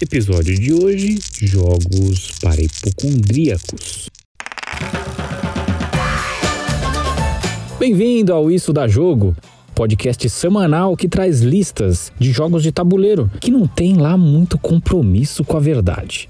Episódio 0.00 0.54
de 0.54 0.72
hoje: 0.72 1.18
Jogos 1.40 2.30
para 2.40 2.62
hipocondríacos. 2.62 4.08
Bem-vindo 7.80 8.32
ao 8.32 8.48
Isso 8.48 8.72
da 8.72 8.86
Jogo, 8.86 9.36
podcast 9.74 10.30
semanal 10.30 10.96
que 10.96 11.08
traz 11.08 11.40
listas 11.40 12.12
de 12.16 12.30
jogos 12.30 12.62
de 12.62 12.70
tabuleiro 12.70 13.28
que 13.40 13.50
não 13.50 13.66
tem 13.66 13.96
lá 13.96 14.16
muito 14.16 14.56
compromisso 14.56 15.44
com 15.44 15.56
a 15.56 15.60
verdade. 15.60 16.28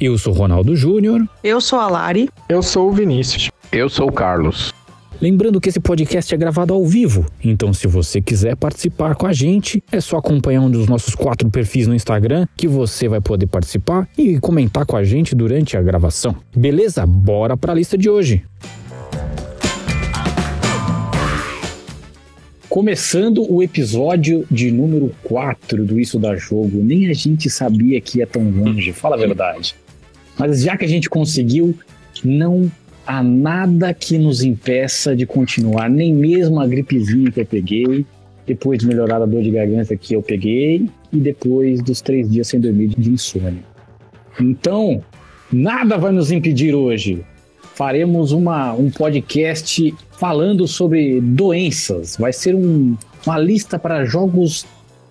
Eu 0.00 0.16
sou 0.16 0.32
Ronaldo 0.32 0.76
Júnior. 0.76 1.28
Eu 1.42 1.60
sou 1.60 1.80
a 1.80 1.88
Lari. 1.88 2.28
Eu 2.48 2.62
sou 2.62 2.88
o 2.88 2.92
Vinícius. 2.92 3.50
Eu 3.72 3.88
sou 3.88 4.08
o 4.08 4.12
Carlos. 4.12 4.72
Lembrando 5.20 5.60
que 5.60 5.68
esse 5.68 5.80
podcast 5.80 6.32
é 6.32 6.38
gravado 6.38 6.72
ao 6.72 6.86
vivo, 6.86 7.26
então 7.42 7.74
se 7.74 7.88
você 7.88 8.22
quiser 8.22 8.54
participar 8.54 9.16
com 9.16 9.26
a 9.26 9.32
gente, 9.32 9.82
é 9.90 10.00
só 10.00 10.18
acompanhar 10.18 10.60
um 10.60 10.70
dos 10.70 10.86
nossos 10.86 11.12
quatro 11.16 11.50
perfis 11.50 11.88
no 11.88 11.94
Instagram 11.94 12.46
que 12.56 12.68
você 12.68 13.08
vai 13.08 13.20
poder 13.20 13.48
participar 13.48 14.08
e 14.16 14.38
comentar 14.38 14.86
com 14.86 14.96
a 14.96 15.02
gente 15.02 15.34
durante 15.34 15.76
a 15.76 15.82
gravação. 15.82 16.36
Beleza? 16.56 17.04
Bora 17.04 17.56
para 17.56 17.72
a 17.72 17.74
lista 17.74 17.98
de 17.98 18.08
hoje. 18.08 18.44
Começando 22.68 23.44
o 23.52 23.60
episódio 23.60 24.46
de 24.48 24.70
número 24.70 25.12
4 25.24 25.84
do 25.84 25.98
Isso 25.98 26.16
da 26.20 26.36
Jogo, 26.36 26.80
nem 26.80 27.08
a 27.08 27.12
gente 27.12 27.50
sabia 27.50 28.00
que 28.00 28.18
ia 28.18 28.26
tão 28.26 28.48
longe, 28.48 28.92
fala 28.92 29.16
a 29.16 29.18
verdade. 29.18 29.74
Mas 30.38 30.62
já 30.62 30.76
que 30.76 30.84
a 30.84 30.88
gente 30.88 31.10
conseguiu, 31.10 31.74
não 32.22 32.70
há 33.08 33.22
nada 33.22 33.94
que 33.94 34.18
nos 34.18 34.42
impeça 34.42 35.16
de 35.16 35.24
continuar, 35.24 35.88
nem 35.88 36.12
mesmo 36.12 36.60
a 36.60 36.66
gripezinha 36.66 37.32
que 37.32 37.40
eu 37.40 37.46
peguei, 37.46 38.04
depois 38.46 38.78
de 38.78 38.86
melhorar 38.86 39.22
a 39.22 39.24
dor 39.24 39.42
de 39.42 39.50
garganta 39.50 39.96
que 39.96 40.12
eu 40.12 40.22
peguei 40.22 40.86
e 41.10 41.16
depois 41.16 41.82
dos 41.82 42.02
três 42.02 42.30
dias 42.30 42.48
sem 42.48 42.60
dormir 42.60 42.88
de 42.88 43.10
insônia. 43.10 43.64
Então, 44.38 45.02
nada 45.50 45.96
vai 45.96 46.12
nos 46.12 46.30
impedir 46.30 46.74
hoje. 46.74 47.24
Faremos 47.74 48.30
uma, 48.32 48.74
um 48.74 48.90
podcast 48.90 49.94
falando 50.18 50.68
sobre 50.68 51.18
doenças. 51.18 52.14
Vai 52.18 52.34
ser 52.34 52.54
um, 52.54 52.94
uma 53.24 53.38
lista 53.38 53.78
para 53.78 54.04
jogos 54.04 54.66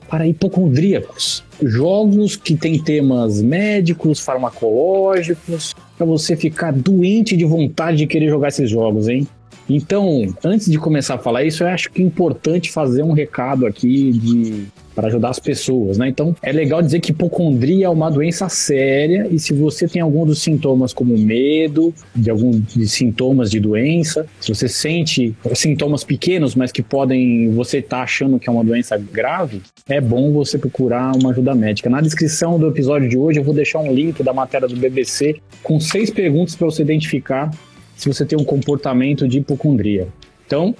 para 0.09 0.27
hipocondríacos. 0.27 1.43
Jogos 1.61 2.35
que 2.35 2.55
têm 2.55 2.81
temas 2.81 3.41
médicos, 3.41 4.19
farmacológicos, 4.19 5.75
para 5.97 6.05
você 6.05 6.35
ficar 6.35 6.71
doente 6.71 7.35
de 7.35 7.45
vontade 7.45 7.97
de 7.97 8.07
querer 8.07 8.29
jogar 8.29 8.49
esses 8.49 8.69
jogos, 8.69 9.07
hein? 9.07 9.27
Então, 9.69 10.33
antes 10.43 10.71
de 10.71 10.77
começar 10.77 11.15
a 11.15 11.17
falar 11.17 11.43
isso, 11.43 11.63
eu 11.63 11.67
acho 11.67 11.91
que 11.91 12.01
é 12.01 12.05
importante 12.05 12.71
fazer 12.71 13.03
um 13.03 13.11
recado 13.11 13.65
aqui 13.65 14.11
de 14.11 14.67
para 14.97 15.09
ajudar 15.09 15.29
as 15.29 15.37
pessoas, 15.37 15.95
né? 15.99 16.09
Então, 16.09 16.35
é 16.41 16.51
legal 16.51 16.81
dizer 16.81 16.99
que 16.99 17.11
hipocondria 17.11 17.85
é 17.85 17.89
uma 17.89 18.09
doença 18.09 18.49
séria 18.49 19.27
e 19.29 19.37
se 19.37 19.53
você 19.53 19.87
tem 19.87 20.01
algum 20.01 20.25
dos 20.25 20.41
sintomas 20.41 20.91
como 20.91 21.15
medo, 21.15 21.93
de 22.15 22.31
algum 22.31 22.49
de 22.49 22.87
sintomas 22.87 23.51
de 23.51 23.59
doença, 23.59 24.25
se 24.41 24.51
você 24.51 24.67
sente 24.67 25.35
sintomas 25.53 26.03
pequenos, 26.03 26.55
mas 26.55 26.71
que 26.71 26.81
podem 26.81 27.51
você 27.51 27.79
tá 27.79 28.01
achando 28.01 28.39
que 28.39 28.49
é 28.49 28.51
uma 28.51 28.63
doença 28.63 28.97
grave, 28.97 29.61
é 29.87 30.01
bom 30.01 30.33
você 30.33 30.57
procurar 30.57 31.15
uma 31.15 31.29
ajuda 31.29 31.53
médica. 31.53 31.91
Na 31.91 32.01
descrição 32.01 32.57
do 32.57 32.67
episódio 32.67 33.07
de 33.07 33.19
hoje 33.19 33.39
eu 33.39 33.43
vou 33.43 33.53
deixar 33.53 33.77
um 33.77 33.93
link 33.93 34.23
da 34.23 34.33
matéria 34.33 34.67
do 34.67 34.75
BBC 34.75 35.35
com 35.61 35.79
seis 35.79 36.09
perguntas 36.09 36.55
para 36.55 36.65
você 36.65 36.81
identificar 36.81 37.51
se 37.95 38.11
você 38.11 38.25
tem 38.25 38.35
um 38.39 38.43
comportamento 38.43 39.27
de 39.27 39.37
hipocondria. 39.37 40.07
Então, 40.47 40.73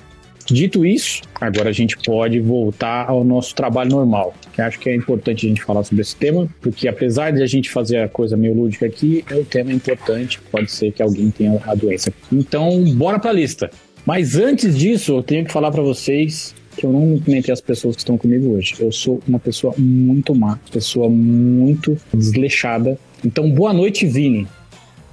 Dito 0.50 0.86
isso, 0.86 1.24
agora 1.42 1.70
a 1.70 1.74
gente 1.74 1.98
pode 1.98 2.40
voltar 2.40 3.10
ao 3.10 3.24
nosso 3.24 3.54
trabalho 3.54 3.90
normal. 3.90 4.34
Que 4.54 4.62
acho 4.62 4.80
que 4.80 4.90
é 4.90 4.96
importante 4.96 5.46
a 5.46 5.50
gente 5.50 5.62
falar 5.62 5.84
sobre 5.84 6.02
esse 6.02 6.16
tema, 6.16 6.48
porque 6.62 6.88
apesar 6.88 7.32
de 7.32 7.44
a 7.44 7.46
gente 7.46 7.70
fazer 7.70 7.98
a 7.98 8.08
coisa 8.08 8.38
meio 8.38 8.54
lúdica 8.54 8.86
aqui, 8.86 9.26
é 9.30 9.36
um 9.36 9.44
tema 9.44 9.74
importante. 9.74 10.40
Pode 10.50 10.72
ser 10.72 10.94
que 10.94 11.04
alguém 11.04 11.30
tenha 11.32 11.62
a 11.66 11.76
doença. 11.76 12.14
Então, 12.32 12.82
bora 12.96 13.20
para 13.20 13.32
a 13.32 13.34
lista. 13.34 13.70
Mas 14.06 14.38
antes 14.38 14.78
disso, 14.78 15.18
eu 15.18 15.24
tenho 15.24 15.44
que 15.46 15.52
falar 15.52 15.70
para 15.70 15.82
vocês 15.82 16.56
que 16.78 16.86
eu 16.86 16.94
não 16.94 17.02
cumprimentei 17.02 17.52
as 17.54 17.60
pessoas 17.60 17.96
que 17.96 18.02
estão 18.02 18.18
comigo 18.18 18.54
hoje. 18.54 18.76
Eu 18.80 18.92
sou 18.92 19.20
uma 19.28 19.40
pessoa 19.40 19.74
muito 19.78 20.34
má, 20.34 20.58
pessoa 20.72 21.10
muito 21.10 21.98
desleixada. 22.14 22.98
Então, 23.26 23.52
boa 23.52 23.74
noite, 23.74 24.06
Vini. 24.06 24.48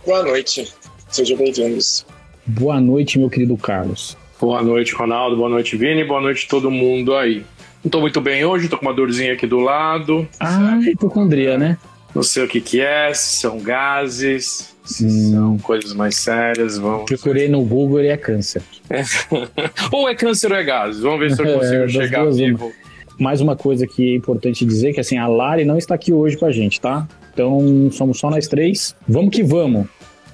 Boa 0.06 0.22
noite. 0.22 0.72
Sejam 1.08 1.36
bem-vindos. 1.36 2.06
Boa 2.46 2.80
noite, 2.80 3.18
meu 3.18 3.28
querido 3.28 3.56
Carlos. 3.56 4.16
Boa 4.40 4.62
noite, 4.62 4.94
Ronaldo. 4.94 5.36
Boa 5.36 5.48
noite, 5.48 5.76
Vini. 5.76 6.04
Boa 6.04 6.20
noite, 6.20 6.48
todo 6.48 6.70
mundo 6.70 7.14
aí. 7.14 7.44
Não 7.82 7.90
tô 7.90 8.00
muito 8.00 8.20
bem 8.20 8.44
hoje, 8.44 8.68
tô 8.68 8.78
com 8.78 8.86
uma 8.86 8.94
dorzinha 8.94 9.34
aqui 9.34 9.46
do 9.46 9.60
lado. 9.60 10.26
Ah, 10.40 10.78
hipocondria, 10.82 11.58
né? 11.58 11.78
Não 12.14 12.22
sei 12.22 12.44
o 12.44 12.48
que 12.48 12.60
que 12.60 12.80
é, 12.80 13.12
se 13.12 13.36
são 13.38 13.58
gases, 13.58 14.74
se 14.84 15.04
hum. 15.04 15.30
são 15.32 15.58
coisas 15.58 15.92
mais 15.92 16.16
sérias. 16.16 16.78
Vamos... 16.78 17.04
Procurei 17.04 17.48
no 17.48 17.62
Google 17.62 18.02
e 18.02 18.08
é 18.08 18.16
câncer. 18.16 18.62
É. 18.88 19.02
ou 19.92 20.08
é 20.08 20.14
câncer 20.14 20.50
ou 20.50 20.58
é 20.58 20.64
gases. 20.64 21.02
Vamos 21.02 21.20
ver 21.20 21.34
se 21.34 21.42
eu 21.42 21.46
consigo 21.58 21.82
é, 21.82 21.88
chegar 21.88 22.24
vivo. 22.30 22.72
Mais 23.18 23.40
uma 23.40 23.54
coisa 23.54 23.86
que 23.86 24.12
é 24.12 24.16
importante 24.16 24.64
dizer, 24.64 24.92
que 24.92 25.00
assim, 25.00 25.18
a 25.18 25.26
Lari 25.26 25.64
não 25.64 25.78
está 25.78 25.94
aqui 25.94 26.12
hoje 26.12 26.36
com 26.36 26.46
a 26.46 26.50
gente, 26.50 26.80
tá? 26.80 27.06
Então, 27.32 27.88
somos 27.92 28.18
só 28.18 28.30
nós 28.30 28.48
três. 28.48 28.94
Vamos 29.06 29.34
que 29.34 29.42
vamos. 29.42 29.86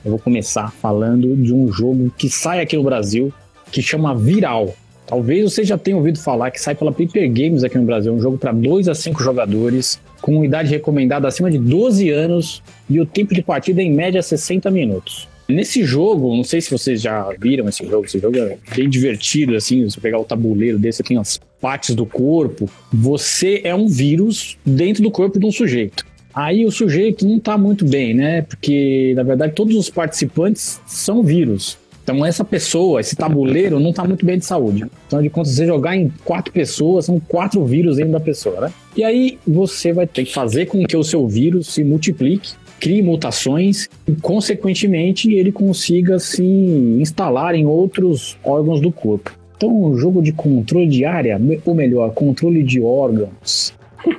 Eu 0.05 0.13
vou 0.13 0.19
começar 0.19 0.71
falando 0.71 1.37
de 1.37 1.53
um 1.53 1.71
jogo 1.71 2.13
que 2.17 2.31
sai 2.31 2.61
aqui 2.61 2.77
no 2.77 2.83
Brasil, 2.83 3.33
que 3.71 3.83
chama 3.83 4.15
Viral. 4.15 4.75
Talvez 5.07 5.53
você 5.53 5.65
já 5.65 5.77
tenha 5.77 5.97
ouvido 5.97 6.21
falar 6.21 6.51
que 6.51 6.61
sai 6.61 6.75
pela 6.75 6.93
Paper 6.93 7.29
Games 7.33 7.65
aqui 7.65 7.77
no 7.77 7.85
Brasil. 7.85 8.13
Um 8.13 8.21
jogo 8.21 8.39
para 8.39 8.53
2 8.53 8.89
a 8.89 8.95
5 8.95 9.23
jogadores, 9.23 10.01
com 10.21 10.45
idade 10.45 10.71
recomendada 10.71 11.27
acima 11.27 11.51
de 11.51 11.59
12 11.59 12.11
anos 12.11 12.63
e 12.89 13.01
o 13.01 13.07
tempo 13.07 13.35
de 13.35 13.43
partida 13.43 13.83
em 13.83 13.93
média 13.93 14.23
60 14.23 14.71
minutos. 14.71 15.29
Nesse 15.49 15.83
jogo, 15.83 16.37
não 16.37 16.45
sei 16.45 16.61
se 16.61 16.71
vocês 16.71 17.03
já 17.03 17.29
viram 17.41 17.69
esse 17.69 17.85
jogo, 17.85 18.07
esse 18.07 18.21
jogo 18.21 18.39
é 18.39 18.57
bem 18.77 18.89
divertido, 18.89 19.57
assim, 19.57 19.83
você 19.83 20.01
pegar 20.01 20.21
o 20.21 20.25
tabuleiro 20.25 20.79
desse, 20.79 21.03
tem 21.03 21.19
as 21.19 21.41
partes 21.61 21.95
do 21.95 22.07
corpo, 22.07 22.71
você 22.93 23.61
é 23.65 23.75
um 23.75 23.89
vírus 23.89 24.57
dentro 24.65 25.03
do 25.03 25.11
corpo 25.11 25.41
de 25.41 25.47
um 25.47 25.51
sujeito. 25.51 26.07
Aí 26.33 26.65
o 26.65 26.71
sujeito 26.71 27.27
não 27.27 27.39
está 27.39 27.59
muito 27.59 27.85
bem, 27.85 28.15
né? 28.15 28.43
Porque, 28.43 29.13
na 29.17 29.25
verdade, 29.25 29.53
todos 29.53 29.75
os 29.75 29.91
participantes 29.91 30.81
são 30.87 31.21
vírus. 31.21 31.77
Então, 32.11 32.27
essa 32.27 32.45
pessoa, 32.45 33.01
esse 33.01 33.15
tabuleiro, 33.15 33.79
não 33.79 33.91
está 33.91 34.03
muito 34.03 34.27
bem 34.27 34.37
de 34.37 34.45
saúde. 34.45 34.85
Então, 35.07 35.23
de 35.23 35.31
contas, 35.31 35.53
você 35.53 35.65
jogar 35.65 35.97
em 35.97 36.13
quatro 36.25 36.53
pessoas, 36.53 37.05
são 37.05 37.21
quatro 37.21 37.65
vírus 37.65 37.99
dentro 37.99 38.11
da 38.11 38.19
pessoa, 38.19 38.63
né? 38.63 38.73
E 38.97 39.05
aí, 39.05 39.39
você 39.47 39.93
vai 39.93 40.09
ter 40.09 40.25
que 40.25 40.33
fazer 40.33 40.67
com 40.67 40.85
que 40.85 40.97
o 40.97 41.05
seu 41.05 41.29
vírus 41.29 41.69
se 41.69 41.85
multiplique, 41.85 42.55
crie 42.81 43.01
mutações 43.01 43.89
e, 44.09 44.13
consequentemente, 44.17 45.33
ele 45.33 45.53
consiga 45.53 46.19
se 46.19 46.43
instalar 46.43 47.55
em 47.55 47.65
outros 47.65 48.37
órgãos 48.43 48.81
do 48.81 48.91
corpo. 48.91 49.33
Então, 49.57 49.71
um 49.71 49.97
jogo 49.97 50.21
de 50.21 50.33
controle 50.33 50.89
de 50.89 51.05
área, 51.05 51.41
ou 51.65 51.75
melhor, 51.77 52.13
controle 52.13 52.65
de 52.65 52.81
órgãos, 52.81 53.73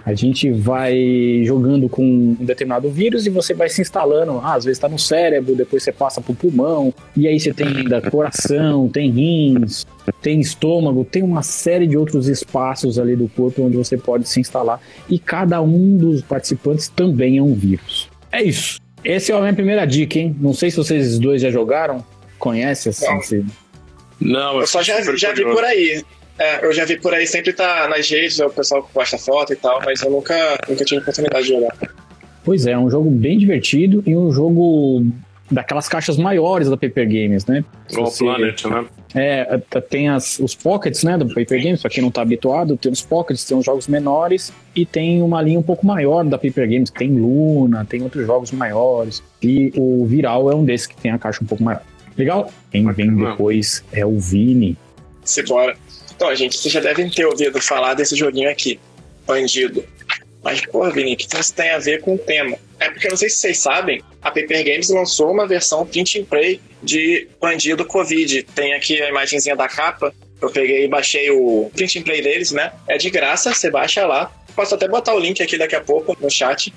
a 0.06 0.14
gente 0.14 0.52
vai 0.52 1.42
jogando 1.44 1.88
com 1.90 2.04
um 2.04 2.34
determinado 2.40 2.90
vírus 2.90 3.26
e 3.26 3.30
você 3.30 3.54
vai 3.54 3.70
se 3.70 3.82
instalando. 3.82 4.40
Ah, 4.44 4.56
às 4.56 4.66
vezes 4.66 4.78
está 4.78 4.90
no 4.90 5.00
cérebro, 5.00 5.56
depois 5.56 5.84
você 5.84 5.92
passa 5.92 6.22
para 6.22 6.32
o 6.32 6.36
pulmão, 6.36 6.94
e 7.16 7.28
aí 7.28 7.40
você 7.40 7.54
tem 7.54 7.68
ainda 7.68 8.02
coração, 8.02 8.88
tem 8.90 9.12
rins, 9.12 9.86
tem 10.22 10.40
estômago, 10.40 11.06
tem 11.06 11.24
uma 11.24 11.44
série 11.44 11.88
de 11.88 11.98
outros 11.98 12.28
espaços 12.28 13.00
ali 13.00 13.16
do 13.16 13.28
corpo 13.28 13.64
onde 13.64 13.78
você 13.78 13.98
pode 13.98 14.28
se 14.28 14.40
instalar. 14.40 14.80
E 15.10 15.18
cada 15.18 15.62
um 15.62 15.98
dos 15.98 16.22
participantes 16.22 16.88
também 16.88 17.38
é 17.38 17.42
um 17.42 17.54
vírus. 17.54 18.10
É 18.32 18.44
isso. 18.44 18.80
Essa 19.04 19.34
é 19.34 19.36
a 19.36 19.42
minha 19.42 19.54
primeira 19.54 19.86
dica, 19.86 20.20
hein? 20.20 20.36
Não 20.40 20.54
sei 20.54 20.70
se 20.70 20.78
vocês 20.78 21.18
dois 21.18 21.42
já 21.42 21.50
jogaram, 21.50 22.06
conhecem 22.38 22.92
assim. 22.92 23.46
Não, 24.20 24.54
Não 24.54 24.60
eu 24.62 24.68
só 24.68 24.82
já, 24.84 25.02
já 25.16 25.34
vi 25.34 25.44
por 25.44 25.64
aí. 25.64 26.04
É, 26.40 26.66
eu 26.66 26.74
já 26.74 26.86
vi 26.86 27.00
por 27.00 27.14
aí, 27.14 27.28
sempre 27.28 27.54
tá 27.54 27.88
nas 27.88 28.10
redes, 28.10 28.40
o 28.40 28.50
pessoal 28.50 28.90
posta 28.94 29.18
foto 29.18 29.54
e 29.54 29.56
tal, 29.56 29.82
mas 29.86 30.02
eu 30.02 30.10
nunca, 30.10 30.60
nunca 30.68 30.84
tive 30.84 31.02
oportunidade 31.02 31.46
de 31.46 31.54
jogar. 31.54 31.76
Pois 32.44 32.66
é, 32.66 32.72
é 32.72 32.78
um 32.78 32.90
jogo 32.90 33.10
bem 33.12 33.38
divertido 33.38 34.04
e 34.06 34.16
um 34.16 34.32
jogo 34.32 35.06
daquelas 35.52 35.88
caixas 35.88 36.18
maiores 36.18 36.70
da 36.70 36.78
Paper 36.78 37.06
Games, 37.06 37.46
né? 37.46 37.64
O 37.96 38.10
Planet, 38.10 38.66
né? 38.66 38.86
É, 39.14 39.58
tem 39.90 40.08
as, 40.08 40.40
os 40.40 40.56
pockets, 40.56 41.04
né, 41.04 41.18
do 41.18 41.28
Paper 41.28 41.62
Games, 41.62 41.82
pra 41.82 41.92
quem 41.92 42.02
não 42.02 42.10
tá 42.10 42.22
habituado, 42.22 42.78
tem 42.78 42.92
os 42.92 43.02
pockets, 43.02 43.44
tem 43.44 43.58
os 43.58 43.66
jogos 43.66 43.88
menores 43.88 44.54
e 44.74 44.86
tem 44.86 45.22
uma 45.22 45.42
linha 45.42 45.60
um 45.60 45.64
pouco 45.64 45.86
maior 45.86 46.24
da 46.24 46.38
Paper 46.38 46.70
Games, 46.70 46.90
tem 46.90 47.10
Luna, 47.10 47.86
tem 47.86 48.02
outros 48.02 48.26
jogos 48.26 48.52
maiores 48.52 49.22
e 49.44 49.74
o 49.76 50.06
Viral 50.06 50.50
é 50.50 50.56
um 50.56 50.64
desses 50.64 50.88
que 50.88 50.96
tem 50.96 51.12
a 51.12 51.18
caixa 51.18 51.44
um 51.44 51.48
pouco 51.48 51.64
maior. 51.64 51.82
Legal? 52.18 52.52
Quem 52.72 52.90
vem 52.92 53.16
depois 53.16 53.84
é 53.92 54.06
o 54.06 54.18
Vini. 54.18 54.78
Se 55.24 55.44
bora. 55.44 55.76
Então, 56.22 56.36
gente, 56.36 56.56
vocês 56.56 56.72
já 56.72 56.80
devem 56.80 57.10
ter 57.10 57.26
ouvido 57.26 57.60
falar 57.60 57.96
desse 57.96 58.16
joguinho 58.16 58.48
aqui, 58.48 58.80
Bandido. 59.26 59.84
Mas, 60.44 60.64
pô, 60.68 60.88
Vini, 60.92 61.16
o 61.16 61.18
que 61.18 61.26
isso 61.36 61.52
tem 61.52 61.72
a 61.72 61.80
ver 61.80 62.00
com 62.02 62.14
o 62.14 62.18
tema? 62.20 62.60
É 62.80 62.92
porque, 62.92 63.10
não 63.10 63.18
sei 63.18 63.28
se 63.28 63.38
vocês 63.38 63.58
sabem, 63.58 64.04
a 64.22 64.30
Paper 64.30 64.64
Games 64.64 64.90
lançou 64.90 65.32
uma 65.32 65.48
versão 65.48 65.84
print 65.84 66.20
and 66.20 66.26
play 66.26 66.62
de 66.84 67.28
Bandido 67.42 67.84
Covid. 67.86 68.44
Tem 68.54 68.76
aqui 68.76 69.02
a 69.02 69.10
imagenzinha 69.10 69.56
da 69.56 69.68
capa. 69.68 70.14
Eu 70.40 70.52
peguei 70.52 70.86
e 70.86 70.88
baixei 70.88 71.32
o 71.32 71.72
print 71.74 71.98
and 71.98 72.04
play 72.04 72.22
deles, 72.22 72.52
né? 72.52 72.72
É 72.88 73.00
de 73.00 73.10
graça, 73.10 73.52
você 73.52 73.72
baixa 73.72 74.06
lá. 74.06 74.32
Posso 74.56 74.76
até 74.76 74.88
botar 74.88 75.16
o 75.16 75.20
link 75.20 75.42
aqui 75.42 75.58
daqui 75.58 75.76
a 75.76 75.82
pouco 75.82 76.16
no 76.22 76.30
chat. 76.30 76.72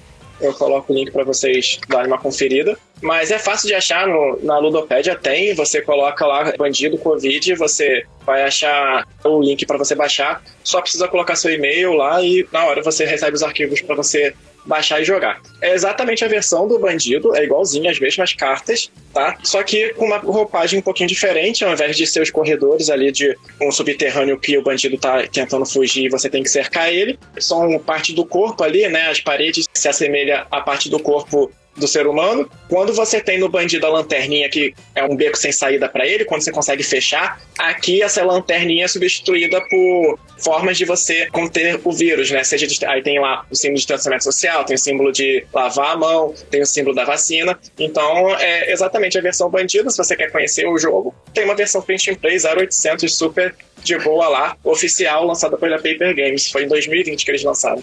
Eu 0.45 0.55
coloco 0.55 0.93
o 0.93 0.97
link 0.97 1.11
para 1.11 1.25
vocês 1.25 1.79
darem 1.89 2.07
uma 2.07 2.19
conferida. 2.19 2.77
Mas 3.03 3.31
é 3.31 3.39
fácil 3.39 3.69
de 3.69 3.75
achar 3.75 4.07
no, 4.07 4.39
na 4.43 4.59
Ludopédia, 4.59 5.15
tem. 5.17 5.55
Você 5.55 5.83
coloca 5.83 6.27
lá 6.27 6.53
bandido 6.57 6.99
Covid, 6.99 7.55
você 7.55 8.05
vai 8.25 8.43
achar 8.43 9.07
o 9.25 9.43
link 9.43 9.67
para 9.67 9.79
você 9.79 9.95
baixar. 9.95 10.43
Só 10.63 10.81
precisa 10.81 11.09
colocar 11.09 11.37
seu 11.37 11.53
e-mail 11.53 11.93
lá 11.93 12.23
e 12.23 12.47
na 12.53 12.65
hora 12.67 12.83
você 12.83 13.05
recebe 13.05 13.37
os 13.37 13.43
arquivos 13.43 13.81
para 13.81 13.95
você 13.95 14.35
baixar 14.65 15.01
e 15.01 15.05
jogar. 15.05 15.41
É 15.61 15.75
exatamente 15.75 16.25
a 16.25 16.29
versão 16.29 16.67
do 16.67 16.79
bandido, 16.79 17.37
é 17.37 17.45
igualzinho 17.45 17.91
as 17.91 17.99
mesmas 17.99 18.33
cartas, 18.33 18.91
tá? 19.13 19.37
Só 19.43 19.63
que 19.63 19.93
com 19.95 20.07
uma 20.07 20.19
roupagem 20.19 20.79
um 20.79 20.83
pouquinho 20.83 21.09
diferente, 21.09 21.65
ao 21.65 21.73
invés 21.73 21.97
de 21.97 22.07
ser 22.07 22.23
os 22.23 22.31
corredores 22.31 22.91
ali 22.91 23.13
de 23.13 23.37
um 23.61 23.71
subterrâneo 23.71 24.39
que 24.39 24.57
o 24.57 24.63
bandido 24.63 24.99
tá 24.99 25.27
tentando 25.27 25.67
fugir 25.67 26.07
e 26.07 26.09
você 26.09 26.29
tem 26.29 26.43
que 26.43 26.49
cercar 26.49 26.93
ele, 26.93 27.19
são 27.39 27.79
parte 27.79 28.13
do 28.13 28.25
corpo 28.25 28.63
ali, 28.65 28.89
né? 28.89 29.09
As 29.09 29.21
paredes 29.21 29.67
se 29.73 29.89
assemelham 29.89 30.47
à 30.51 30.61
parte 30.61 30.89
do 30.89 30.99
corpo 30.99 31.51
do 31.77 31.89
ser 31.89 32.07
humano. 32.07 32.49
Quando 32.69 32.93
você 32.93 33.21
tem 33.21 33.39
no 33.39 33.49
bandido 33.49 33.87
a 33.87 33.91
lanterninha 33.91 34.49
que 34.49 34.75
é 34.95 35.05
um 35.05 35.17
beco 35.17 35.37
sem 35.37 35.53
saída 35.53 35.89
para 35.89 36.07
ele, 36.07 36.25
quando 36.25 36.43
você 36.43 36.53
consegue 36.53 36.83
fechar, 36.83 37.41
aqui 37.59 38.03
essa 38.03 38.25
lanterninha 38.25 38.85
é 38.85 38.89
substituída 38.89 39.61
por 39.69 40.19
formas 40.39 40.77
de 40.77 40.85
você 40.85 41.27
conter 41.27 41.81
o 41.85 41.93
vírus, 41.93 42.31
né? 42.31 42.45
Seja 42.45 42.67
de, 42.67 42.85
aí 42.87 43.03
tem 43.03 43.19
lá 43.19 43.45
o 43.51 43.57
símbolo 43.57 43.77
de 43.77 43.81
distanciamento 43.81 44.25
social, 44.25 44.65
tem 44.65 44.77
o 44.77 44.79
símbolo 44.79 45.13
de 45.13 45.45
lavar 45.53 45.93
a 45.93 45.97
mão, 45.97 46.35
tem 46.51 46.63
o 46.63 46.67
símbolo 46.67 46.95
da 46.95 47.05
vacina. 47.05 47.59
Então 47.79 48.31
é 48.37 48.73
exatamente 48.73 49.19
a 49.19 49.21
versão 49.21 49.51
bandido. 49.51 49.91
Se 49.91 49.99
você 49.99 50.17
quer 50.17 50.31
conhecer 50.31 50.67
o 50.67 50.79
jogo, 50.79 51.15
tem 51.33 51.45
uma 51.45 51.55
versão 51.55 51.83
print 51.83 52.11
and 52.11 52.17
play 52.17 52.37
0800 52.37 53.17
super 53.17 53.55
de 53.83 53.99
boa 53.99 54.29
lá, 54.29 54.57
oficial, 54.65 55.27
lançada 55.27 55.57
pela 55.57 55.77
Paper 55.77 56.15
Games. 56.15 56.51
Foi 56.51 56.65
em 56.65 56.69
2020 56.69 57.25
que 57.25 57.31
eles 57.31 57.45
lançaram. 57.45 57.83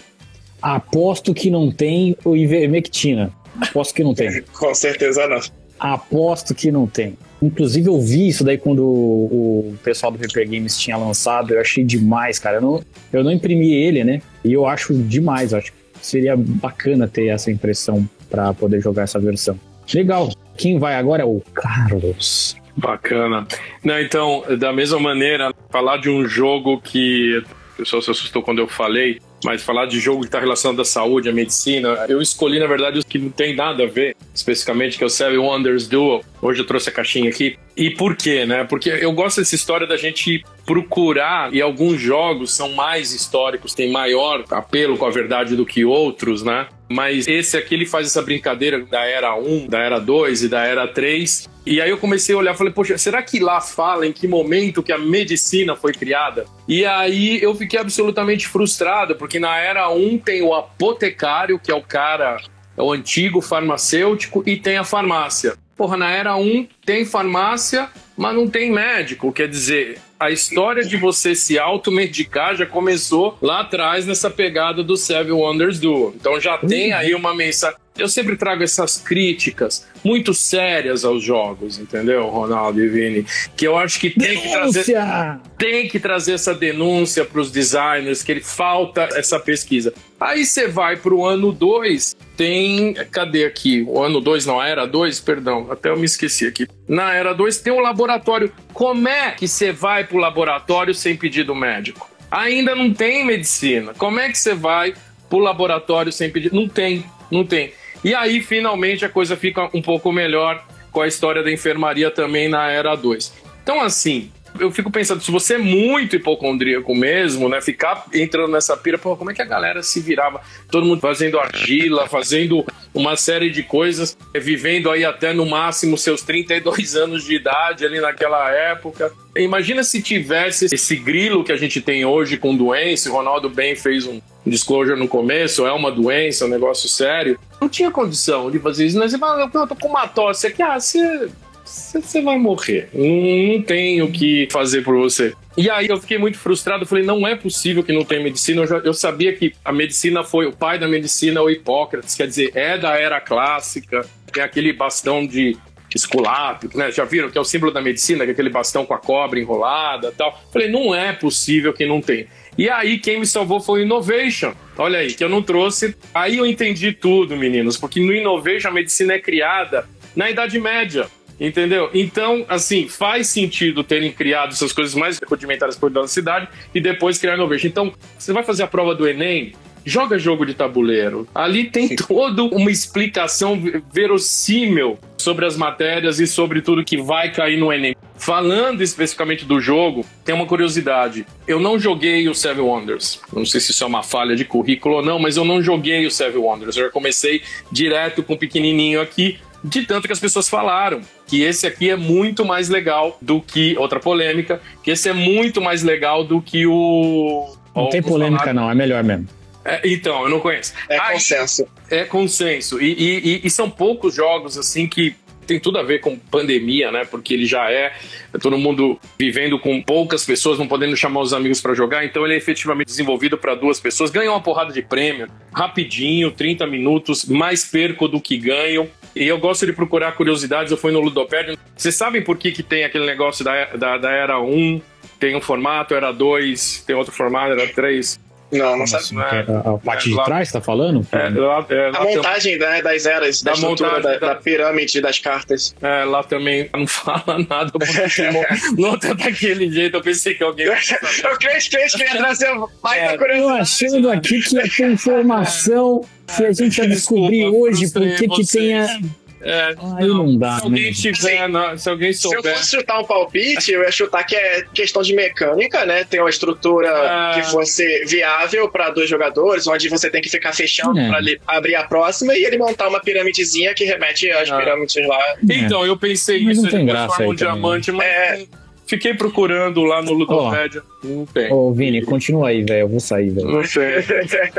Aposto 0.60 1.34
que 1.34 1.50
não 1.50 1.70
tem 1.70 2.16
o 2.24 2.36
Ivermectina. 2.36 3.32
Aposto 3.60 3.94
que 3.94 4.04
não 4.04 4.14
tem. 4.14 4.42
Com 4.52 4.74
certeza 4.74 5.26
não. 5.26 5.40
Aposto 5.78 6.54
que 6.54 6.70
não 6.70 6.86
tem. 6.86 7.16
Inclusive, 7.42 7.88
eu 7.88 8.00
vi 8.00 8.28
isso 8.28 8.44
daí 8.44 8.56
quando 8.56 8.84
o, 8.84 9.74
pessoal 9.82 10.12
do 10.12 10.18
Paper 10.18 10.48
Games 10.48 10.78
tinha 10.78 10.96
lançado. 10.96 11.52
Eu 11.52 11.60
achei 11.60 11.82
demais, 11.82 12.38
cara. 12.38 12.58
Eu 12.58 12.60
não, 12.60 12.84
eu 13.12 13.24
não 13.24 13.32
imprimi 13.32 13.72
ele, 13.74 14.04
né? 14.04 14.22
E 14.44 14.52
eu 14.52 14.64
acho 14.64 14.94
demais. 14.94 15.52
Eu 15.52 15.58
acho 15.58 15.72
que 15.72 15.78
seria 16.00 16.36
bacana 16.36 17.08
ter 17.08 17.26
essa 17.26 17.50
impressão 17.50 18.08
para 18.30 18.54
poder 18.54 18.80
jogar 18.80 19.02
essa 19.02 19.18
versão. 19.18 19.58
Legal. 19.92 20.30
Quem 20.56 20.78
vai 20.78 20.94
agora 20.94 21.22
é 21.22 21.26
o 21.26 21.42
Carlos. 21.52 22.56
Bacana. 22.76 23.46
Não, 23.84 24.00
então, 24.00 24.44
da 24.58 24.72
mesma 24.72 25.00
maneira, 25.00 25.52
falar 25.70 25.98
de 25.98 26.08
um 26.08 26.26
jogo 26.26 26.80
que 26.80 27.38
o 27.74 27.76
pessoal 27.78 28.00
se 28.00 28.10
assustou 28.10 28.42
quando 28.42 28.60
eu 28.60 28.68
falei, 28.68 29.20
mas 29.44 29.62
falar 29.62 29.86
de 29.86 29.98
jogo 29.98 30.20
que 30.20 30.26
está 30.26 30.40
relacionado 30.40 30.80
à 30.80 30.84
saúde, 30.84 31.28
à 31.28 31.32
medicina, 31.32 32.06
eu 32.08 32.20
escolhi, 32.20 32.58
na 32.58 32.66
verdade, 32.66 32.98
os 32.98 33.04
que 33.04 33.18
não 33.18 33.30
tem 33.30 33.54
nada 33.54 33.84
a 33.84 33.86
ver, 33.86 34.16
especificamente, 34.34 34.98
que 34.98 35.04
é 35.04 35.06
o 35.06 35.10
Seven 35.10 35.38
Wonders 35.38 35.86
Duel. 35.86 36.22
Hoje 36.40 36.60
eu 36.60 36.66
trouxe 36.66 36.88
a 36.88 36.92
caixinha 36.92 37.28
aqui. 37.28 37.56
E 37.76 37.90
por 37.90 38.16
quê, 38.16 38.44
né? 38.46 38.64
Porque 38.64 38.90
eu 38.90 39.12
gosto 39.12 39.40
dessa 39.40 39.54
história 39.54 39.86
da 39.86 39.96
gente 39.96 40.44
procurar, 40.64 41.52
e 41.52 41.60
alguns 41.60 42.00
jogos 42.00 42.54
são 42.54 42.72
mais 42.72 43.12
históricos, 43.12 43.74
têm 43.74 43.90
maior 43.90 44.44
apelo 44.50 44.96
com 44.96 45.04
a 45.04 45.10
verdade 45.10 45.56
do 45.56 45.66
que 45.66 45.84
outros, 45.84 46.42
né? 46.42 46.68
Mas 46.88 47.26
esse 47.26 47.56
aqui 47.56 47.74
ele 47.74 47.86
faz 47.86 48.06
essa 48.06 48.22
brincadeira 48.22 48.84
da 48.84 49.04
era 49.04 49.34
1, 49.34 49.66
da 49.66 49.78
era 49.78 49.98
2 49.98 50.44
e 50.44 50.48
da 50.48 50.62
era 50.62 50.86
3. 50.86 51.48
E 51.64 51.80
aí 51.80 51.88
eu 51.88 51.96
comecei 51.96 52.34
a 52.34 52.38
olhar, 52.38 52.54
falei, 52.54 52.72
poxa, 52.72 52.98
será 52.98 53.22
que 53.22 53.38
lá 53.38 53.60
fala 53.60 54.06
em 54.06 54.12
que 54.12 54.28
momento 54.28 54.82
que 54.82 54.92
a 54.92 54.98
medicina 54.98 55.74
foi 55.74 55.92
criada? 55.92 56.44
E 56.68 56.84
aí 56.84 57.42
eu 57.42 57.54
fiquei 57.54 57.80
absolutamente 57.80 58.46
frustrado, 58.46 59.16
porque 59.16 59.38
na 59.38 59.56
era 59.56 59.88
1 59.88 60.18
tem 60.18 60.42
o 60.42 60.54
apotecário, 60.54 61.58
que 61.58 61.70
é 61.70 61.74
o 61.74 61.82
cara, 61.82 62.36
é 62.76 62.82
o 62.82 62.92
antigo 62.92 63.40
farmacêutico, 63.40 64.42
e 64.46 64.56
tem 64.56 64.76
a 64.76 64.84
farmácia. 64.84 65.54
Porra, 65.76 65.96
na 65.96 66.10
era 66.10 66.36
1 66.36 66.68
tem 66.84 67.04
farmácia, 67.04 67.88
mas 68.16 68.34
não 68.34 68.46
tem 68.46 68.70
médico. 68.70 69.32
Quer 69.32 69.48
dizer, 69.48 69.98
a 70.22 70.30
história 70.30 70.84
de 70.84 70.96
você 70.96 71.34
se 71.34 71.58
automedicar 71.58 72.54
já 72.54 72.64
começou 72.64 73.36
lá 73.42 73.60
atrás 73.60 74.06
nessa 74.06 74.30
pegada 74.30 74.82
do 74.82 74.96
Seven 74.96 75.32
Wonders 75.32 75.80
Duo. 75.80 76.14
Então 76.14 76.40
já 76.40 76.56
tem 76.58 76.92
uhum. 76.92 76.98
aí 76.98 77.14
uma 77.14 77.34
mensagem. 77.34 77.76
Eu 77.98 78.08
sempre 78.08 78.36
trago 78.36 78.62
essas 78.62 78.96
críticas 78.96 79.86
muito 80.02 80.32
sérias 80.32 81.04
aos 81.04 81.22
jogos, 81.22 81.78
entendeu, 81.78 82.26
Ronaldo 82.28 82.82
e 82.82 82.88
Vini? 82.88 83.26
Que 83.54 83.66
eu 83.66 83.76
acho 83.76 84.00
que 84.00 84.10
tem 84.10 84.40
denúncia! 84.40 84.82
que 84.82 84.92
trazer, 84.92 85.40
tem 85.58 85.88
que 85.88 86.00
trazer 86.00 86.32
essa 86.32 86.54
denúncia 86.54 87.24
para 87.24 87.40
os 87.40 87.50
designers, 87.50 88.22
que 88.22 88.32
ele 88.32 88.40
falta 88.40 89.08
essa 89.12 89.38
pesquisa. 89.38 89.92
Aí 90.22 90.46
você 90.46 90.68
vai 90.68 90.96
para 90.96 91.12
o 91.12 91.26
ano 91.26 91.50
2, 91.50 92.14
tem. 92.36 92.94
Cadê 93.10 93.44
aqui? 93.44 93.82
O 93.88 94.00
ano 94.00 94.20
2 94.20 94.46
não, 94.46 94.60
a 94.60 94.68
era 94.68 94.86
2, 94.86 95.18
perdão, 95.20 95.66
até 95.70 95.90
eu 95.90 95.96
me 95.96 96.04
esqueci 96.04 96.46
aqui. 96.46 96.68
Na 96.88 97.12
era 97.12 97.32
2 97.32 97.58
tem 97.58 97.72
um 97.72 97.80
laboratório. 97.80 98.52
Como 98.72 99.08
é 99.08 99.32
que 99.32 99.48
você 99.48 99.72
vai 99.72 100.04
para 100.04 100.16
o 100.16 100.20
laboratório 100.20 100.94
sem 100.94 101.16
pedido 101.16 101.54
médico? 101.54 102.08
Ainda 102.30 102.74
não 102.76 102.94
tem 102.94 103.26
medicina. 103.26 103.94
Como 103.94 104.20
é 104.20 104.30
que 104.30 104.38
você 104.38 104.54
vai 104.54 104.94
para 105.28 105.36
o 105.36 105.40
laboratório 105.40 106.12
sem 106.12 106.30
pedido? 106.30 106.54
Não 106.54 106.68
tem, 106.68 107.04
não 107.30 107.44
tem. 107.44 107.72
E 108.04 108.14
aí, 108.14 108.40
finalmente, 108.40 109.04
a 109.04 109.08
coisa 109.08 109.36
fica 109.36 109.68
um 109.74 109.82
pouco 109.82 110.12
melhor 110.12 110.64
com 110.92 111.00
a 111.00 111.08
história 111.08 111.42
da 111.42 111.50
enfermaria 111.50 112.10
também 112.10 112.48
na 112.48 112.70
Era 112.70 112.94
2. 112.94 113.32
Então, 113.62 113.80
assim, 113.80 114.30
eu 114.58 114.70
fico 114.70 114.90
pensando, 114.90 115.22
se 115.22 115.30
você 115.30 115.54
é 115.54 115.58
muito 115.58 116.16
hipocondríaco 116.16 116.94
mesmo, 116.94 117.48
né? 117.48 117.60
Ficar 117.60 118.06
entrando 118.12 118.52
nessa 118.52 118.76
pira, 118.76 118.98
pô, 118.98 119.16
como 119.16 119.30
é 119.30 119.34
que 119.34 119.42
a 119.42 119.46
galera 119.46 119.82
se 119.82 120.00
virava? 120.00 120.40
Todo 120.70 120.86
mundo 120.86 121.00
fazendo 121.00 121.38
argila, 121.38 122.08
fazendo 122.08 122.64
uma 122.94 123.16
série 123.16 123.50
de 123.50 123.62
coisas, 123.62 124.16
vivendo 124.34 124.90
aí 124.90 125.04
até 125.04 125.32
no 125.32 125.46
máximo 125.46 125.96
seus 125.96 126.22
32 126.22 126.94
anos 126.96 127.24
de 127.24 127.34
idade 127.34 127.84
ali 127.84 128.00
naquela 128.00 128.50
época. 128.50 129.12
Imagina 129.36 129.82
se 129.82 130.02
tivesse 130.02 130.66
esse 130.66 130.96
grilo 130.96 131.42
que 131.42 131.52
a 131.52 131.56
gente 131.56 131.80
tem 131.80 132.04
hoje 132.04 132.36
com 132.36 132.54
doença, 132.54 133.10
o 133.10 133.12
Ronaldo 133.12 133.48
bem 133.48 133.74
fez 133.74 134.06
um 134.06 134.20
disclosure 134.44 134.98
no 134.98 135.08
começo, 135.08 135.66
é 135.66 135.72
uma 135.72 135.90
doença, 135.90 136.44
um 136.44 136.48
negócio 136.48 136.88
sério. 136.88 137.38
Não 137.60 137.68
tinha 137.68 137.90
condição 137.90 138.50
de 138.50 138.58
fazer 138.58 138.86
isso, 138.86 138.98
mas 138.98 139.12
você 139.12 139.18
fala, 139.18 139.50
eu 139.54 139.66
tô 139.66 139.76
com 139.76 139.88
uma 139.88 140.06
tosse 140.06 140.46
aqui, 140.46 140.60
ah, 140.60 140.78
você 140.78 141.30
você 141.72 142.20
vai 142.20 142.38
morrer. 142.38 142.88
Não, 142.92 143.62
tem 143.62 144.02
o 144.02 144.10
que 144.10 144.48
fazer 144.50 144.82
por 144.82 144.96
você. 144.96 145.32
E 145.56 145.70
aí 145.70 145.88
eu 145.88 145.98
fiquei 145.98 146.18
muito 146.18 146.38
frustrado, 146.38 146.86
falei, 146.86 147.04
não 147.04 147.26
é 147.26 147.34
possível 147.34 147.82
que 147.82 147.92
não 147.92 148.04
tenha 148.04 148.22
medicina. 148.22 148.62
Eu, 148.62 148.66
já, 148.66 148.78
eu 148.78 148.94
sabia 148.94 149.34
que 149.34 149.54
a 149.64 149.72
medicina 149.72 150.22
foi, 150.22 150.46
o 150.46 150.52
pai 150.52 150.78
da 150.78 150.86
medicina 150.86 151.40
é 151.40 151.42
o 151.42 151.50
Hipócrates, 151.50 152.14
quer 152.14 152.26
dizer, 152.26 152.52
é 152.54 152.76
da 152.76 152.98
era 152.98 153.20
clássica, 153.20 154.06
tem 154.32 154.42
aquele 154.42 154.72
bastão 154.72 155.26
de 155.26 155.56
esculápio, 155.94 156.70
né? 156.74 156.90
Já 156.90 157.04
viram 157.04 157.30
que 157.30 157.36
é 157.36 157.40
o 157.40 157.44
símbolo 157.44 157.72
da 157.72 157.80
medicina, 157.80 158.24
que 158.24 158.30
é 158.30 158.32
aquele 158.32 158.48
bastão 158.48 158.84
com 158.84 158.94
a 158.94 158.98
cobra 158.98 159.38
enrolada 159.38 160.12
tal. 160.16 160.42
Falei, 160.52 160.70
não 160.70 160.94
é 160.94 161.12
possível 161.12 161.72
que 161.72 161.86
não 161.86 162.00
tenha. 162.00 162.26
E 162.56 162.68
aí 162.68 162.98
quem 162.98 163.20
me 163.20 163.26
salvou 163.26 163.60
foi 163.60 163.80
o 163.80 163.84
Innovation. 163.84 164.54
Olha 164.76 164.98
aí, 164.98 165.12
que 165.12 165.22
eu 165.22 165.28
não 165.28 165.42
trouxe. 165.42 165.94
Aí 166.14 166.38
eu 166.38 166.46
entendi 166.46 166.92
tudo, 166.92 167.36
meninos, 167.36 167.76
porque 167.76 168.00
no 168.00 168.14
Innovation 168.14 168.68
a 168.68 168.72
medicina 168.72 169.14
é 169.14 169.18
criada 169.18 169.86
na 170.14 170.30
Idade 170.30 170.58
Média. 170.58 171.08
Entendeu? 171.42 171.90
Então, 171.92 172.46
assim, 172.48 172.88
faz 172.88 173.26
sentido 173.26 173.82
terem 173.82 174.12
criado 174.12 174.52
essas 174.52 174.72
coisas 174.72 174.94
mais 174.94 175.18
rudimentares 175.28 175.74
por 175.74 175.90
da 175.90 176.06
cidade 176.06 176.46
e 176.72 176.80
depois 176.80 177.18
criar 177.18 177.34
Innovation. 177.34 177.66
Então, 177.66 177.92
você 178.16 178.32
vai 178.32 178.44
fazer 178.44 178.62
a 178.62 178.68
prova 178.68 178.94
do 178.94 179.08
Enem, 179.08 179.52
joga 179.84 180.16
jogo 180.20 180.46
de 180.46 180.54
tabuleiro. 180.54 181.26
Ali 181.34 181.64
tem 181.64 181.96
toda 181.96 182.44
uma 182.44 182.70
explicação 182.70 183.60
verossímil 183.92 184.96
sobre 185.18 185.44
as 185.44 185.56
matérias 185.56 186.20
e 186.20 186.28
sobre 186.28 186.62
tudo 186.62 186.84
que 186.84 186.96
vai 186.96 187.32
cair 187.32 187.58
no 187.58 187.72
Enem. 187.72 187.96
Falando 188.16 188.80
especificamente 188.80 189.44
do 189.44 189.60
jogo, 189.60 190.06
tem 190.24 190.32
uma 190.32 190.46
curiosidade. 190.46 191.26
Eu 191.44 191.58
não 191.58 191.76
joguei 191.76 192.28
o 192.28 192.34
Seven 192.36 192.62
Wonders. 192.62 193.20
Não 193.32 193.44
sei 193.44 193.60
se 193.60 193.72
isso 193.72 193.82
é 193.82 193.86
uma 193.88 194.04
falha 194.04 194.36
de 194.36 194.44
currículo 194.44 194.96
ou 194.96 195.02
não, 195.04 195.18
mas 195.18 195.36
eu 195.36 195.44
não 195.44 195.60
joguei 195.60 196.06
o 196.06 196.10
Seven 196.10 196.40
Wonders. 196.40 196.76
Eu 196.76 196.84
já 196.84 196.90
comecei 196.90 197.42
direto 197.72 198.22
com 198.22 198.34
o 198.34 198.38
pequenininho 198.38 199.00
aqui, 199.00 199.40
de 199.62 199.86
tanto 199.86 200.06
que 200.06 200.12
as 200.12 200.20
pessoas 200.20 200.48
falaram 200.48 201.00
que 201.26 201.42
esse 201.42 201.66
aqui 201.66 201.90
é 201.90 201.96
muito 201.96 202.44
mais 202.44 202.68
legal 202.68 203.16
do 203.20 203.40
que 203.40 203.76
outra 203.78 204.00
polêmica, 204.00 204.60
que 204.82 204.90
esse 204.90 205.08
é 205.08 205.12
muito 205.12 205.60
mais 205.60 205.82
legal 205.82 206.24
do 206.24 206.40
que 206.40 206.66
o 206.66 207.56
não 207.74 207.88
tem 207.88 208.02
polêmica 208.02 208.52
não, 208.52 208.70
é 208.70 208.74
melhor 208.74 209.02
mesmo. 209.02 209.28
É, 209.64 209.80
então, 209.84 210.24
eu 210.24 210.28
não 210.28 210.40
conheço. 210.40 210.74
É 210.88 210.98
Aí, 210.98 211.14
consenso. 211.14 211.66
É 211.88 212.04
consenso. 212.04 212.82
E, 212.82 212.92
e, 212.92 213.40
e, 213.44 213.50
são 213.50 213.70
poucos 213.70 214.14
jogos 214.14 214.58
assim 214.58 214.88
que 214.88 215.14
tem 215.46 215.58
tudo 215.58 215.78
a 215.78 215.82
ver 215.82 216.00
com 216.00 216.16
pandemia, 216.16 216.90
né? 216.90 217.04
Porque 217.04 217.34
ele 217.34 217.46
já 217.46 217.70
é 217.70 217.92
todo 218.40 218.58
mundo 218.58 218.98
vivendo 219.18 219.58
com 219.58 219.80
poucas 219.82 220.24
pessoas, 220.24 220.58
não 220.58 220.66
podendo 220.66 220.96
chamar 220.96 221.20
os 221.20 221.32
amigos 221.32 221.60
para 221.60 221.74
jogar. 221.74 222.04
Então 222.04 222.24
ele 222.24 222.34
é 222.34 222.36
efetivamente 222.36 222.88
desenvolvido 222.88 223.38
para 223.38 223.54
duas 223.54 223.78
pessoas. 223.78 224.10
Ganha 224.10 224.30
uma 224.30 224.40
porrada 224.40 224.72
de 224.72 224.82
prêmio, 224.82 225.28
rapidinho, 225.52 226.30
30 226.30 226.66
minutos, 226.66 227.24
mais 227.24 227.64
perco 227.64 228.08
do 228.08 228.20
que 228.20 228.36
ganho. 228.36 228.88
E 229.14 229.26
eu 229.26 229.38
gosto 229.38 229.66
de 229.66 229.72
procurar 229.72 230.12
curiosidades. 230.12 230.70
Eu 230.70 230.78
fui 230.78 230.92
no 230.92 231.00
Ludopédia. 231.00 231.56
Vocês 231.76 231.94
sabem 231.94 232.22
por 232.22 232.36
que, 232.36 232.52
que 232.52 232.62
tem 232.62 232.84
aquele 232.84 233.06
negócio 233.06 233.44
da, 233.44 233.66
da, 233.76 233.98
da 233.98 234.10
Era 234.10 234.40
1? 234.40 234.80
Tem 235.18 235.36
um 235.36 235.40
formato, 235.40 235.94
Era 235.94 236.10
2, 236.12 236.84
tem 236.86 236.96
outro 236.96 237.12
formato, 237.12 237.52
Era 237.52 237.66
3. 237.68 238.18
Não, 238.52 238.76
não 238.76 238.86
sabe. 238.86 239.04
Assim, 239.04 239.18
a, 239.18 239.70
a, 239.70 239.78
parte 239.78 240.10
de 240.10 240.24
trás, 240.24 240.52
tá 240.52 240.60
falando? 240.60 241.06
É, 241.10 241.28
lá, 241.30 241.66
é, 241.70 241.90
a 241.94 242.04
montagem 242.04 242.58
né, 242.58 242.82
das 242.82 243.06
eras, 243.06 243.42
da, 243.42 243.52
da 243.52 243.56
estrutura 243.56 244.00
da, 244.00 244.18
da, 244.18 244.18
da, 244.18 244.34
pirâmide 244.34 245.00
das 245.00 245.18
cartas. 245.18 245.74
É, 245.80 246.04
lá 246.04 246.22
também 246.22 246.68
não 246.74 246.86
fala 246.86 247.38
nada. 247.48 247.72
não 248.76 248.98
tá 248.98 249.14
daquele 249.14 249.70
jeito, 249.70 249.96
eu 249.96 250.02
pensei 250.02 250.34
que 250.34 250.44
alguém. 250.44 250.66
eu 250.66 251.38
creio 251.38 251.58
que 251.90 252.02
ia 252.02 252.10
trazer 252.10 252.52
mais 252.82 253.02
é, 253.02 253.16
curiosidade. 253.16 253.38
Eu 253.38 253.48
achando 253.48 254.10
aqui 254.10 254.42
que 254.42 254.56
ia 254.56 254.68
ter 254.68 254.90
informação 254.90 256.04
que 256.36 256.44
a 256.44 256.52
gente 256.52 256.78
ia 256.78 256.88
descobrir 256.88 257.46
hoje, 257.46 257.90
porque 257.90 258.28
que 258.28 258.46
tenha 258.46 259.00
é, 259.44 259.74
Aí 259.98 260.06
não, 260.06 260.26
não 260.26 260.38
dá, 260.38 260.58
se 260.58 260.64
alguém 260.64 260.84
né? 260.84 260.92
tiver, 260.92 261.38
assim, 261.38 261.52
não, 261.52 261.76
se 261.76 261.90
alguém 261.90 262.12
souber. 262.12 262.42
Se 262.42 262.48
eu 262.48 262.54
fosse 262.54 262.70
chutar 262.76 263.00
um 263.00 263.04
palpite, 263.04 263.72
eu 263.72 263.82
ia 263.82 263.90
chutar 263.90 264.22
que 264.24 264.36
é 264.36 264.64
questão 264.72 265.02
de 265.02 265.14
mecânica, 265.14 265.84
né? 265.84 266.04
Tem 266.04 266.20
uma 266.20 266.30
estrutura 266.30 266.88
é... 266.88 267.34
que 267.34 267.50
fosse 267.50 268.04
viável 268.06 268.68
para 268.68 268.90
dois 268.90 269.10
jogadores, 269.10 269.66
onde 269.66 269.88
você 269.88 270.08
tem 270.08 270.22
que 270.22 270.30
ficar 270.30 270.52
fechando 270.52 270.98
é. 270.98 271.08
para 271.08 271.56
abrir 271.56 271.74
a 271.74 271.82
próxima 271.82 272.36
e 272.36 272.44
ele 272.44 272.56
montar 272.56 272.88
uma 272.88 273.00
piramidezinha 273.00 273.74
que 273.74 273.84
remete 273.84 274.30
às 274.30 274.48
é. 274.48 274.56
pirâmides 274.56 275.08
lá. 275.08 275.20
Então, 275.50 275.84
eu 275.84 275.96
pensei 275.96 276.44
mas 276.44 276.56
isso, 276.56 276.62
não 276.64 276.70
tem 276.70 276.86
graça 276.86 277.22
aí 277.22 277.28
um 277.28 277.34
diamante, 277.34 277.90
mas 277.90 278.06
é. 278.06 278.46
fiquei 278.86 279.12
procurando 279.12 279.82
lá 279.82 280.00
no 280.00 280.12
Ludopédia. 280.12 280.82
Oh. 281.02 281.08
Não 281.08 281.26
tem. 281.26 281.52
Ô, 281.52 281.72
Vini, 281.72 282.00
continua 282.02 282.50
aí, 282.50 282.62
velho. 282.62 282.82
Eu 282.82 282.88
vou 282.88 283.00
sair, 283.00 283.30
velho. 283.30 283.48
Não 283.48 283.62
tem. 283.62 284.52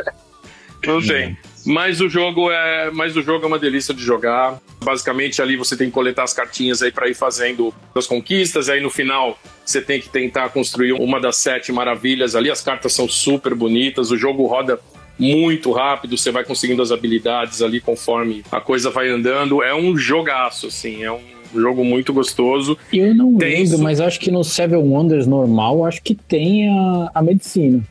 não 0.86 1.02
tem. 1.02 1.38
Mas 1.66 2.02
o 2.02 2.10
jogo 2.10 2.52
é, 2.52 2.92
mas 2.92 3.16
o 3.16 3.22
jogo 3.22 3.46
é 3.46 3.48
uma 3.48 3.60
delícia 3.60 3.94
de 3.94 4.04
jogar. 4.04 4.60
Basicamente 4.84 5.42
ali 5.42 5.56
você 5.56 5.78
tem 5.78 5.88
que 5.88 5.94
coletar 5.94 6.24
as 6.24 6.34
cartinhas 6.34 6.82
aí 6.82 6.92
para 6.92 7.08
ir 7.08 7.14
fazendo 7.14 7.74
as 7.96 8.06
conquistas. 8.06 8.70
Aí 8.70 8.82
no 8.82 8.90
final 8.90 9.40
você 9.66 9.82
tem 9.82 10.02
que 10.02 10.10
tentar 10.10 10.50
construir 10.50 10.94
uma 10.94 11.20
das 11.20 11.38
sete 11.38 11.72
maravilhas 11.72 12.36
ali. 12.36 12.52
As 12.52 12.62
cartas 12.62 12.94
são 12.94 13.08
super 13.08 13.56
bonitas. 13.56 14.12
O 14.12 14.18
jogo 14.18 14.46
roda 14.46 14.80
muito 15.18 15.72
rápido. 15.72 16.18
Você 16.18 16.32
vai 16.32 16.44
conseguindo 16.44 16.82
as 16.82 16.92
habilidades 16.92 17.62
ali 17.62 17.80
conforme 17.80 18.44
a 18.52 18.60
coisa 18.60 18.90
vai 18.90 19.10
andando. 19.10 19.64
É 19.64 19.74
um 19.74 19.96
jogaço, 19.96 20.68
assim. 20.68 21.04
É 21.04 21.12
um 21.12 21.22
jogo 21.54 21.84
muito 21.86 22.12
gostoso. 22.14 22.78
Eu 22.92 23.14
não 23.16 23.38
lembro, 23.38 23.80
mas 23.80 24.02
acho 24.02 24.20
que 24.20 24.32
no 24.32 24.44
Seven 24.44 24.80
Wonders 24.80 25.28
normal, 25.28 25.86
acho 25.86 26.02
que 26.02 26.16
tem 26.16 26.68
a, 26.68 27.12
a 27.14 27.22
medicina. 27.22 27.82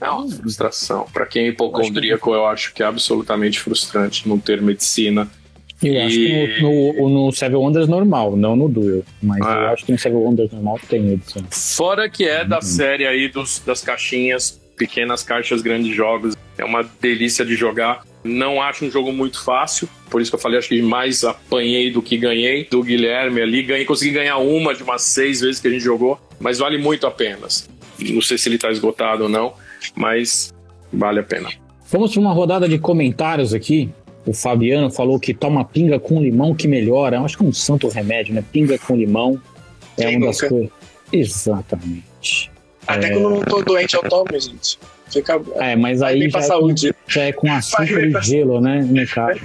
É 0.00 0.08
uma 0.08 0.28
frustração. 0.28 1.06
Para 1.12 1.26
quem 1.26 1.44
é 1.44 1.48
hipocondríaco, 1.48 2.34
eu 2.34 2.46
acho 2.46 2.72
que 2.72 2.82
é 2.82 2.86
absolutamente 2.86 3.60
frustrante 3.60 4.26
não 4.28 4.38
ter 4.38 4.62
medicina. 4.62 5.30
Eu 5.82 5.92
e... 5.92 5.98
acho 5.98 6.16
que 6.16 6.62
no, 6.62 6.92
no, 6.94 7.26
no 7.26 7.32
Seven 7.32 7.56
Wonders 7.56 7.86
normal, 7.86 8.36
não 8.36 8.56
no 8.56 8.68
Duel. 8.68 9.04
Mas 9.22 9.40
ah. 9.42 9.52
eu 9.52 9.68
acho 9.68 9.84
que 9.84 9.92
no 9.92 9.98
Seven 9.98 10.18
Wonders 10.18 10.50
normal 10.52 10.80
tem 10.88 11.02
medicina. 11.02 11.46
Fora 11.50 12.08
que 12.08 12.24
é 12.24 12.44
da 12.44 12.56
uhum. 12.56 12.62
série 12.62 13.06
aí 13.06 13.28
dos, 13.28 13.60
das 13.60 13.82
caixinhas, 13.82 14.58
pequenas 14.76 15.22
caixas, 15.22 15.60
grandes 15.60 15.94
jogos. 15.94 16.34
É 16.56 16.64
uma 16.64 16.82
delícia 17.00 17.44
de 17.44 17.54
jogar. 17.54 18.02
Não 18.24 18.60
acho 18.60 18.84
um 18.84 18.90
jogo 18.90 19.12
muito 19.12 19.42
fácil, 19.42 19.88
por 20.10 20.20
isso 20.20 20.30
que 20.30 20.34
eu 20.34 20.40
falei, 20.40 20.58
acho 20.58 20.68
que 20.68 20.82
mais 20.82 21.24
apanhei 21.24 21.90
do 21.90 22.02
que 22.02 22.18
ganhei 22.18 22.66
do 22.70 22.82
Guilherme 22.82 23.40
ali. 23.40 23.62
Ganhei, 23.62 23.86
consegui 23.86 24.12
ganhar 24.12 24.36
uma 24.36 24.74
de 24.74 24.82
umas 24.82 25.00
seis 25.02 25.40
vezes 25.40 25.58
que 25.58 25.68
a 25.68 25.70
gente 25.70 25.82
jogou, 25.82 26.20
mas 26.38 26.58
vale 26.58 26.76
muito 26.76 27.06
a 27.06 27.10
pena. 27.10 27.48
Não 27.98 28.20
sei 28.20 28.36
se 28.36 28.48
ele 28.48 28.56
está 28.56 28.70
esgotado 28.70 29.22
ou 29.22 29.28
não 29.28 29.54
mas 29.94 30.52
vale 30.92 31.20
a 31.20 31.22
pena. 31.22 31.48
Vamos 31.90 32.12
para 32.12 32.20
uma 32.20 32.32
rodada 32.32 32.68
de 32.68 32.78
comentários 32.78 33.52
aqui. 33.52 33.90
O 34.26 34.32
Fabiano 34.32 34.90
falou 34.90 35.18
que 35.18 35.34
toma 35.34 35.64
pinga 35.64 35.98
com 35.98 36.22
limão 36.22 36.54
que 36.54 36.68
melhora. 36.68 37.16
Eu 37.16 37.24
acho 37.24 37.36
que 37.36 37.44
é 37.44 37.46
um 37.46 37.52
santo 37.52 37.88
remédio, 37.88 38.34
né? 38.34 38.44
Pinga 38.52 38.78
com 38.78 38.94
limão 38.96 39.40
é 39.96 40.04
Quem 40.04 40.16
uma 40.16 40.26
nunca? 40.26 40.26
das 40.26 40.48
coisas. 40.48 40.70
Exatamente. 41.12 42.50
Até 42.86 43.08
é... 43.08 43.10
quando 43.10 43.24
eu 43.24 43.30
não 43.30 43.40
tô 43.42 43.62
doente, 43.62 43.94
eu 43.94 44.02
tomo, 44.02 44.28
gente. 44.38 44.78
Fica... 45.10 45.40
É, 45.56 45.74
mas 45.74 46.02
aí 46.02 46.30
já 46.30 46.38
é, 46.38 46.48
com, 46.48 46.74
já 47.08 47.22
é, 47.22 47.32
com, 47.32 47.52
açúcar 47.52 48.04
e 48.06 48.22
gelo, 48.22 48.60
né? 48.60 48.86
No 48.88 49.06
caso. 49.08 49.40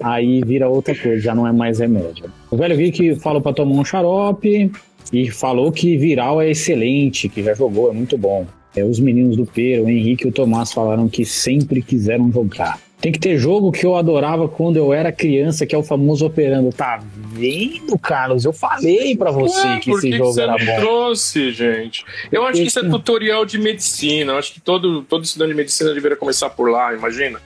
aí 0.00 0.40
vira 0.42 0.68
outra 0.68 0.94
coisa, 0.94 1.18
já 1.18 1.34
não 1.34 1.46
é 1.46 1.52
mais 1.52 1.80
remédio. 1.80 2.32
O 2.50 2.56
velho 2.56 2.76
Vic 2.76 3.16
falou 3.16 3.42
para 3.42 3.52
tomar 3.52 3.74
um 3.74 3.84
xarope 3.84 4.70
e 5.12 5.30
falou 5.30 5.72
que 5.72 5.96
viral 5.96 6.40
é 6.40 6.50
excelente, 6.50 7.28
que 7.28 7.42
já 7.42 7.54
jogou, 7.54 7.90
é 7.90 7.92
muito 7.92 8.16
bom. 8.16 8.46
É, 8.74 8.84
os 8.84 8.98
meninos 8.98 9.36
do 9.36 9.44
Pera, 9.44 9.82
o 9.82 9.88
Henrique 9.88 10.24
e 10.24 10.28
o 10.28 10.32
Tomás 10.32 10.72
falaram 10.72 11.08
que 11.08 11.24
sempre 11.24 11.82
quiseram 11.82 12.30
jogar. 12.32 12.78
Tem 13.02 13.10
que 13.10 13.18
ter 13.18 13.36
jogo 13.36 13.72
que 13.72 13.84
eu 13.84 13.96
adorava 13.96 14.48
quando 14.48 14.76
eu 14.76 14.92
era 14.92 15.10
criança, 15.10 15.66
que 15.66 15.74
é 15.74 15.78
o 15.78 15.82
famoso 15.82 16.24
operando. 16.24 16.70
Tá 16.70 17.02
vendo, 17.32 17.98
Carlos? 17.98 18.44
Eu 18.44 18.52
falei 18.52 19.16
para 19.16 19.32
você 19.32 19.66
Ué, 19.66 19.80
que 19.80 19.90
esse 19.90 20.12
jogo 20.12 20.32
que 20.32 20.40
era 20.40 20.56
bom. 20.56 20.76
trouxe, 20.76 21.50
gente. 21.50 22.04
Eu 22.30 22.46
acho 22.46 22.60
que 22.60 22.68
isso 22.68 22.78
é 22.78 22.88
tutorial 22.88 23.44
de 23.44 23.58
medicina. 23.58 24.32
Eu 24.32 24.38
acho 24.38 24.52
que 24.52 24.60
todo, 24.60 25.02
todo 25.02 25.24
estudante 25.24 25.48
de 25.48 25.56
medicina 25.56 25.92
deveria 25.92 26.16
começar 26.16 26.48
por 26.50 26.70
lá, 26.70 26.94
imagina. 26.94 27.40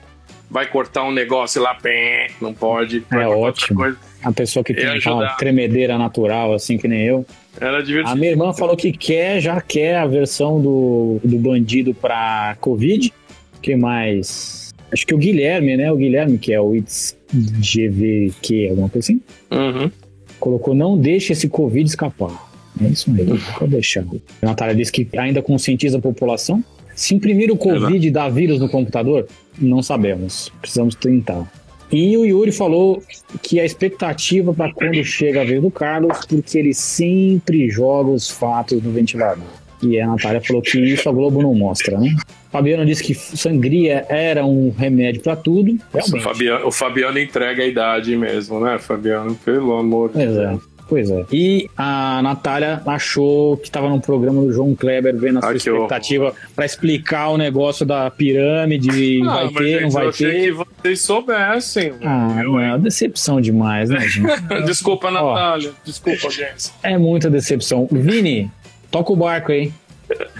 Vai 0.47 0.67
cortar 0.67 1.03
um 1.03 1.11
negócio 1.11 1.59
lá, 1.59 1.73
pé, 1.73 2.27
não 2.39 2.53
pode. 2.53 3.03
É 3.11 3.27
ótimo. 3.27 3.97
A 4.23 4.31
pessoa 4.31 4.63
que 4.63 4.75
tem 4.75 4.99
uma 5.07 5.35
tremedeira 5.37 5.97
natural, 5.97 6.53
assim 6.53 6.77
que 6.77 6.87
nem 6.87 7.03
eu. 7.03 7.25
Era 7.59 7.81
divertido. 7.81 8.13
A 8.13 8.15
minha 8.15 8.31
irmã 8.31 8.53
falou 8.53 8.75
que 8.75 8.91
quer, 8.91 9.41
já 9.41 9.59
quer 9.61 9.97
a 9.97 10.05
versão 10.05 10.61
do, 10.61 11.19
do 11.23 11.37
bandido 11.37 11.93
pra 11.93 12.55
Covid. 12.61 13.13
que 13.61 13.75
mais? 13.75 14.73
Acho 14.91 15.05
que 15.05 15.13
o 15.13 15.17
Guilherme, 15.17 15.75
né? 15.75 15.91
O 15.91 15.97
Guilherme, 15.97 16.37
que 16.37 16.53
é 16.53 16.61
o 16.61 16.75
It's 16.75 17.17
GVQ, 17.33 18.69
alguma 18.69 18.89
coisa 18.89 19.11
assim. 19.11 19.21
Uhum. 19.51 19.91
Colocou, 20.39 20.73
não 20.73 20.97
deixe 20.97 21.33
esse 21.33 21.49
Covid 21.49 21.87
escapar. 21.87 22.47
É 22.81 22.87
isso 22.87 23.11
aí, 23.11 23.25
pode 23.57 23.71
deixar. 23.71 24.05
A 24.41 24.45
Natália 24.45 24.75
disse 24.75 24.91
que 24.91 25.07
ainda 25.17 25.41
conscientiza 25.41 25.97
a 25.97 26.01
população. 26.01 26.63
Se 26.95 27.13
imprimir 27.13 27.51
o 27.51 27.57
Covid 27.57 28.07
e 28.07 28.11
dar 28.11 28.29
vírus 28.29 28.59
no 28.59 28.69
computador, 28.69 29.27
não 29.59 29.81
sabemos. 29.81 30.51
Precisamos 30.61 30.95
tentar. 30.95 31.51
E 31.91 32.17
o 32.17 32.25
Yuri 32.25 32.51
falou 32.51 33.01
que 33.41 33.59
a 33.59 33.65
expectativa 33.65 34.53
para 34.53 34.73
quando 34.73 35.03
chega 35.03 35.41
a 35.41 35.45
vez 35.45 35.61
do 35.61 35.71
Carlos, 35.71 36.25
porque 36.25 36.57
ele 36.57 36.73
sempre 36.73 37.69
joga 37.69 38.09
os 38.09 38.29
fatos 38.29 38.81
no 38.81 38.91
ventilador. 38.91 39.45
E 39.81 39.99
a 39.99 40.07
Natália 40.07 40.41
falou 40.41 40.61
que 40.61 40.79
isso 40.79 41.07
a 41.07 41.11
Globo 41.11 41.41
não 41.41 41.53
mostra, 41.53 41.99
né? 41.99 42.15
Fabiano 42.51 42.85
disse 42.85 43.03
que 43.03 43.13
sangria 43.13 44.05
era 44.09 44.43
um 44.45 44.71
remédio 44.71 45.21
para 45.21 45.35
tudo. 45.35 45.77
O 45.93 46.19
Fabiano, 46.19 46.67
o 46.67 46.71
Fabiano 46.71 47.19
entrega 47.19 47.61
a 47.61 47.65
idade 47.65 48.15
mesmo, 48.17 48.59
né, 48.59 48.79
Fabiano? 48.79 49.35
Pelo 49.35 49.77
amor 49.77 50.11
de 50.11 50.17
Deus. 50.17 50.37
É. 50.37 50.76
Pois 50.87 51.09
é. 51.09 51.25
E 51.31 51.69
a 51.75 52.21
Natália 52.21 52.81
achou 52.85 53.57
que 53.57 53.65
estava 53.67 53.89
no 53.89 53.99
programa 53.99 54.41
do 54.41 54.53
João 54.53 54.73
Kleber 54.75 55.15
vendo 55.17 55.39
a 55.39 55.41
sua 55.41 55.55
expectativa 55.55 56.33
para 56.55 56.65
explicar 56.65 57.29
o 57.29 57.37
negócio 57.37 57.85
da 57.85 58.09
pirâmide. 58.09 59.21
Ah, 59.23 59.33
vai 59.33 59.49
ter, 59.49 59.69
gente, 59.69 59.81
não 59.83 59.89
vai 59.91 60.05
eu 60.07 60.11
ter. 60.13 60.33
que 60.33 60.51
vocês 60.51 61.01
soubessem. 61.01 61.93
Ah, 62.03 62.41
não, 62.43 62.59
é 62.59 62.69
uma 62.69 62.79
decepção 62.79 63.41
demais, 63.41 63.89
né, 63.89 63.99
gente? 64.07 64.27
Desculpa, 64.65 65.11
Natália. 65.11 65.71
Ó, 65.71 65.73
Desculpa, 65.83 66.29
gente. 66.29 66.71
É 66.81 66.97
muita 66.97 67.29
decepção. 67.29 67.87
Vini, 67.91 68.49
toca 68.89 69.11
o 69.11 69.15
barco 69.15 69.51
aí. 69.51 69.71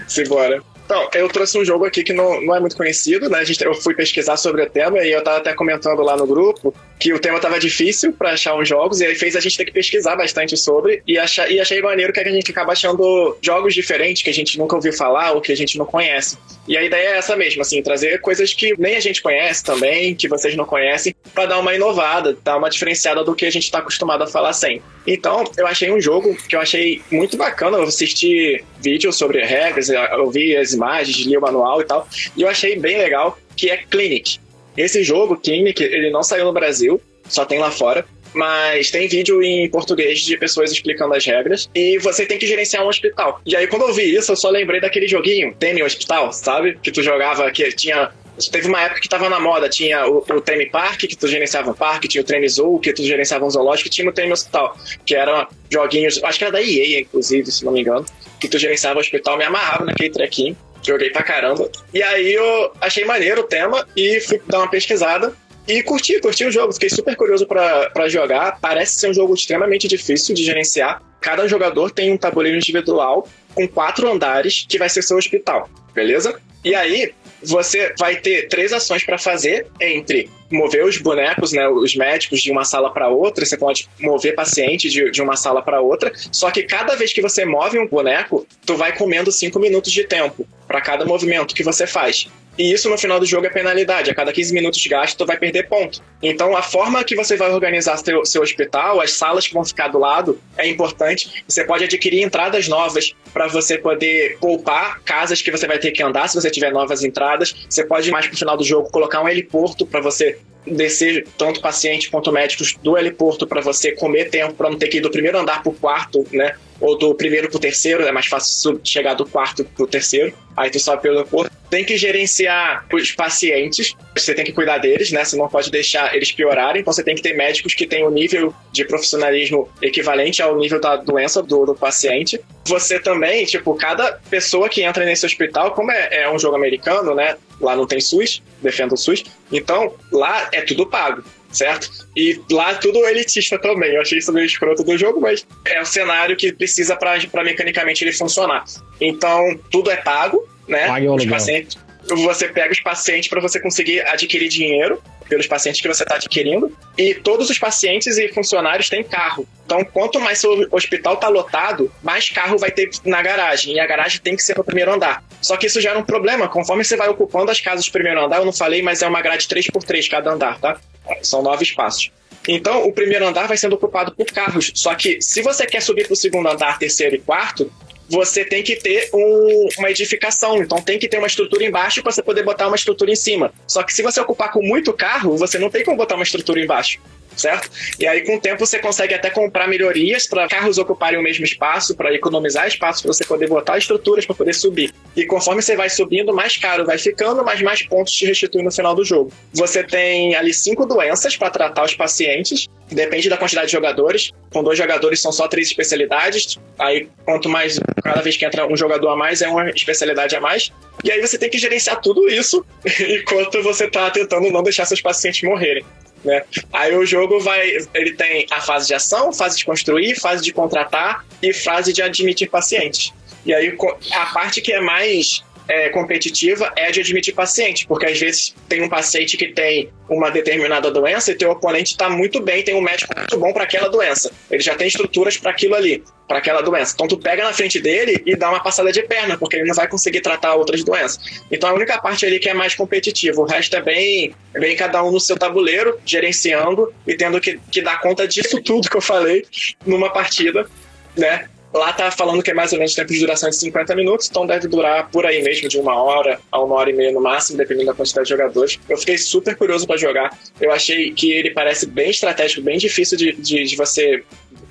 Simbora. 0.06 0.62
Então, 0.88 1.06
eu 1.12 1.28
trouxe 1.28 1.58
um 1.58 1.64
jogo 1.66 1.84
aqui 1.84 2.02
que 2.02 2.14
não, 2.14 2.40
não 2.40 2.56
é 2.56 2.60
muito 2.60 2.74
conhecido, 2.74 3.28
né? 3.28 3.40
A 3.40 3.44
gente, 3.44 3.62
eu 3.62 3.74
fui 3.74 3.94
pesquisar 3.94 4.38
sobre 4.38 4.62
o 4.62 4.70
tema 4.70 5.00
e 5.00 5.12
eu 5.12 5.22
tava 5.22 5.36
até 5.36 5.52
comentando 5.52 6.00
lá 6.00 6.16
no 6.16 6.26
grupo 6.26 6.74
que 6.98 7.12
o 7.12 7.18
tema 7.18 7.38
tava 7.38 7.60
difícil 7.60 8.10
para 8.10 8.32
achar 8.32 8.56
uns 8.56 8.66
jogos, 8.66 9.00
e 9.00 9.04
aí 9.04 9.14
fez 9.14 9.36
a 9.36 9.40
gente 9.40 9.56
ter 9.56 9.66
que 9.66 9.72
pesquisar 9.72 10.16
bastante 10.16 10.56
sobre, 10.56 11.02
e, 11.06 11.18
achar, 11.18 11.50
e 11.50 11.60
achei 11.60 11.80
maneiro 11.82 12.10
que 12.10 12.18
a 12.18 12.24
gente 12.24 12.50
acaba 12.50 12.72
achando 12.72 13.36
jogos 13.42 13.74
diferentes 13.74 14.22
que 14.22 14.30
a 14.30 14.34
gente 14.34 14.58
nunca 14.58 14.74
ouviu 14.76 14.92
falar 14.92 15.32
ou 15.32 15.42
que 15.42 15.52
a 15.52 15.56
gente 15.56 15.76
não 15.76 15.84
conhece. 15.84 16.38
E 16.66 16.76
a 16.76 16.82
ideia 16.82 17.10
é 17.10 17.18
essa 17.18 17.36
mesmo, 17.36 17.60
assim, 17.60 17.82
trazer 17.82 18.20
coisas 18.22 18.54
que 18.54 18.74
nem 18.78 18.96
a 18.96 19.00
gente 19.00 19.20
conhece 19.20 19.62
também, 19.62 20.14
que 20.14 20.26
vocês 20.26 20.56
não 20.56 20.64
conhecem, 20.64 21.14
para 21.34 21.46
dar 21.46 21.58
uma 21.58 21.74
inovada, 21.74 22.36
dar 22.42 22.56
uma 22.56 22.70
diferenciada 22.70 23.22
do 23.22 23.34
que 23.34 23.44
a 23.44 23.50
gente 23.50 23.70
tá 23.70 23.78
acostumado 23.78 24.22
a 24.22 24.26
falar 24.26 24.54
sempre. 24.54 24.82
Então, 25.10 25.42
eu 25.56 25.66
achei 25.66 25.90
um 25.90 25.98
jogo 25.98 26.36
que 26.46 26.54
eu 26.54 26.60
achei 26.60 27.00
muito 27.10 27.34
bacana, 27.38 27.78
eu 27.78 27.84
assisti 27.84 28.62
vídeos 28.78 29.16
sobre 29.16 29.42
regras, 29.42 29.88
eu 29.88 30.30
vi 30.30 30.54
as 30.54 30.74
imagens, 30.74 31.16
li 31.16 31.34
o 31.34 31.40
manual 31.40 31.80
e 31.80 31.84
tal, 31.84 32.06
e 32.36 32.42
eu 32.42 32.48
achei 32.48 32.78
bem 32.78 32.98
legal, 32.98 33.38
que 33.56 33.70
é 33.70 33.78
Clinic. 33.78 34.38
Esse 34.76 35.02
jogo, 35.02 35.38
Clinic, 35.38 35.82
ele 35.82 36.10
não 36.10 36.22
saiu 36.22 36.44
no 36.44 36.52
Brasil, 36.52 37.00
só 37.26 37.46
tem 37.46 37.58
lá 37.58 37.70
fora. 37.70 38.04
Mas 38.34 38.90
tem 38.90 39.08
vídeo 39.08 39.42
em 39.42 39.68
português 39.70 40.20
de 40.20 40.36
pessoas 40.36 40.70
explicando 40.70 41.14
as 41.14 41.24
regras. 41.24 41.68
E 41.74 41.98
você 41.98 42.26
tem 42.26 42.38
que 42.38 42.46
gerenciar 42.46 42.84
um 42.84 42.88
hospital. 42.88 43.40
E 43.46 43.56
aí, 43.56 43.66
quando 43.66 43.88
eu 43.88 43.94
vi 43.94 44.14
isso, 44.14 44.30
eu 44.32 44.36
só 44.36 44.50
lembrei 44.50 44.82
daquele 44.82 45.08
joguinho, 45.08 45.54
Teme 45.58 45.82
Hospital, 45.82 46.30
sabe? 46.30 46.78
Que 46.82 46.92
tu 46.92 47.02
jogava, 47.02 47.50
que 47.50 47.72
tinha 47.72 48.10
Teve 48.50 48.68
uma 48.68 48.80
época 48.80 49.00
que 49.00 49.08
tava 49.08 49.28
na 49.28 49.40
moda, 49.40 49.68
tinha 49.68 50.06
o, 50.06 50.18
o 50.18 50.40
Treme 50.40 50.70
Park, 50.70 51.00
que 51.00 51.16
tu 51.16 51.26
gerenciava 51.26 51.70
um 51.70 51.74
parque, 51.74 52.06
tinha 52.06 52.22
o 52.22 52.24
Treme 52.24 52.48
Zoo, 52.48 52.78
que 52.78 52.92
tu 52.92 53.02
gerenciava 53.02 53.44
um 53.44 53.50
zoológico, 53.50 53.88
e 53.88 53.90
tinha 53.90 54.08
o 54.08 54.12
Treme 54.12 54.32
Hospital, 54.32 54.76
que 55.04 55.14
eram 55.14 55.46
joguinhos, 55.70 56.22
acho 56.22 56.38
que 56.38 56.44
era 56.44 56.52
da 56.52 56.62
EA, 56.62 57.00
inclusive, 57.00 57.50
se 57.50 57.64
não 57.64 57.72
me 57.72 57.80
engano, 57.80 58.04
que 58.40 58.48
tu 58.48 58.58
gerenciava 58.58 58.98
o 58.98 59.00
hospital, 59.00 59.36
me 59.36 59.44
amarrava 59.44 59.84
naquele 59.84 60.10
trequinho. 60.10 60.56
Joguei 60.82 61.10
pra 61.10 61.24
caramba. 61.24 61.68
E 61.92 62.02
aí 62.02 62.32
eu 62.32 62.72
achei 62.80 63.04
maneiro 63.04 63.40
o 63.40 63.44
tema 63.44 63.86
e 63.96 64.20
fui 64.20 64.40
dar 64.46 64.58
uma 64.58 64.70
pesquisada. 64.70 65.34
E 65.66 65.82
curti, 65.82 66.20
curti 66.20 66.44
o 66.44 66.50
jogo. 66.50 66.72
Fiquei 66.72 66.88
super 66.88 67.16
curioso 67.16 67.46
para 67.46 68.08
jogar. 68.08 68.58
Parece 68.60 68.94
ser 68.98 69.10
um 69.10 69.14
jogo 69.14 69.34
extremamente 69.34 69.88
difícil 69.88 70.34
de 70.34 70.44
gerenciar. 70.44 71.02
Cada 71.20 71.46
jogador 71.48 71.90
tem 71.90 72.12
um 72.12 72.16
tabuleiro 72.16 72.56
individual 72.56 73.28
com 73.54 73.66
quatro 73.66 74.10
andares 74.10 74.64
que 74.68 74.78
vai 74.78 74.88
ser 74.88 75.02
seu 75.02 75.18
hospital, 75.18 75.68
beleza? 75.92 76.40
E 76.64 76.74
aí, 76.74 77.12
você 77.42 77.94
vai 77.98 78.16
ter 78.16 78.48
três 78.48 78.72
ações 78.72 79.04
para 79.04 79.18
fazer 79.18 79.66
entre 79.80 80.30
mover 80.50 80.84
os 80.84 80.96
bonecos, 80.98 81.52
né, 81.52 81.68
os 81.68 81.94
médicos 81.94 82.40
de 82.40 82.50
uma 82.50 82.64
sala 82.64 82.90
para 82.90 83.08
outra, 83.08 83.44
você 83.44 83.56
pode 83.56 83.88
mover 84.00 84.34
paciente 84.34 84.88
de, 84.88 85.10
de 85.10 85.20
uma 85.20 85.36
sala 85.36 85.62
para 85.62 85.80
outra, 85.80 86.10
só 86.32 86.50
que 86.50 86.62
cada 86.62 86.96
vez 86.96 87.12
que 87.12 87.20
você 87.20 87.44
move 87.44 87.78
um 87.78 87.86
boneco, 87.86 88.46
tu 88.64 88.76
vai 88.76 88.96
comendo 88.96 89.30
cinco 89.30 89.58
minutos 89.58 89.92
de 89.92 90.04
tempo 90.04 90.46
para 90.66 90.80
cada 90.80 91.04
movimento 91.04 91.54
que 91.54 91.62
você 91.62 91.86
faz. 91.86 92.28
E 92.58 92.72
isso 92.72 92.90
no 92.90 92.98
final 92.98 93.20
do 93.20 93.24
jogo 93.24 93.46
é 93.46 93.50
penalidade. 93.50 94.10
A 94.10 94.14
cada 94.14 94.32
15 94.32 94.52
minutos 94.52 94.80
de 94.80 94.88
gasto, 94.88 95.16
tu 95.16 95.24
vai 95.24 95.38
perder 95.38 95.68
ponto. 95.68 96.02
Então, 96.20 96.56
a 96.56 96.62
forma 96.62 97.04
que 97.04 97.14
você 97.14 97.36
vai 97.36 97.50
organizar 97.52 97.96
seu, 97.98 98.24
seu 98.26 98.42
hospital, 98.42 99.00
as 99.00 99.12
salas 99.12 99.46
que 99.46 99.54
vão 99.54 99.64
ficar 99.64 99.88
do 99.88 99.98
lado, 99.98 100.40
é 100.56 100.68
importante. 100.68 101.44
Você 101.46 101.64
pode 101.64 101.84
adquirir 101.84 102.22
entradas 102.22 102.66
novas 102.66 103.14
para 103.32 103.46
você 103.46 103.78
poder 103.78 104.38
poupar 104.40 105.00
casas 105.02 105.40
que 105.40 105.50
você 105.52 105.66
vai 105.68 105.78
ter 105.78 105.92
que 105.92 106.02
andar 106.02 106.28
se 106.28 106.34
você 106.34 106.50
tiver 106.50 106.72
novas 106.72 107.04
entradas. 107.04 107.54
Você 107.70 107.84
pode, 107.84 108.10
mais 108.10 108.26
pro 108.26 108.36
final 108.36 108.56
do 108.56 108.64
jogo, 108.64 108.90
colocar 108.90 109.22
um 109.22 109.28
heliporto 109.28 109.86
para 109.86 110.00
você 110.00 110.38
descer 110.66 111.26
tanto 111.36 111.60
pacientes 111.60 112.08
quanto 112.08 112.32
médicos 112.32 112.76
do 112.82 112.96
heliporto 112.96 113.46
para 113.46 113.60
você 113.60 113.92
comer 113.92 114.30
tempo, 114.30 114.54
para 114.54 114.70
não 114.70 114.78
ter 114.78 114.88
que 114.88 114.98
ir 114.98 115.00
do 115.00 115.10
primeiro 115.10 115.38
andar 115.38 115.62
para 115.62 115.70
o 115.70 115.74
quarto, 115.74 116.26
né? 116.32 116.54
Ou 116.80 116.96
do 116.96 117.14
primeiro 117.14 117.48
para 117.48 117.56
o 117.56 117.60
terceiro, 117.60 118.04
é 118.04 118.12
mais 118.12 118.26
fácil 118.26 118.80
chegar 118.84 119.14
do 119.14 119.26
quarto 119.26 119.64
para 119.64 119.84
o 119.84 119.86
terceiro. 119.86 120.32
Aí 120.56 120.70
tu 120.70 120.78
sobe 120.78 121.02
pelo 121.02 121.20
heliporto. 121.20 121.50
Tem 121.68 121.84
que 121.84 121.96
gerenciar 121.96 122.86
os 122.92 123.12
pacientes, 123.12 123.94
você 124.16 124.32
tem 124.32 124.44
que 124.44 124.52
cuidar 124.52 124.78
deles, 124.78 125.10
né? 125.10 125.24
Você 125.24 125.36
não 125.36 125.48
pode 125.48 125.70
deixar 125.70 126.14
eles 126.14 126.32
piorarem, 126.32 126.80
então 126.80 126.92
você 126.92 127.02
tem 127.02 127.14
que 127.14 127.22
ter 127.22 127.34
médicos 127.34 127.74
que 127.74 127.86
tenham 127.86 128.08
o 128.08 128.10
um 128.10 128.14
nível 128.14 128.54
de 128.72 128.84
profissionalismo 128.84 129.68
equivalente 129.82 130.40
ao 130.40 130.56
nível 130.56 130.80
da 130.80 130.96
doença 130.96 131.42
do, 131.42 131.66
do 131.66 131.74
paciente. 131.74 132.40
Você 132.64 132.98
também, 132.98 133.44
tipo, 133.44 133.74
cada 133.74 134.12
pessoa 134.30 134.68
que 134.68 134.82
entra 134.82 135.04
nesse 135.04 135.26
hospital, 135.26 135.72
como 135.72 135.90
é, 135.90 136.22
é 136.22 136.30
um 136.30 136.38
jogo 136.38 136.56
americano, 136.56 137.14
né? 137.14 137.36
Lá 137.60 137.74
não 137.74 137.86
tem 137.86 138.00
SUS, 138.00 138.42
defenda 138.62 138.94
o 138.94 138.96
SUS. 138.96 139.24
Então, 139.50 139.94
lá 140.12 140.48
é 140.52 140.62
tudo 140.62 140.86
pago, 140.86 141.24
certo? 141.50 141.90
E 142.16 142.40
lá 142.50 142.74
tudo 142.74 143.04
elitista 143.06 143.58
também. 143.58 143.94
Eu 143.94 144.02
achei 144.02 144.18
isso 144.18 144.32
meio 144.32 144.46
escroto 144.46 144.84
do 144.84 144.96
jogo, 144.96 145.20
mas 145.20 145.46
é 145.66 145.80
o 145.80 145.84
cenário 145.84 146.36
que 146.36 146.52
precisa 146.52 146.96
para 146.96 147.44
mecanicamente 147.44 148.04
ele 148.04 148.12
funcionar. 148.12 148.64
Então, 149.00 149.58
tudo 149.70 149.90
é 149.90 149.96
pago, 149.96 150.48
né? 150.68 150.86
Pague 150.86 151.08
Os 151.08 151.26
pacientes 151.26 151.87
você 152.16 152.48
pega 152.48 152.72
os 152.72 152.80
pacientes 152.80 153.28
para 153.28 153.40
você 153.40 153.60
conseguir 153.60 154.00
adquirir 154.06 154.48
dinheiro 154.48 155.02
pelos 155.28 155.46
pacientes 155.46 155.80
que 155.80 155.88
você 155.88 156.02
está 156.02 156.16
adquirindo. 156.16 156.74
E 156.96 157.14
todos 157.14 157.50
os 157.50 157.58
pacientes 157.58 158.18
e 158.18 158.28
funcionários 158.28 158.88
têm 158.88 159.04
carro. 159.04 159.46
Então, 159.64 159.84
quanto 159.84 160.18
mais 160.18 160.38
seu 160.38 160.66
hospital 160.70 161.14
está 161.14 161.28
lotado, 161.28 161.92
mais 162.02 162.30
carro 162.30 162.56
vai 162.58 162.70
ter 162.70 162.90
na 163.04 163.20
garagem. 163.22 163.74
E 163.74 163.80
a 163.80 163.86
garagem 163.86 164.20
tem 164.20 164.34
que 164.34 164.42
ser 164.42 164.56
no 164.56 164.64
primeiro 164.64 164.92
andar. 164.92 165.22
Só 165.42 165.56
que 165.56 165.66
isso 165.66 165.80
gera 165.80 165.98
um 165.98 166.02
problema. 166.02 166.48
Conforme 166.48 166.84
você 166.84 166.96
vai 166.96 167.08
ocupando 167.08 167.50
as 167.50 167.60
casas 167.60 167.84
do 167.84 167.92
primeiro 167.92 168.24
andar, 168.24 168.38
eu 168.38 168.44
não 168.44 168.52
falei, 168.52 168.82
mas 168.82 169.02
é 169.02 169.06
uma 169.06 169.20
grade 169.20 169.46
3x3 169.46 170.10
cada 170.10 170.32
andar, 170.32 170.58
tá? 170.58 170.80
São 171.22 171.42
nove 171.42 171.64
espaços. 171.64 172.10
Então, 172.48 172.86
o 172.86 172.92
primeiro 172.92 173.26
andar 173.26 173.46
vai 173.46 173.58
sendo 173.58 173.74
ocupado 173.74 174.14
por 174.14 174.24
carros. 174.26 174.72
Só 174.74 174.94
que, 174.94 175.20
se 175.20 175.42
você 175.42 175.66
quer 175.66 175.82
subir 175.82 176.06
para 176.06 176.14
o 176.14 176.16
segundo 176.16 176.48
andar, 176.48 176.78
terceiro 176.78 177.16
e 177.16 177.18
quarto, 177.18 177.70
você 178.08 178.44
tem 178.44 178.62
que 178.62 178.76
ter 178.76 179.10
um, 179.12 179.68
uma 179.78 179.90
edificação. 179.90 180.62
Então 180.62 180.80
tem 180.80 180.98
que 180.98 181.08
ter 181.08 181.18
uma 181.18 181.26
estrutura 181.26 181.64
embaixo 181.64 182.02
para 182.02 182.12
você 182.12 182.22
poder 182.22 182.42
botar 182.42 182.66
uma 182.66 182.76
estrutura 182.76 183.10
em 183.10 183.16
cima. 183.16 183.52
Só 183.66 183.82
que 183.82 183.92
se 183.92 184.02
você 184.02 184.20
ocupar 184.20 184.50
com 184.50 184.62
muito 184.62 184.92
carro, 184.92 185.36
você 185.36 185.58
não 185.58 185.70
tem 185.70 185.84
como 185.84 185.96
botar 185.96 186.14
uma 186.14 186.24
estrutura 186.24 186.60
embaixo 186.60 187.00
certo? 187.38 187.70
E 187.98 188.06
aí, 188.06 188.22
com 188.22 188.36
o 188.36 188.40
tempo, 188.40 188.64
você 188.64 188.78
consegue 188.78 189.14
até 189.14 189.30
comprar 189.30 189.68
melhorias 189.68 190.26
para 190.26 190.48
carros 190.48 190.78
ocuparem 190.78 191.18
o 191.18 191.22
mesmo 191.22 191.44
espaço, 191.44 191.96
para 191.96 192.12
economizar 192.14 192.66
espaço, 192.66 193.02
para 193.02 193.12
você 193.12 193.24
poder 193.24 193.48
botar 193.48 193.78
estruturas 193.78 194.26
para 194.26 194.34
poder 194.34 194.54
subir. 194.54 194.92
E 195.16 195.24
conforme 195.24 195.62
você 195.62 195.76
vai 195.76 195.88
subindo, 195.88 196.34
mais 196.34 196.56
caro 196.56 196.84
vai 196.84 196.98
ficando, 196.98 197.44
mas 197.44 197.62
mais 197.62 197.82
pontos 197.82 198.12
te 198.12 198.26
restituem 198.26 198.64
no 198.64 198.70
final 198.70 198.94
do 198.94 199.04
jogo. 199.04 199.32
Você 199.52 199.82
tem 199.82 200.34
ali 200.34 200.52
cinco 200.52 200.84
doenças 200.84 201.36
para 201.36 201.50
tratar 201.50 201.84
os 201.84 201.94
pacientes, 201.94 202.68
depende 202.90 203.28
da 203.28 203.36
quantidade 203.36 203.66
de 203.66 203.72
jogadores. 203.72 204.30
Com 204.52 204.62
dois 204.62 204.78
jogadores 204.78 205.20
são 205.20 205.32
só 205.32 205.46
três 205.46 205.68
especialidades. 205.68 206.58
Aí, 206.78 207.08
quanto 207.24 207.48
mais, 207.48 207.78
cada 208.02 208.20
vez 208.20 208.36
que 208.36 208.44
entra 208.44 208.66
um 208.66 208.76
jogador 208.76 209.08
a 209.10 209.16
mais, 209.16 209.42
é 209.42 209.48
uma 209.48 209.70
especialidade 209.70 210.34
a 210.36 210.40
mais. 210.40 210.72
E 211.04 211.12
aí 211.12 211.20
você 211.20 211.38
tem 211.38 211.48
que 211.48 211.58
gerenciar 211.58 212.00
tudo 212.00 212.28
isso 212.28 212.64
enquanto 213.00 213.62
você 213.62 213.84
está 213.84 214.10
tentando 214.10 214.50
não 214.50 214.62
deixar 214.62 214.84
seus 214.84 215.00
pacientes 215.00 215.42
morrerem. 215.42 215.84
Né? 216.24 216.42
Aí 216.72 216.96
o 216.96 217.06
jogo 217.06 217.38
vai. 217.40 217.76
Ele 217.94 218.12
tem 218.12 218.46
a 218.50 218.60
fase 218.60 218.88
de 218.88 218.94
ação, 218.94 219.32
fase 219.32 219.58
de 219.58 219.64
construir, 219.64 220.18
fase 220.18 220.42
de 220.42 220.52
contratar 220.52 221.24
e 221.42 221.52
fase 221.52 221.92
de 221.92 222.02
admitir 222.02 222.48
pacientes. 222.48 223.12
E 223.46 223.54
aí 223.54 223.76
a 224.12 224.26
parte 224.26 224.60
que 224.60 224.72
é 224.72 224.80
mais 224.80 225.42
é, 225.68 225.90
competitiva 225.90 226.72
é 226.74 226.90
de 226.90 227.00
admitir 227.00 227.34
paciente, 227.34 227.86
porque 227.86 228.06
às 228.06 228.18
vezes 228.18 228.54
tem 228.68 228.82
um 228.82 228.88
paciente 228.88 229.36
que 229.36 229.48
tem 229.48 229.90
uma 230.08 230.30
determinada 230.30 230.90
doença 230.90 231.30
e 231.30 231.34
teu 231.34 231.50
oponente 231.50 231.92
está 231.92 232.08
muito 232.08 232.40
bem, 232.40 232.62
tem 232.62 232.74
um 232.74 232.80
médico 232.80 233.14
muito 233.14 233.38
bom 233.38 233.52
para 233.52 233.64
aquela 233.64 233.88
doença. 233.88 234.32
Ele 234.50 234.62
já 234.62 234.74
tem 234.74 234.88
estruturas 234.88 235.36
para 235.36 235.50
aquilo 235.50 235.74
ali, 235.74 236.02
para 236.26 236.38
aquela 236.38 236.62
doença. 236.62 236.94
Então 236.94 237.06
tu 237.06 237.18
pega 237.18 237.44
na 237.44 237.52
frente 237.52 237.78
dele 237.78 238.22
e 238.24 238.34
dá 238.34 238.48
uma 238.48 238.62
passada 238.62 238.90
de 238.90 239.02
perna, 239.02 239.36
porque 239.36 239.56
ele 239.56 239.68
não 239.68 239.74
vai 239.74 239.86
conseguir 239.86 240.22
tratar 240.22 240.54
outras 240.54 240.82
doenças. 240.82 241.20
Então 241.50 241.68
a 241.68 241.74
única 241.74 242.00
parte 242.00 242.24
ali 242.24 242.38
que 242.38 242.48
é 242.48 242.54
mais 242.54 242.74
competitiva, 242.74 243.42
o 243.42 243.44
resto 243.44 243.76
é 243.76 243.82
bem, 243.82 244.34
bem 244.54 244.74
cada 244.74 245.04
um 245.04 245.12
no 245.12 245.20
seu 245.20 245.36
tabuleiro, 245.36 246.00
gerenciando 246.06 246.92
e 247.06 247.14
tendo 247.14 247.38
que, 247.40 247.60
que 247.70 247.82
dar 247.82 248.00
conta 248.00 248.26
disso 248.26 248.62
tudo 248.62 248.88
que 248.88 248.96
eu 248.96 249.02
falei 249.02 249.44
numa 249.84 250.10
partida, 250.10 250.66
né? 251.14 251.46
Lá 251.72 251.92
tá 251.92 252.10
falando 252.10 252.42
que 252.42 252.50
é 252.50 252.54
mais 252.54 252.72
ou 252.72 252.78
menos 252.78 252.94
tempo 252.94 253.12
de 253.12 253.20
duração 253.20 253.50
de 253.50 253.56
50 253.56 253.94
minutos, 253.94 254.28
então 254.28 254.46
deve 254.46 254.66
durar 254.66 255.10
por 255.10 255.26
aí 255.26 255.42
mesmo, 255.42 255.68
de 255.68 255.78
uma 255.78 256.02
hora 256.02 256.40
a 256.50 256.62
uma 256.62 256.74
hora 256.76 256.90
e 256.90 256.92
meia 256.94 257.12
no 257.12 257.20
máximo, 257.20 257.58
dependendo 257.58 257.86
da 257.86 257.94
quantidade 257.94 258.24
de 258.24 258.30
jogadores. 258.30 258.78
Eu 258.88 258.96
fiquei 258.96 259.18
super 259.18 259.54
curioso 259.54 259.86
para 259.86 259.96
jogar. 259.96 260.36
Eu 260.60 260.72
achei 260.72 261.12
que 261.12 261.30
ele 261.30 261.50
parece 261.50 261.86
bem 261.86 262.10
estratégico, 262.10 262.62
bem 262.62 262.78
difícil 262.78 263.18
de, 263.18 263.32
de, 263.32 263.64
de 263.64 263.76
você 263.76 264.24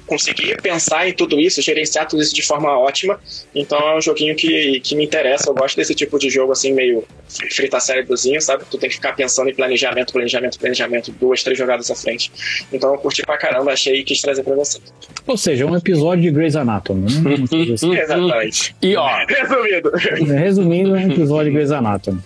conseguir 0.08 0.60
pensar 0.62 1.08
em 1.08 1.14
tudo 1.14 1.40
isso, 1.40 1.62
gerenciar 1.62 2.08
tudo 2.08 2.22
isso 2.22 2.34
de 2.34 2.42
forma 2.42 2.70
ótima. 2.80 3.20
Então 3.54 3.78
é 3.78 3.98
um 3.98 4.02
joguinho 4.02 4.36
que, 4.36 4.80
que 4.80 4.96
me 4.96 5.04
interessa. 5.06 5.50
Eu 5.50 5.54
gosto 5.54 5.76
desse 5.76 5.94
tipo 5.94 6.18
de 6.18 6.30
jogo, 6.30 6.54
assim, 6.54 6.74
meio 6.74 7.04
fritar 7.52 7.82
cérebrozinho, 7.82 8.42
sabe? 8.42 8.64
Tu 8.72 8.78
tem 8.78 8.90
que 8.90 8.96
ficar 8.96 9.14
pensando 9.14 9.50
em 9.50 9.54
planejamento, 9.54 10.14
planejamento, 10.14 10.58
planejamento, 10.58 11.12
duas, 11.12 11.44
três 11.44 11.58
jogadas 11.58 11.92
à 11.92 11.96
frente. 11.96 12.32
Então 12.72 12.94
eu 12.94 12.98
curti 12.98 13.22
pra 13.22 13.38
caramba, 13.38 13.72
achei 13.74 14.00
e 14.00 14.04
quis 14.04 14.22
trazer 14.22 14.44
pra 14.44 14.56
você. 14.56 14.80
Ou 15.28 15.38
seja, 15.38 15.66
um 15.66 15.76
episódio 15.76 16.24
de 16.24 16.32
Grey's 16.32 16.56
Anatomy, 16.56 17.12
né? 17.12 17.36
assim. 17.74 17.96
Exatamente. 17.96 18.76
E 18.82 18.96
ó, 18.96 19.10
resumindo. 19.28 19.92
Resumindo, 20.34 20.96
é 20.96 21.00
um 21.06 21.12
episódio 21.12 21.52
de 21.52 21.58
Grey's 21.58 21.72
Anatomy. 21.72 22.22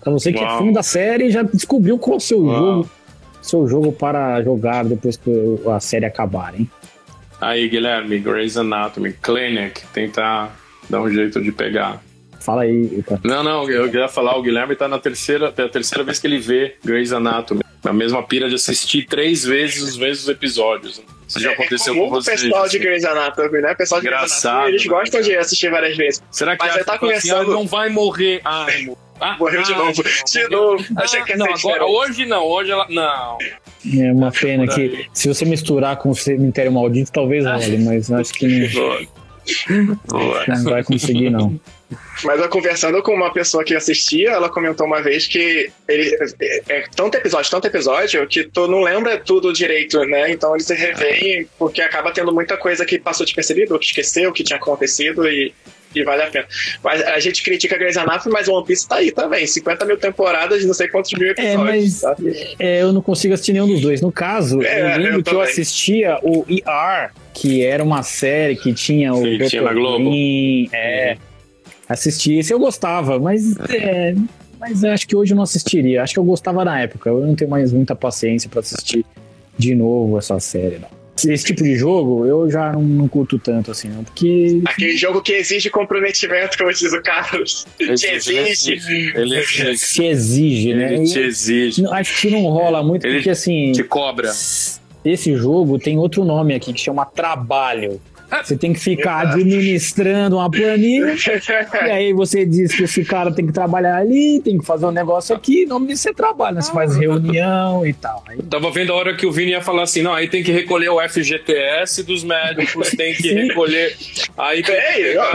Pra 0.00 0.12
você 0.12 0.32
que 0.32 0.42
Uau. 0.42 0.56
é 0.56 0.58
fã 0.58 0.72
da 0.72 0.82
série 0.82 1.30
já 1.30 1.42
descobriu 1.42 1.98
qual 1.98 2.14
é 2.14 2.16
o 2.16 2.20
seu 2.20 2.40
Uau. 2.40 2.56
jogo, 2.56 2.90
seu 3.40 3.68
jogo 3.68 3.92
para 3.92 4.42
jogar 4.42 4.84
depois 4.84 5.16
que 5.16 5.30
a 5.70 5.78
série 5.78 6.06
acabar, 6.06 6.58
hein? 6.58 6.68
Aí, 7.40 7.68
Guilherme, 7.68 8.18
Grey's 8.18 8.56
Anatomy, 8.56 9.12
Clinic, 9.14 9.82
tentar 9.92 10.56
dar 10.88 11.00
um 11.00 11.10
jeito 11.10 11.40
de 11.40 11.50
pegar. 11.50 12.02
Fala 12.40 12.62
aí. 12.62 13.02
Não, 13.22 13.42
não, 13.42 13.70
eu 13.70 13.90
queria 13.90 14.08
falar, 14.08 14.36
o 14.36 14.42
Guilherme 14.42 14.74
tá 14.74 14.88
na 14.88 14.98
terceira, 14.98 15.52
é 15.56 15.62
a 15.62 15.68
terceira 15.68 16.02
vez 16.02 16.18
que 16.18 16.26
ele 16.26 16.38
vê 16.38 16.76
Grey's 16.84 17.12
Anatomy. 17.12 17.62
A 17.84 17.92
mesma 17.92 18.22
pira 18.22 18.48
de 18.48 18.54
assistir 18.54 19.06
três 19.06 19.44
vezes 19.44 19.82
os 19.82 19.96
mesmos 19.96 20.28
episódios. 20.28 21.02
Isso 21.26 21.40
já 21.40 21.52
aconteceu 21.52 21.94
é 21.94 21.96
com 21.96 22.10
vocês. 22.10 22.40
O 22.40 22.44
pessoal 22.44 22.68
de 22.68 22.78
Grey's 22.78 23.04
Anatomy, 23.04 23.60
né? 23.60 23.72
O 23.72 23.76
pessoal 23.76 24.00
de 24.00 24.06
Engraçado, 24.06 24.32
Grey's 24.32 24.44
Anatomy, 24.44 24.70
eles 24.72 24.86
gostam 24.86 25.20
de 25.22 25.36
assistir 25.36 25.70
várias 25.70 25.96
vezes. 25.96 26.22
Será 26.30 26.56
que 26.56 26.64
Mas 26.64 26.74
já 26.74 26.84
tá 26.84 26.92
assim, 26.92 27.00
começando... 27.00 27.50
ah, 27.50 27.54
não 27.54 27.66
vai 27.66 27.88
morrer? 27.88 28.40
Ai, 28.44 28.90
ah, 29.20 29.36
morreu 29.38 29.62
de 29.62 29.72
novo. 29.72 30.02
De 30.02 30.48
novo. 30.48 30.84
Achei 30.96 31.22
que 31.22 31.36
não, 31.36 31.46
agora, 31.46 31.84
hoje 31.84 32.26
não, 32.26 32.44
hoje 32.44 32.70
ela. 32.70 32.86
Não. 32.88 33.38
É 33.98 34.12
uma 34.12 34.30
pena 34.30 34.66
que 34.66 35.06
se 35.12 35.28
você 35.28 35.44
misturar 35.44 35.96
com 35.96 36.10
o 36.10 36.14
cemitério 36.14 36.72
maldito, 36.72 37.12
talvez 37.12 37.44
role, 37.44 37.78
mas 37.78 38.10
acho 38.10 38.32
que 38.32 38.68
não, 39.68 39.98
não 40.48 40.64
vai 40.64 40.84
conseguir, 40.84 41.30
não. 41.30 41.58
Mas 42.22 42.40
eu 42.40 42.48
conversando 42.48 43.02
com 43.02 43.12
uma 43.12 43.32
pessoa 43.32 43.64
que 43.64 43.74
assistia, 43.74 44.30
ela 44.30 44.48
comentou 44.48 44.86
uma 44.86 45.02
vez 45.02 45.26
que 45.26 45.70
ele 45.88 46.16
é, 46.40 46.62
é 46.68 46.84
tanto 46.94 47.16
episódio, 47.16 47.50
tanto 47.50 47.66
episódio, 47.66 48.26
que 48.28 48.44
tu 48.44 48.68
não 48.68 48.80
lembra 48.80 49.18
tudo 49.18 49.52
direito, 49.52 50.04
né? 50.04 50.30
Então 50.30 50.54
eles 50.54 50.66
se 50.66 50.74
revêem 50.74 51.48
porque 51.58 51.82
acaba 51.82 52.12
tendo 52.12 52.32
muita 52.32 52.56
coisa 52.56 52.84
que 52.84 52.98
passou 52.98 53.24
despercebido, 53.24 53.74
ou 53.74 53.80
que 53.80 53.86
esqueceu, 53.86 54.32
que 54.32 54.44
tinha 54.44 54.58
acontecido 54.58 55.28
e 55.28 55.52
e 55.94 56.04
vale 56.04 56.22
a 56.22 56.30
pena. 56.30 56.46
Mas 56.82 57.02
a 57.02 57.18
gente 57.18 57.42
critica 57.42 57.76
Grey's 57.76 57.96
Anatomy, 57.96 58.32
mas 58.32 58.48
One 58.48 58.64
Piece 58.66 58.86
tá 58.86 58.96
aí 58.96 59.10
também. 59.10 59.46
50 59.46 59.84
mil 59.84 59.98
temporadas, 59.98 60.64
não 60.64 60.74
sei 60.74 60.88
quantos 60.88 61.12
mil 61.12 61.30
episódios. 61.30 61.54
É, 61.54 61.56
mas 61.56 62.00
tá? 62.00 62.16
é, 62.58 62.82
eu 62.82 62.92
não 62.92 63.02
consigo 63.02 63.34
assistir 63.34 63.52
nenhum 63.52 63.66
dos 63.66 63.80
dois. 63.80 64.00
No 64.00 64.12
caso, 64.12 64.62
é, 64.62 64.94
eu 64.94 64.98
lembro 64.98 65.20
eu 65.20 65.22
que 65.22 65.34
eu 65.34 65.40
assistia 65.40 66.18
o 66.22 66.44
ER, 66.48 67.10
que 67.34 67.64
era 67.64 67.82
uma 67.82 68.02
série 68.02 68.56
que 68.56 68.72
tinha 68.72 69.12
o 69.12 69.22
Sim, 69.22 69.38
tinha 69.48 69.62
na 69.62 69.72
Globo. 69.72 70.10
Green, 70.10 70.68
é, 70.72 71.16
assisti. 71.88 72.34
Esse 72.34 72.52
eu 72.52 72.58
gostava, 72.58 73.18
mas 73.18 73.56
é, 73.68 74.14
mas 74.58 74.84
acho 74.84 75.08
que 75.08 75.16
hoje 75.16 75.32
eu 75.32 75.36
não 75.36 75.42
assistiria. 75.42 76.02
Acho 76.02 76.14
que 76.14 76.20
eu 76.20 76.24
gostava 76.24 76.64
na 76.64 76.80
época. 76.80 77.08
Eu 77.08 77.26
não 77.26 77.34
tenho 77.34 77.50
mais 77.50 77.72
muita 77.72 77.96
paciência 77.96 78.48
para 78.48 78.60
assistir 78.60 79.04
de 79.58 79.74
novo 79.74 80.18
essa 80.18 80.38
série, 80.38 80.78
não. 80.78 80.99
Esse 81.28 81.44
tipo 81.44 81.62
de 81.62 81.76
jogo 81.76 82.26
eu 82.26 82.50
já 82.50 82.72
não, 82.72 82.82
não 82.82 83.08
curto 83.08 83.38
tanto 83.38 83.70
assim, 83.70 83.88
não, 83.88 84.04
porque. 84.04 84.60
Aquele 84.64 84.96
jogo 84.96 85.20
que 85.22 85.32
exige 85.32 85.70
comprometimento, 85.70 86.56
como 86.56 86.72
diz 86.72 86.92
o 86.92 87.02
Carlos. 87.02 87.66
Te 87.78 88.06
exige. 88.06 88.80
Ele 89.14 89.40
Se 89.76 90.04
exige, 90.04 90.74
né? 90.74 90.94
Ele 90.94 91.04
te 91.04 91.18
exige. 91.18 91.84
acho 91.86 92.20
que 92.20 92.30
não 92.30 92.42
rola 92.42 92.82
muito, 92.82 93.06
Ele 93.06 93.16
porque 93.16 93.30
assim. 93.30 93.72
Te 93.72 93.82
cobra. 93.82 94.30
Esse 95.04 95.34
jogo 95.36 95.78
tem 95.78 95.98
outro 95.98 96.24
nome 96.24 96.54
aqui 96.54 96.72
que 96.72 96.80
chama 96.80 97.04
trabalho. 97.06 98.00
Você 98.44 98.56
tem 98.56 98.72
que 98.72 98.78
ficar 98.78 99.24
Exato. 99.24 99.38
administrando 99.40 100.36
uma 100.36 100.48
planilha. 100.48 101.16
E 101.84 101.90
aí 101.90 102.12
você 102.12 102.46
diz 102.46 102.72
que 102.72 102.84
esse 102.84 103.04
cara 103.04 103.32
tem 103.32 103.44
que 103.44 103.52
trabalhar 103.52 103.96
ali, 103.96 104.40
tem 104.40 104.56
que 104.56 104.64
fazer 104.64 104.86
um 104.86 104.92
negócio 104.92 105.34
aqui, 105.34 105.64
em 105.64 105.66
nome 105.66 105.88
disso 105.88 106.04
você 106.04 106.14
trabalha, 106.14 106.54
né? 106.54 106.60
Você 106.60 106.72
faz 106.72 106.94
reunião 106.96 107.84
e 107.84 107.92
tal. 107.92 108.22
Aí, 108.28 108.38
Tava 108.42 108.70
vendo 108.70 108.92
a 108.92 108.96
hora 108.96 109.16
que 109.16 109.26
o 109.26 109.32
Vini 109.32 109.50
ia 109.50 109.60
falar 109.60 109.82
assim: 109.82 110.00
não, 110.02 110.14
aí 110.14 110.28
tem 110.28 110.44
que 110.44 110.52
recolher 110.52 110.90
o 110.90 111.00
FGTS 111.08 112.04
dos 112.04 112.22
médicos, 112.22 112.90
tem 112.96 113.14
que 113.14 113.32
recolher. 113.32 113.96
Aí 114.38 114.62
tem 114.62 114.76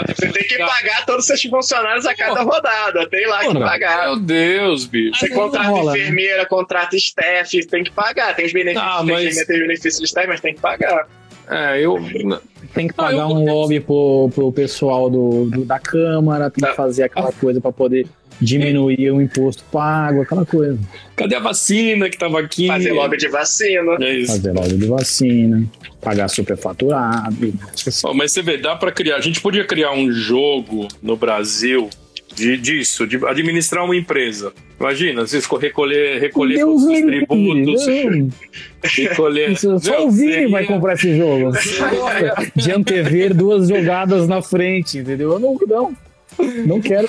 você 0.08 0.30
tem 0.32 0.44
que 0.48 0.58
pagar 0.58 1.06
todos 1.06 1.22
os 1.22 1.28
seus 1.28 1.42
funcionários 1.42 2.06
a 2.06 2.16
cada 2.16 2.44
rodada. 2.44 3.10
Tem 3.10 3.28
lá 3.28 3.40
que 3.46 3.60
pagar. 3.60 4.06
Meu 4.06 4.20
Deus, 4.20 4.86
bicho. 4.86 5.20
Você 5.20 5.30
contrata 5.30 5.68
rola, 5.68 5.92
né? 5.92 6.00
enfermeira, 6.00 6.46
contrata 6.46 6.96
staff, 6.96 7.66
tem 7.68 7.84
que 7.84 7.92
pagar. 7.92 8.34
Tem 8.36 8.46
os 8.46 8.54
benefícios, 8.54 8.88
Ah, 8.90 9.04
tem, 9.06 9.08
mas- 9.14 9.46
tem 9.46 9.55
os 9.56 9.62
benefícios 9.62 10.00
de 10.00 10.06
staff, 10.06 10.28
mas 10.28 10.42
tem 10.42 10.54
que 10.54 10.62
pagar. 10.62 11.08
É, 11.50 11.80
eu. 11.80 12.00
tem 12.74 12.88
que 12.88 12.94
Ah, 12.98 13.04
pagar 13.04 13.18
eu- 13.20 13.28
um 13.36 13.46
lobby 13.46 13.80
pro, 13.80 14.30
pro 14.34 14.52
pessoal 14.52 15.10
do, 15.10 15.46
do- 15.50 15.64
da 15.66 15.78
Câmara, 15.78 16.50
tem 16.50 16.62
Tá. 16.64 16.72
que 16.72 16.76
fazer 16.76 17.04
aquela 17.04 17.32
coisa 17.32 17.62
para 17.62 17.72
poder 17.72 18.08
diminuir 18.42 19.12
o 19.12 19.22
imposto 19.22 19.64
pago, 19.72 20.22
aquela 20.24 20.46
coisa. 20.46 20.78
Cadê 21.16 21.36
a 21.36 21.40
vacina 21.40 22.10
que 22.10 22.18
tava 22.18 22.40
aqui? 22.40 22.68
Fazer 22.68 22.92
lobby 22.94 23.16
de 23.18 23.28
vacina. 23.30 23.96
É 24.02 24.14
isso. 24.14 24.32
Fazer 24.34 24.52
lobby 24.54 24.76
de 24.78 24.88
vacina, 24.88 25.64
pagar 26.02 26.28
superfaturado. 26.28 27.54
Ó, 28.04 28.14
mas 28.14 28.32
você 28.32 28.42
vê, 28.42 28.58
dá 28.58 28.76
pra 28.76 28.92
criar. 28.92 29.18
A 29.18 29.22
gente 29.22 29.40
podia 29.40 29.64
criar 29.66 29.92
um 29.92 30.12
jogo 30.12 30.88
no 31.02 31.16
Brasil 31.16 31.90
de, 32.36 32.58
disso, 32.58 33.08
de 33.08 33.24
administrar 33.26 33.84
uma 33.86 33.96
empresa. 33.96 34.54
Imagina, 34.80 35.26
vocês 35.26 35.46
recolher, 35.46 36.20
recolher 36.20 36.56
Deus 36.56 36.82
todos 36.84 36.98
os 36.98 37.02
tributos, 37.06 37.86
recolher. 38.84 39.52
Isso, 39.52 39.80
só 39.80 39.92
Meu, 39.92 40.08
o 40.08 40.12
Vini 40.12 40.34
seria- 40.34 40.50
vai 40.50 40.66
comprar 40.66 40.94
esse 40.94 41.18
jogo. 41.18 41.52
De 42.56 42.72
antever 42.72 43.34
duas 43.34 43.68
jogadas 43.70 44.28
na 44.28 44.42
frente, 44.42 44.98
entendeu? 44.98 45.32
Eu 45.34 45.40
não, 45.40 45.58
não, 45.68 45.98
não 46.66 46.82
quero. 46.82 47.08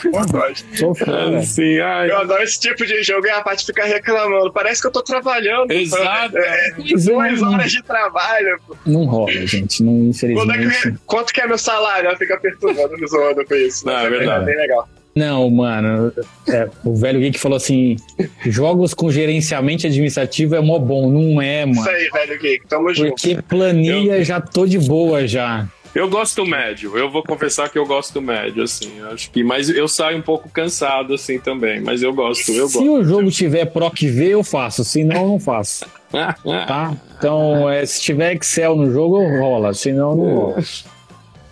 Sou 0.74 0.94
fã. 0.94 1.36
Assim, 1.38 1.80
ai, 1.80 2.10
Eu 2.10 2.18
adoro 2.18 2.42
esse 2.44 2.60
tipo 2.60 2.86
de 2.86 3.02
jogo 3.02 3.26
e 3.26 3.30
a 3.30 3.40
parte 3.42 3.66
fica 3.66 3.84
reclamando. 3.84 4.52
Parece 4.52 4.80
que 4.80 4.86
eu 4.86 4.92
tô 4.92 5.02
trabalhando. 5.02 5.70
Exato. 5.72 6.38
É, 6.38 6.68
é, 6.68 6.72
duas 6.78 7.42
horas 7.42 7.72
de 7.72 7.82
trabalho. 7.82 8.58
Não 8.86 9.04
rola, 9.04 9.32
gente. 9.32 9.82
Não, 9.82 9.92
Quando 9.92 10.52
é 10.52 10.56
infelizmente. 10.56 10.82
que, 10.92 10.98
quanto 11.04 11.32
que 11.32 11.40
é 11.40 11.46
meu 11.48 11.58
salário? 11.58 12.06
Ela 12.08 12.16
fica 12.16 12.38
perturbando, 12.38 12.96
me 12.96 13.06
zoando 13.08 13.44
com 13.44 13.54
isso. 13.56 13.84
Não, 13.84 13.98
é 13.98 14.08
verdade. 14.08 14.44
bem 14.44 14.56
legal. 14.56 14.88
Não, 15.16 15.48
mano. 15.50 16.12
é, 16.46 16.68
o 16.84 16.94
velho 16.94 17.18
geek 17.20 17.38
falou 17.40 17.56
assim: 17.56 17.96
jogos 18.44 18.92
com 18.92 19.10
gerenciamento 19.10 19.86
administrativo 19.86 20.54
é 20.54 20.60
mó 20.60 20.78
bom. 20.78 21.10
Não 21.10 21.40
é, 21.40 21.64
Isso 21.64 21.80
mano. 21.80 21.90
aí, 21.90 22.10
velho 22.12 22.38
geek. 22.38 22.66
Tamo 22.68 22.92
junto. 22.92 23.08
Porque 23.10 23.40
planilha 23.48 24.22
já 24.22 24.40
tô 24.42 24.66
de 24.66 24.78
boa 24.78 25.26
já. 25.26 25.66
Eu 25.94 26.10
gosto 26.10 26.44
médio, 26.44 26.98
eu 26.98 27.10
vou 27.10 27.22
confessar 27.22 27.70
que 27.70 27.78
eu 27.78 27.86
gosto 27.86 28.20
médio, 28.20 28.62
assim. 28.62 28.98
eu 28.98 29.08
Acho 29.12 29.30
que, 29.30 29.42
mas 29.42 29.70
eu 29.70 29.88
saio 29.88 30.18
um 30.18 30.22
pouco 30.22 30.46
cansado, 30.50 31.14
assim, 31.14 31.38
também. 31.38 31.80
Mas 31.80 32.02
eu 32.02 32.12
gosto, 32.12 32.52
eu 32.52 32.68
Se 32.68 32.74
gosto. 32.80 32.92
o 32.92 33.02
jogo 33.02 33.30
tiver 33.30 33.64
Proc 33.64 33.98
V, 34.02 34.26
eu 34.28 34.44
faço. 34.44 34.84
Se 34.84 35.02
não, 35.02 35.16
eu 35.22 35.28
não 35.28 35.40
faço. 35.40 35.86
Tá? 36.66 36.94
Então, 37.18 37.68
é, 37.70 37.84
se 37.86 38.00
tiver 38.02 38.34
Excel 38.36 38.76
no 38.76 38.92
jogo, 38.92 39.18
rola. 39.38 39.72
Se 39.72 39.90
não, 39.90 40.14
não 40.14 40.34
rola. 40.34 40.56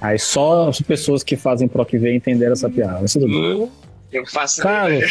Aí 0.04 0.18
só 0.18 0.68
as 0.68 0.80
pessoas 0.82 1.22
que 1.22 1.34
fazem 1.36 1.66
Proc 1.66 1.90
V 1.92 2.14
entenderam 2.14 2.52
essa 2.52 2.68
piada. 2.68 2.98
Mas 3.00 3.12
tudo 3.14 3.26
bem. 3.26 3.70
Eu 4.12 4.26
faço. 4.26 4.60
Carlos. 4.62 5.04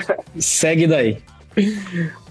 Segue 0.38 0.86
daí. 0.86 1.18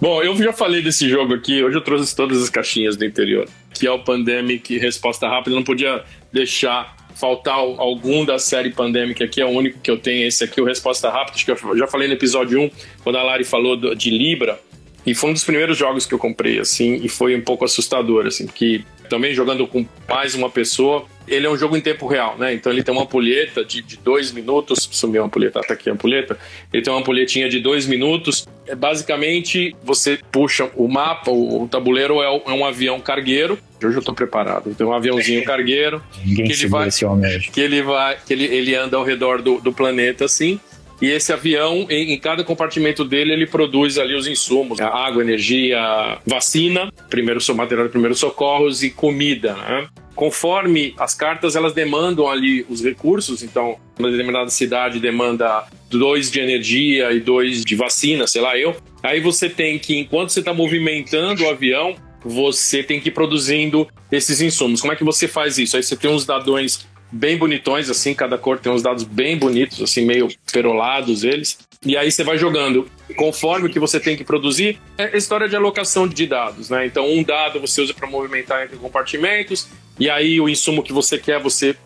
Bom, 0.00 0.22
eu 0.22 0.34
já 0.36 0.52
falei 0.52 0.82
desse 0.82 1.08
jogo 1.08 1.34
aqui, 1.34 1.62
hoje 1.62 1.76
eu 1.76 1.80
trouxe 1.82 2.16
todas 2.16 2.42
as 2.42 2.48
caixinhas 2.48 2.96
do 2.96 3.04
interior, 3.04 3.46
que 3.74 3.86
é 3.86 3.90
o 3.90 3.98
Pandemic 3.98 4.78
Resposta 4.78 5.28
Rápida, 5.28 5.54
não 5.54 5.62
podia 5.62 6.02
deixar 6.32 6.96
faltar 7.14 7.56
algum 7.56 8.24
da 8.24 8.38
série 8.38 8.70
Pandemic 8.70 9.22
aqui, 9.22 9.40
é 9.40 9.44
o 9.44 9.50
único 9.50 9.80
que 9.80 9.90
eu 9.90 9.98
tenho 9.98 10.26
esse 10.26 10.42
aqui, 10.44 10.60
o 10.60 10.64
Resposta 10.64 11.10
Rápida, 11.10 11.34
acho 11.36 11.44
que 11.44 11.50
eu 11.50 11.76
já 11.76 11.86
falei 11.86 12.08
no 12.08 12.14
episódio 12.14 12.58
1, 12.60 12.70
quando 13.04 13.16
a 13.18 13.22
Lari 13.22 13.44
falou 13.44 13.76
do- 13.76 13.94
de 13.94 14.08
Libra, 14.10 14.58
e 15.04 15.14
foi 15.14 15.30
um 15.30 15.32
dos 15.34 15.44
primeiros 15.44 15.76
jogos 15.76 16.06
que 16.06 16.14
eu 16.14 16.18
comprei, 16.18 16.58
assim, 16.58 16.94
e 17.02 17.08
foi 17.08 17.36
um 17.36 17.40
pouco 17.42 17.64
assustador, 17.66 18.26
assim, 18.26 18.46
porque 18.46 18.82
também 19.08 19.34
jogando 19.34 19.66
com 19.66 19.84
mais 20.08 20.34
uma 20.34 20.48
pessoa, 20.50 21.04
ele 21.26 21.46
é 21.46 21.50
um 21.50 21.56
jogo 21.56 21.76
em 21.76 21.80
tempo 21.80 22.06
real, 22.06 22.36
né? 22.38 22.54
Então 22.54 22.72
ele 22.72 22.82
tem 22.82 22.92
uma 22.94 23.02
ampulheta 23.02 23.64
de, 23.64 23.82
de 23.82 23.96
dois 23.98 24.32
minutos, 24.32 24.88
sumiu 24.90 25.22
a 25.22 25.26
ampulheta, 25.26 25.60
tá 25.60 25.74
aqui 25.74 25.90
a 25.90 25.92
ampulheta, 25.92 26.38
ele 26.72 26.82
tem 26.82 26.92
uma 26.92 27.00
ampulhetinha 27.00 27.48
de 27.48 27.60
dois 27.60 27.86
minutos, 27.86 28.46
é, 28.66 28.74
basicamente 28.74 29.74
você 29.82 30.18
puxa 30.32 30.70
o 30.76 30.88
mapa, 30.88 31.30
o, 31.30 31.64
o 31.64 31.68
tabuleiro 31.68 32.22
é, 32.22 32.26
é 32.26 32.52
um 32.52 32.64
avião 32.64 32.98
cargueiro, 33.00 33.58
hoje 33.82 33.96
eu 33.96 34.02
tô 34.02 34.12
preparado, 34.12 34.74
tem 34.74 34.86
um 34.86 34.92
aviãozinho 34.92 35.44
cargueiro, 35.44 36.02
Ninguém 36.24 36.46
Que 36.46 36.52
ele 36.52 36.66
vai- 36.68 36.88
esse 36.88 37.04
homem 37.04 37.38
que 37.40 37.60
ele 37.60 37.82
vai, 37.82 38.16
que 38.26 38.32
ele, 38.32 38.44
ele 38.44 38.74
anda 38.74 38.96
ao 38.96 39.04
redor 39.04 39.40
do, 39.42 39.60
do 39.60 39.72
planeta 39.72 40.24
assim. 40.24 40.58
E 41.00 41.10
esse 41.10 41.32
avião, 41.32 41.86
em, 41.88 42.12
em 42.12 42.18
cada 42.18 42.42
compartimento 42.42 43.04
dele, 43.04 43.32
ele 43.32 43.46
produz 43.46 43.98
ali 43.98 44.14
os 44.14 44.26
insumos: 44.26 44.80
a 44.80 44.88
água, 44.88 45.22
energia, 45.22 46.18
vacina, 46.26 46.92
primeiro 47.08 47.40
material 47.54 47.86
de 47.86 47.92
primeiros 47.92 48.18
socorros 48.18 48.82
e 48.82 48.90
comida. 48.90 49.54
Né? 49.54 49.88
Conforme 50.14 50.94
as 50.98 51.14
cartas 51.14 51.54
elas 51.54 51.72
demandam 51.72 52.28
ali 52.28 52.66
os 52.68 52.82
recursos, 52.82 53.42
então 53.42 53.76
uma 53.98 54.10
determinada 54.10 54.50
cidade 54.50 54.98
demanda 54.98 55.64
dois 55.88 56.30
de 56.30 56.40
energia 56.40 57.12
e 57.12 57.20
dois 57.20 57.64
de 57.64 57.76
vacina, 57.76 58.26
sei 58.26 58.42
lá 58.42 58.58
eu. 58.58 58.76
Aí 59.02 59.20
você 59.20 59.48
tem 59.48 59.78
que, 59.78 59.96
enquanto 59.96 60.30
você 60.30 60.40
está 60.40 60.52
movimentando 60.52 61.44
o 61.44 61.48
avião, 61.48 61.94
você 62.24 62.82
tem 62.82 63.00
que 63.00 63.08
ir 63.08 63.12
produzindo 63.12 63.86
esses 64.10 64.40
insumos. 64.40 64.80
Como 64.80 64.92
é 64.92 64.96
que 64.96 65.04
você 65.04 65.28
faz 65.28 65.56
isso? 65.56 65.76
Aí 65.76 65.82
você 65.82 65.96
tem 65.96 66.10
uns 66.10 66.26
dadões 66.26 66.86
bem 67.10 67.36
bonitões, 67.36 67.88
assim, 67.88 68.14
cada 68.14 68.36
cor 68.36 68.58
tem 68.58 68.70
uns 68.70 68.82
dados 68.82 69.04
bem 69.04 69.36
bonitos, 69.36 69.82
assim, 69.82 70.04
meio 70.04 70.28
perolados 70.52 71.24
eles. 71.24 71.58
E 71.84 71.96
aí 71.96 72.10
você 72.10 72.24
vai 72.24 72.36
jogando 72.36 72.90
conforme 73.16 73.68
o 73.68 73.70
que 73.70 73.78
você 73.78 74.00
tem 74.00 74.16
que 74.16 74.24
produzir. 74.24 74.80
É 74.96 75.16
história 75.16 75.48
de 75.48 75.56
alocação 75.56 76.06
de 76.06 76.26
dados, 76.26 76.70
né? 76.70 76.86
Então, 76.86 77.08
um 77.08 77.22
dado 77.22 77.60
você 77.60 77.80
usa 77.80 77.94
para 77.94 78.06
movimentar 78.06 78.64
entre 78.64 78.76
compartimentos, 78.76 79.68
e 79.98 80.10
aí 80.10 80.40
o 80.40 80.48
insumo 80.48 80.82
que 80.82 80.92
você 80.92 81.18
quer, 81.18 81.40
você 81.40 81.76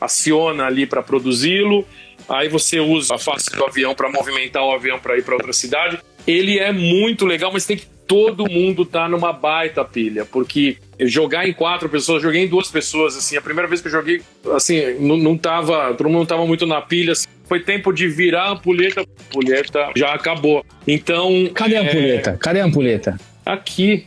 aciona 0.00 0.66
ali 0.66 0.86
para 0.86 1.02
produzi-lo. 1.02 1.86
Aí 2.28 2.48
você 2.48 2.78
usa 2.78 3.16
a 3.16 3.18
face 3.18 3.50
do 3.50 3.64
avião 3.64 3.94
para 3.94 4.08
movimentar 4.08 4.64
o 4.64 4.72
avião 4.72 4.98
para 4.98 5.18
ir 5.18 5.24
para 5.24 5.34
outra 5.34 5.52
cidade. 5.52 5.98
Ele 6.26 6.58
é 6.58 6.72
muito 6.72 7.26
legal, 7.26 7.52
mas 7.52 7.66
tem 7.66 7.76
que 7.76 7.86
todo 8.10 8.50
mundo 8.50 8.84
tá 8.84 9.08
numa 9.08 9.32
baita 9.32 9.84
pilha, 9.84 10.24
porque 10.24 10.78
jogar 10.98 11.48
em 11.48 11.52
quatro 11.52 11.88
pessoas, 11.88 12.20
joguei 12.20 12.42
em 12.42 12.48
duas 12.48 12.68
pessoas, 12.68 13.16
assim, 13.16 13.36
a 13.36 13.40
primeira 13.40 13.68
vez 13.68 13.80
que 13.80 13.86
eu 13.86 13.92
joguei, 13.92 14.20
assim, 14.52 14.96
não, 14.98 15.16
não 15.16 15.38
tava, 15.38 15.94
todo 15.94 16.08
mundo 16.08 16.18
não 16.18 16.26
tava 16.26 16.44
muito 16.44 16.66
na 16.66 16.80
pilha, 16.80 17.12
assim, 17.12 17.28
foi 17.44 17.60
tempo 17.60 17.92
de 17.92 18.08
virar 18.08 18.46
a 18.46 18.50
ampulheta, 18.50 19.02
a 19.02 19.04
ampulheta 19.04 19.90
já 19.96 20.12
acabou. 20.12 20.66
Então, 20.88 21.48
Cadê 21.54 21.76
a 21.76 21.84
é, 21.84 21.88
ampulheta? 21.88 22.36
Cadê 22.40 22.60
a 22.60 22.64
ampulheta? 22.64 23.20
Aqui, 23.46 24.04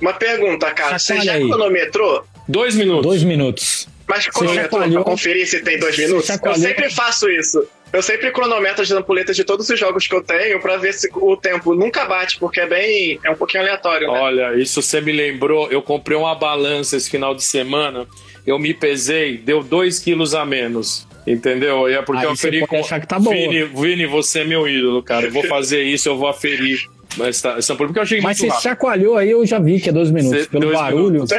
Uma 0.00 0.14
pergunta, 0.14 0.70
cara. 0.70 0.98
Você 0.98 1.16
Chacoalha 1.16 1.32
já 1.32 1.38
aí. 1.38 1.46
cronometrou? 1.46 2.24
dois 2.48 2.74
minutos. 2.74 3.06
Dois 3.06 3.22
minutos. 3.22 3.88
Mas 4.12 4.26
cronometrou 4.26 4.90
pra 4.90 5.02
conferir 5.04 5.46
se 5.48 5.60
tem 5.60 5.78
dois 5.78 5.96
minutos? 5.96 6.28
Eu 6.28 6.54
sempre 6.54 6.90
faço 6.90 7.30
isso. 7.30 7.66
Eu 7.90 8.02
sempre 8.02 8.30
cronometro 8.30 8.82
as 8.82 8.90
ampuletas 8.90 9.34
de 9.34 9.42
todos 9.42 9.70
os 9.70 9.80
jogos 9.80 10.06
que 10.06 10.14
eu 10.14 10.22
tenho 10.22 10.60
pra 10.60 10.76
ver 10.76 10.92
se 10.92 11.08
o 11.14 11.34
tempo 11.34 11.74
nunca 11.74 12.04
bate, 12.04 12.38
porque 12.38 12.60
é 12.60 12.66
bem. 12.66 13.18
é 13.24 13.30
um 13.30 13.34
pouquinho 13.34 13.62
aleatório, 13.62 14.12
né? 14.12 14.20
Olha, 14.20 14.54
isso 14.54 14.82
você 14.82 15.00
me 15.00 15.12
lembrou. 15.12 15.70
Eu 15.70 15.80
comprei 15.80 16.16
uma 16.16 16.34
balança 16.34 16.94
esse 16.94 17.08
final 17.08 17.34
de 17.34 17.42
semana. 17.42 18.06
Eu 18.46 18.58
me 18.58 18.74
pesei, 18.74 19.38
deu 19.38 19.62
2 19.62 19.98
quilos 20.00 20.34
a 20.34 20.44
menos. 20.44 21.08
Entendeu? 21.26 21.88
E 21.88 21.94
é 21.94 22.02
porque 22.02 22.20
Aí 22.20 22.26
eu 22.26 22.36
você 22.36 22.48
aferi 22.48 22.66
com. 22.66 22.82
tá. 22.82 23.18
Vini, 23.18 23.64
Vini, 23.64 24.04
você 24.04 24.40
é 24.40 24.44
meu 24.44 24.68
ídolo, 24.68 25.02
cara. 25.02 25.26
Eu 25.26 25.32
vou 25.32 25.44
fazer 25.44 25.82
isso, 25.82 26.06
eu 26.06 26.18
vou 26.18 26.28
aferir 26.28 26.86
essa, 27.20 27.50
essa 27.58 27.74
porque 27.76 27.98
eu 27.98 28.02
achei 28.02 28.20
Mas 28.20 28.38
você 28.38 28.48
rápido. 28.48 28.62
chacoalhou 28.62 29.16
aí, 29.16 29.30
eu 29.30 29.44
já 29.46 29.58
vi 29.58 29.80
que 29.80 29.88
é 29.88 29.92
dois 29.92 30.10
minutos. 30.10 30.42
Cê- 30.42 30.48
Pelo 30.48 30.64
dois 30.66 30.76
barulho, 30.78 31.12
minutos. 31.12 31.36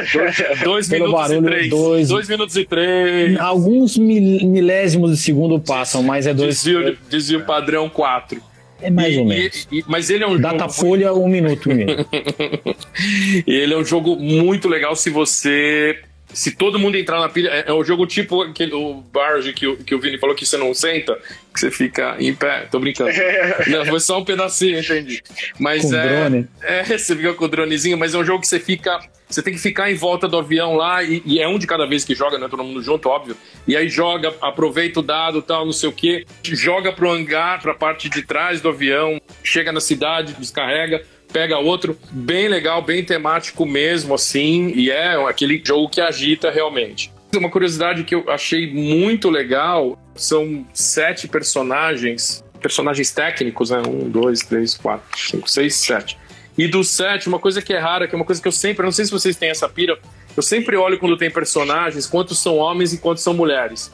Dois 0.62 0.88
Pelo 0.88 1.04
minutos 1.06 1.28
barulho, 1.28 1.46
e 1.46 1.50
três. 1.50 1.70
dois. 1.70 2.08
Dois 2.08 2.28
minutos 2.28 2.56
e 2.56 2.64
três. 2.64 3.38
alguns 3.38 3.96
mil- 3.98 4.46
milésimos 4.48 5.10
de 5.12 5.16
segundo 5.18 5.58
passam, 5.60 6.02
mas 6.02 6.26
é 6.26 6.34
dois. 6.34 6.62
Desvio, 6.62 6.96
desvio 7.10 7.44
padrão 7.44 7.88
4. 7.88 8.40
É 8.82 8.90
mais 8.90 9.16
ou 9.16 9.24
menos. 9.24 9.66
mas 9.86 10.10
ele 10.10 10.24
é 10.24 10.26
um 10.26 10.30
jogo. 10.32 10.42
Datafolha, 10.42 11.14
um 11.14 11.28
minuto. 11.28 11.68
E 13.46 13.52
ele 13.52 13.74
é 13.74 13.76
um 13.76 13.84
jogo 13.84 14.16
muito 14.16 14.68
legal 14.68 14.94
se 14.94 15.10
você 15.10 15.98
se 16.34 16.50
todo 16.50 16.78
mundo 16.78 16.96
entrar 16.96 17.20
na 17.20 17.28
pilha, 17.28 17.48
é, 17.48 17.64
é 17.68 17.72
o 17.72 17.84
jogo 17.84 18.06
tipo 18.06 18.42
aquele, 18.42 18.74
o 18.74 18.94
barge 18.94 19.52
que, 19.52 19.66
o, 19.66 19.76
que 19.76 19.94
o 19.94 20.00
Vini 20.00 20.18
falou 20.18 20.34
que 20.34 20.44
você 20.44 20.56
não 20.56 20.74
senta, 20.74 21.18
que 21.52 21.60
você 21.60 21.70
fica 21.70 22.16
em 22.18 22.34
pé. 22.34 22.66
Tô 22.70 22.78
brincando. 22.78 23.10
não, 23.68 23.86
foi 23.86 24.00
só 24.00 24.18
um 24.18 24.24
pedacinho, 24.24 24.78
entendi. 24.78 25.22
Mas 25.58 25.82
Com 25.82 25.94
é, 25.94 26.28
drone. 26.28 26.48
é. 26.62 26.84
Você 26.84 27.16
fica 27.16 27.32
com 27.34 27.44
o 27.44 27.48
dronezinho, 27.48 27.96
mas 27.96 28.14
é 28.14 28.18
um 28.18 28.24
jogo 28.24 28.40
que 28.40 28.48
você 28.48 28.58
fica. 28.58 28.98
Você 29.28 29.42
tem 29.42 29.54
que 29.54 29.60
ficar 29.60 29.90
em 29.90 29.94
volta 29.94 30.28
do 30.28 30.36
avião 30.36 30.76
lá, 30.76 31.02
e, 31.02 31.22
e 31.24 31.40
é 31.40 31.48
um 31.48 31.58
de 31.58 31.66
cada 31.66 31.86
vez 31.86 32.04
que 32.04 32.14
joga, 32.14 32.38
não 32.38 32.46
é 32.46 32.50
todo 32.50 32.62
mundo 32.62 32.82
junto, 32.82 33.08
óbvio. 33.08 33.36
E 33.66 33.74
aí 33.76 33.88
joga, 33.88 34.34
aproveita 34.40 35.00
o 35.00 35.02
dado 35.02 35.40
tal, 35.40 35.64
não 35.64 35.72
sei 35.72 35.88
o 35.88 35.92
quê, 35.92 36.26
joga 36.42 36.92
pro 36.92 37.10
hangar, 37.10 37.60
pra 37.60 37.74
parte 37.74 38.08
de 38.08 38.22
trás 38.22 38.60
do 38.60 38.68
avião, 38.68 39.20
chega 39.42 39.72
na 39.72 39.80
cidade, 39.80 40.34
descarrega 40.34 41.02
pega 41.34 41.58
outro, 41.58 41.98
bem 42.12 42.46
legal, 42.46 42.80
bem 42.80 43.02
temático 43.04 43.66
mesmo, 43.66 44.14
assim, 44.14 44.72
e 44.76 44.88
é 44.88 45.16
aquele 45.28 45.60
jogo 45.62 45.88
que 45.88 46.00
agita 46.00 46.48
realmente. 46.48 47.12
Uma 47.34 47.50
curiosidade 47.50 48.04
que 48.04 48.14
eu 48.14 48.30
achei 48.30 48.72
muito 48.72 49.28
legal 49.28 49.98
são 50.14 50.64
sete 50.72 51.26
personagens, 51.26 52.44
personagens 52.60 53.10
técnicos, 53.10 53.70
né? 53.70 53.82
Um, 53.84 54.08
dois, 54.08 54.42
três, 54.42 54.76
quatro, 54.76 55.04
cinco, 55.18 55.50
seis, 55.50 55.74
sete. 55.74 56.16
E 56.56 56.68
dos 56.68 56.90
sete, 56.90 57.26
uma 57.26 57.40
coisa 57.40 57.60
que 57.60 57.72
é 57.72 57.80
rara, 57.80 58.06
que 58.06 58.14
é 58.14 58.16
uma 58.16 58.24
coisa 58.24 58.40
que 58.40 58.46
eu 58.46 58.52
sempre, 58.52 58.84
não 58.84 58.92
sei 58.92 59.04
se 59.04 59.10
vocês 59.10 59.34
têm 59.34 59.50
essa 59.50 59.68
pira, 59.68 59.98
eu 60.36 60.42
sempre 60.42 60.76
olho 60.76 61.00
quando 61.00 61.16
tem 61.16 61.32
personagens, 61.32 62.06
quantos 62.06 62.38
são 62.38 62.58
homens 62.58 62.92
e 62.92 62.98
quantos 62.98 63.24
são 63.24 63.34
mulheres. 63.34 63.90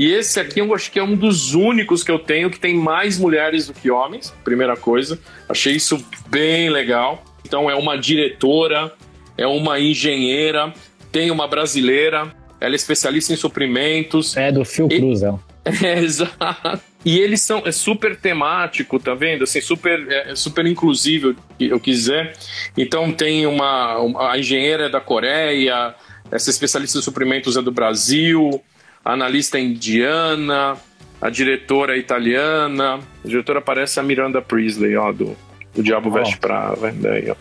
E 0.00 0.14
esse 0.14 0.40
aqui 0.40 0.60
eu 0.60 0.74
acho 0.74 0.90
que 0.90 0.98
é 0.98 1.02
um 1.02 1.14
dos 1.14 1.52
únicos 1.52 2.02
que 2.02 2.10
eu 2.10 2.18
tenho 2.18 2.48
que 2.48 2.58
tem 2.58 2.74
mais 2.74 3.18
mulheres 3.18 3.66
do 3.66 3.74
que 3.74 3.90
homens, 3.90 4.32
primeira 4.42 4.74
coisa. 4.74 5.18
Achei 5.46 5.74
isso 5.74 6.02
bem 6.26 6.70
legal. 6.70 7.22
Então 7.44 7.68
é 7.68 7.74
uma 7.74 7.98
diretora, 7.98 8.90
é 9.36 9.46
uma 9.46 9.78
engenheira, 9.78 10.72
tem 11.12 11.30
uma 11.30 11.46
brasileira, 11.46 12.34
ela 12.58 12.74
é 12.74 12.76
especialista 12.76 13.34
em 13.34 13.36
suprimentos. 13.36 14.38
É 14.38 14.50
do 14.50 14.64
Phil 14.64 14.88
Cruz, 14.88 15.22
ela. 15.22 15.38
É, 15.84 15.98
exato. 15.98 16.80
E 17.04 17.18
eles 17.18 17.42
são 17.42 17.62
é 17.66 17.70
super 17.70 18.16
temático, 18.16 18.98
tá 18.98 19.14
vendo? 19.14 19.44
Assim, 19.44 19.60
super, 19.60 20.10
é, 20.10 20.34
super 20.34 20.64
inclusivo, 20.64 21.36
eu 21.58 21.78
quiser. 21.78 22.32
Então 22.74 23.12
tem 23.12 23.46
uma, 23.46 23.98
uma 23.98 24.32
a 24.32 24.38
engenheira 24.38 24.86
é 24.86 24.88
da 24.88 25.02
Coreia, 25.02 25.94
essa 26.32 26.48
especialista 26.48 26.98
em 26.98 27.02
suprimentos 27.02 27.58
é 27.58 27.62
do 27.62 27.70
Brasil, 27.70 28.62
a 29.04 29.12
analista 29.12 29.58
é 29.58 29.62
indiana, 29.62 30.76
a 31.20 31.28
diretora 31.28 31.96
é 31.96 31.98
italiana. 31.98 33.00
A 33.24 33.28
diretora 33.28 33.60
parece 33.60 34.00
a 34.00 34.02
Miranda 34.02 34.40
Priestley, 34.40 34.96
ó, 34.96 35.12
do, 35.12 35.36
do 35.74 35.82
Diabo 35.82 36.08
oh. 36.08 36.12
Veste 36.12 36.38
Prada. 36.38 36.92
Daí, 36.92 37.30
ó. 37.30 37.36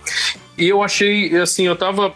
E 0.58 0.67
eu 0.67 0.84
achei, 0.84 1.36
assim, 1.38 1.67
eu 1.67 1.76
tava 1.76 2.13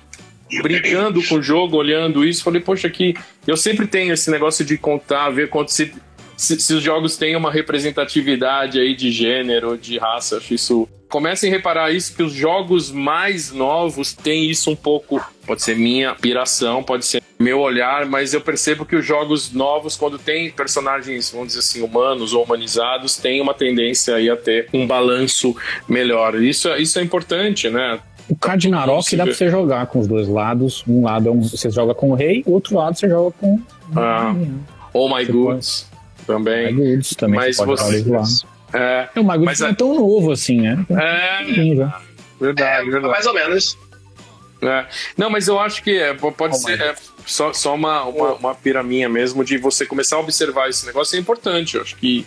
brincando 0.62 1.24
com 1.28 1.36
o 1.36 1.42
jogo, 1.42 1.78
olhando 1.78 2.24
isso, 2.24 2.44
falei, 2.44 2.62
poxa, 2.62 2.88
aqui 2.88 3.16
eu 3.48 3.58
sempre 3.58 3.88
tenho 3.88 4.14
esse 4.14 4.30
negócio 4.30 4.64
de 4.64 4.78
contar, 4.78 5.30
ver 5.30 5.50
quanto 5.50 5.72
se, 5.72 5.94
se, 6.36 6.60
se, 6.60 6.74
os 6.74 6.84
jogos 6.84 7.18
têm 7.18 7.36
uma 7.36 7.52
representatividade 7.52 8.80
aí 8.80 8.96
de 8.96 9.12
gênero, 9.12 9.78
de 9.78 9.98
raça, 9.98 10.38
acho 10.38 10.54
isso. 10.54 10.88
Comecem 11.10 11.52
a 11.52 11.54
reparar 11.54 11.92
isso, 11.92 12.16
que 12.16 12.24
os 12.24 12.34
jogos 12.34 12.92
mais 12.92 13.52
novos 13.52 14.14
têm 14.14 14.50
isso 14.50 14.72
um 14.72 14.76
pouco. 14.76 15.24
Pode 15.46 15.62
ser 15.62 15.76
minha 15.76 16.16
piração, 16.16 16.82
pode 16.82 17.06
ser 17.06 17.22
meu 17.38 17.60
olhar, 17.60 18.08
mas 18.08 18.34
eu 18.34 18.42
percebo 18.42 18.84
que 18.84 18.96
os 18.96 19.06
jogos 19.06 19.52
novos, 19.52 19.96
quando 19.96 20.18
tem 20.18 20.50
personagens, 20.50 21.30
vamos 21.30 21.48
dizer 21.48 21.60
assim, 21.60 21.82
humanos 21.82 22.34
ou 22.34 22.44
humanizados, 22.44 23.18
tem 23.18 23.42
uma 23.42 23.54
tendência 23.54 24.16
aí 24.16 24.30
a 24.30 24.36
ter 24.36 24.68
um 24.74 24.88
balanço 24.88 25.56
melhor. 25.88 26.42
Isso, 26.42 26.68
isso 26.76 26.98
é 26.98 27.04
importante, 27.04 27.70
né? 27.70 28.00
O 28.28 28.36
Cardinarok 28.36 29.16
dá 29.16 29.26
pra 29.26 29.34
você 29.34 29.50
jogar 29.50 29.86
com 29.88 30.00
os 30.00 30.08
dois 30.08 30.28
lados. 30.28 30.84
Um 30.88 31.04
lado 31.04 31.28
é 31.28 31.32
um, 31.32 31.42
você 31.42 31.70
joga 31.70 31.94
com 31.94 32.12
o 32.12 32.16
rei, 32.16 32.42
o 32.46 32.54
outro 32.54 32.76
lado 32.76 32.98
você 32.98 33.08
joga 33.08 33.36
com. 33.40 33.60
Ah. 33.96 34.34
Oh 34.94 35.14
My 35.14 35.26
Goods 35.26 35.82
pode... 35.82 35.93
também. 36.24 36.74
My 36.74 36.96
Goods 36.96 37.16
também. 37.16 37.40
Mas 37.40 37.58
você. 37.58 38.02
você... 38.02 38.46
É, 38.74 39.10
o 39.16 39.24
My 39.24 39.38
Goods 39.38 39.60
não 39.60 39.68
é 39.68 39.74
tão 39.74 39.94
novo 39.94 40.32
assim, 40.32 40.62
né? 40.62 40.86
É, 40.90 41.44
verdade, 42.40 42.90
é, 42.90 42.92
verdade. 42.92 43.08
Mais 43.08 43.26
ou 43.26 43.34
menos. 43.34 43.78
É. 44.62 44.86
Não, 45.18 45.30
mas 45.30 45.48
eu 45.48 45.60
acho 45.60 45.84
que 45.84 45.98
é, 45.98 46.14
pode 46.14 46.56
oh 46.56 46.58
ser 46.58 46.80
é, 46.80 46.96
só, 47.26 47.52
só 47.54 47.76
uma, 47.76 48.04
uma, 48.04 48.34
uma 48.34 48.56
piraminha 48.56 49.10
mesmo 49.10 49.44
de 49.44 49.58
você 49.58 49.86
começar 49.86 50.16
a 50.16 50.20
observar 50.20 50.70
esse 50.70 50.86
negócio 50.86 51.16
é 51.16 51.20
importante. 51.20 51.76
Eu 51.76 51.82
acho 51.82 51.96
que 51.98 52.26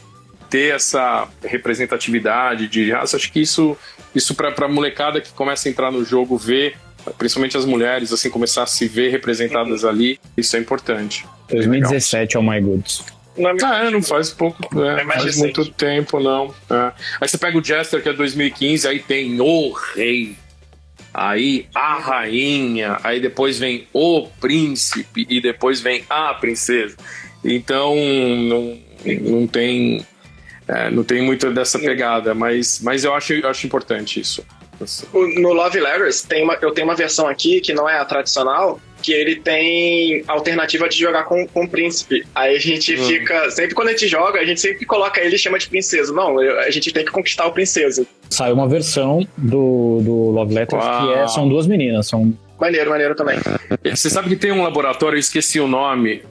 ter 0.48 0.74
essa 0.74 1.28
representatividade 1.42 2.68
de 2.68 2.90
raça, 2.90 3.16
acho 3.16 3.32
que 3.32 3.40
isso, 3.40 3.76
isso 4.14 4.34
para 4.34 4.68
molecada 4.68 5.20
que 5.20 5.32
começa 5.32 5.68
a 5.68 5.70
entrar 5.70 5.90
no 5.90 6.04
jogo 6.04 6.36
ver, 6.36 6.76
principalmente 7.18 7.56
as 7.56 7.64
mulheres, 7.64 8.12
assim, 8.12 8.30
começar 8.30 8.62
a 8.62 8.66
se 8.66 8.86
ver 8.86 9.10
representadas 9.10 9.82
uhum. 9.82 9.90
ali, 9.90 10.20
isso 10.36 10.56
é 10.56 10.60
importante. 10.60 11.26
2017 11.48 12.36
é 12.36 12.40
o 12.40 12.42
My 12.42 12.60
Goods. 12.60 13.04
Não, 13.36 13.50
ah, 13.64 13.84
é, 13.84 13.90
não 13.90 14.02
faz 14.02 14.30
pouco, 14.30 14.82
é, 14.82 15.02
é 15.02 15.04
faz 15.04 15.36
muito 15.36 15.64
tempo, 15.72 16.20
não. 16.20 16.54
É. 16.70 16.92
Aí 17.20 17.28
você 17.28 17.36
pega 17.36 17.58
o 17.58 17.64
Jester, 17.64 18.02
que 18.02 18.08
é 18.08 18.12
2015, 18.12 18.88
aí 18.88 18.98
tem 18.98 19.40
o 19.40 19.72
rei 19.72 20.36
aí 21.12 21.66
a 21.74 21.98
rainha, 21.98 22.98
aí 23.02 23.20
depois 23.20 23.58
vem 23.58 23.88
o 23.90 24.28
príncipe 24.38 25.26
e 25.30 25.40
depois 25.40 25.80
vem 25.80 26.04
a 26.10 26.34
princesa. 26.34 26.96
Então 27.42 27.94
não, 27.96 28.78
não 29.22 29.46
tem 29.46 30.06
é, 30.68 30.90
não 30.90 31.04
tem 31.04 31.22
muito 31.22 31.50
dessa 31.52 31.78
pegada, 31.78 32.34
mas, 32.34 32.80
mas 32.82 33.04
eu 33.04 33.14
acho, 33.14 33.32
eu 33.32 33.48
acho 33.48 33.66
importante 33.66 34.20
isso. 34.20 34.44
No 35.12 35.52
Love 35.52 35.80
Letters, 35.80 36.22
tem 36.22 36.42
uma, 36.42 36.54
eu 36.60 36.72
tenho 36.72 36.86
uma 36.86 36.96
versão 36.96 37.28
aqui 37.28 37.60
que 37.60 37.72
não 37.72 37.88
é 37.88 37.98
a 37.98 38.04
tradicional, 38.04 38.80
que 39.06 39.12
ele 39.12 39.36
tem 39.36 40.24
alternativa 40.26 40.88
de 40.88 40.98
jogar 40.98 41.22
com, 41.22 41.46
com 41.46 41.62
o 41.62 41.68
príncipe. 41.68 42.26
Aí 42.34 42.56
a 42.56 42.58
gente 42.58 42.92
hum. 42.96 43.06
fica. 43.06 43.48
Sempre 43.52 43.72
quando 43.72 43.88
a 43.88 43.90
gente 43.92 44.08
joga, 44.08 44.40
a 44.40 44.44
gente 44.44 44.60
sempre 44.60 44.84
coloca 44.84 45.20
ele 45.20 45.36
e 45.36 45.38
chama 45.38 45.60
de 45.60 45.68
princesa. 45.68 46.12
Não, 46.12 46.40
a 46.40 46.70
gente 46.72 46.92
tem 46.92 47.04
que 47.04 47.12
conquistar 47.12 47.46
o 47.46 47.52
princesa. 47.52 48.04
Saiu 48.28 48.54
uma 48.54 48.68
versão 48.68 49.24
do, 49.36 50.00
do 50.02 50.30
Love 50.32 50.52
Letters 50.52 50.84
Uau. 50.84 51.06
que 51.06 51.14
é, 51.14 51.28
são 51.28 51.48
duas 51.48 51.68
meninas. 51.68 52.08
São 52.08 52.36
Maneiro, 52.58 52.90
maneiro 52.90 53.14
também. 53.14 53.38
Você 53.84 54.10
sabe 54.10 54.30
que 54.30 54.36
tem 54.36 54.50
um 54.50 54.62
laboratório, 54.62 55.16
eu 55.16 55.20
esqueci 55.20 55.60
o 55.60 55.68
nome, 55.68 56.22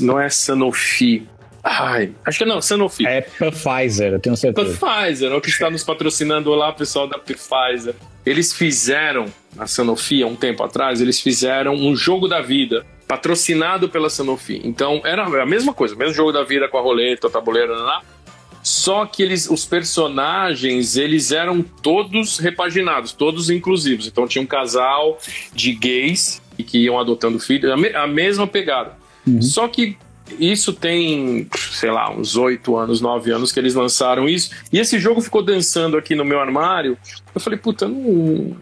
não 0.00 0.18
é 0.18 0.28
Sanofi. 0.30 1.28
Ai, 1.62 2.10
acho 2.24 2.38
que 2.38 2.44
não, 2.46 2.60
Sanofi. 2.60 3.06
É 3.06 3.20
Pfizer, 3.20 4.14
eu 4.14 4.18
tenho 4.18 4.36
certeza. 4.36 4.76
Pfizer, 4.76 5.30
é 5.30 5.34
o 5.34 5.40
que 5.40 5.50
está 5.50 5.70
nos 5.70 5.84
patrocinando 5.84 6.52
lá, 6.54 6.72
pessoal 6.72 7.06
da 7.06 7.18
Pfizer. 7.18 7.94
Eles 8.24 8.52
fizeram, 8.52 9.26
a 9.58 9.66
Sanofi, 9.66 10.22
há 10.22 10.26
um 10.26 10.36
tempo 10.36 10.62
atrás, 10.62 11.00
eles 11.00 11.20
fizeram 11.20 11.74
um 11.74 11.94
jogo 11.94 12.26
da 12.26 12.40
vida, 12.40 12.86
patrocinado 13.06 13.88
pela 13.88 14.08
Sanofi. 14.08 14.60
Então, 14.64 15.02
era 15.04 15.24
a 15.24 15.46
mesma 15.46 15.74
coisa, 15.74 15.94
o 15.94 15.98
mesmo 15.98 16.14
jogo 16.14 16.32
da 16.32 16.42
vida 16.42 16.68
com 16.68 16.78
a 16.78 16.80
roleta, 16.80 17.26
o 17.26 17.30
tabuleiro, 17.30 17.74
lá. 17.74 18.02
Só 18.64 19.04
que 19.04 19.22
eles, 19.22 19.48
os 19.50 19.66
personagens, 19.66 20.96
eles 20.96 21.30
eram 21.32 21.62
todos 21.62 22.38
repaginados, 22.38 23.12
todos 23.12 23.50
inclusivos. 23.50 24.06
Então 24.06 24.26
tinha 24.26 24.40
um 24.40 24.46
casal 24.46 25.18
de 25.52 25.74
gays 25.74 26.40
que 26.56 26.78
iam 26.78 26.98
adotando 26.98 27.38
filhos, 27.38 27.70
a, 27.70 27.76
me, 27.76 27.88
a 27.94 28.06
mesma 28.06 28.46
pegada. 28.46 28.96
Uhum. 29.26 29.42
Só 29.42 29.68
que 29.68 29.98
isso 30.38 30.72
tem, 30.72 31.46
sei 31.54 31.90
lá, 31.90 32.10
uns 32.10 32.36
oito 32.36 32.76
anos, 32.76 33.00
nove 33.00 33.30
anos 33.30 33.52
que 33.52 33.60
eles 33.60 33.74
lançaram 33.74 34.28
isso. 34.28 34.50
E 34.72 34.78
esse 34.78 34.98
jogo 34.98 35.20
ficou 35.20 35.42
dançando 35.42 35.96
aqui 35.96 36.14
no 36.14 36.24
meu 36.24 36.40
armário. 36.40 36.96
Eu 37.34 37.40
falei, 37.40 37.58
puta, 37.58 37.86
não. 37.86 38.56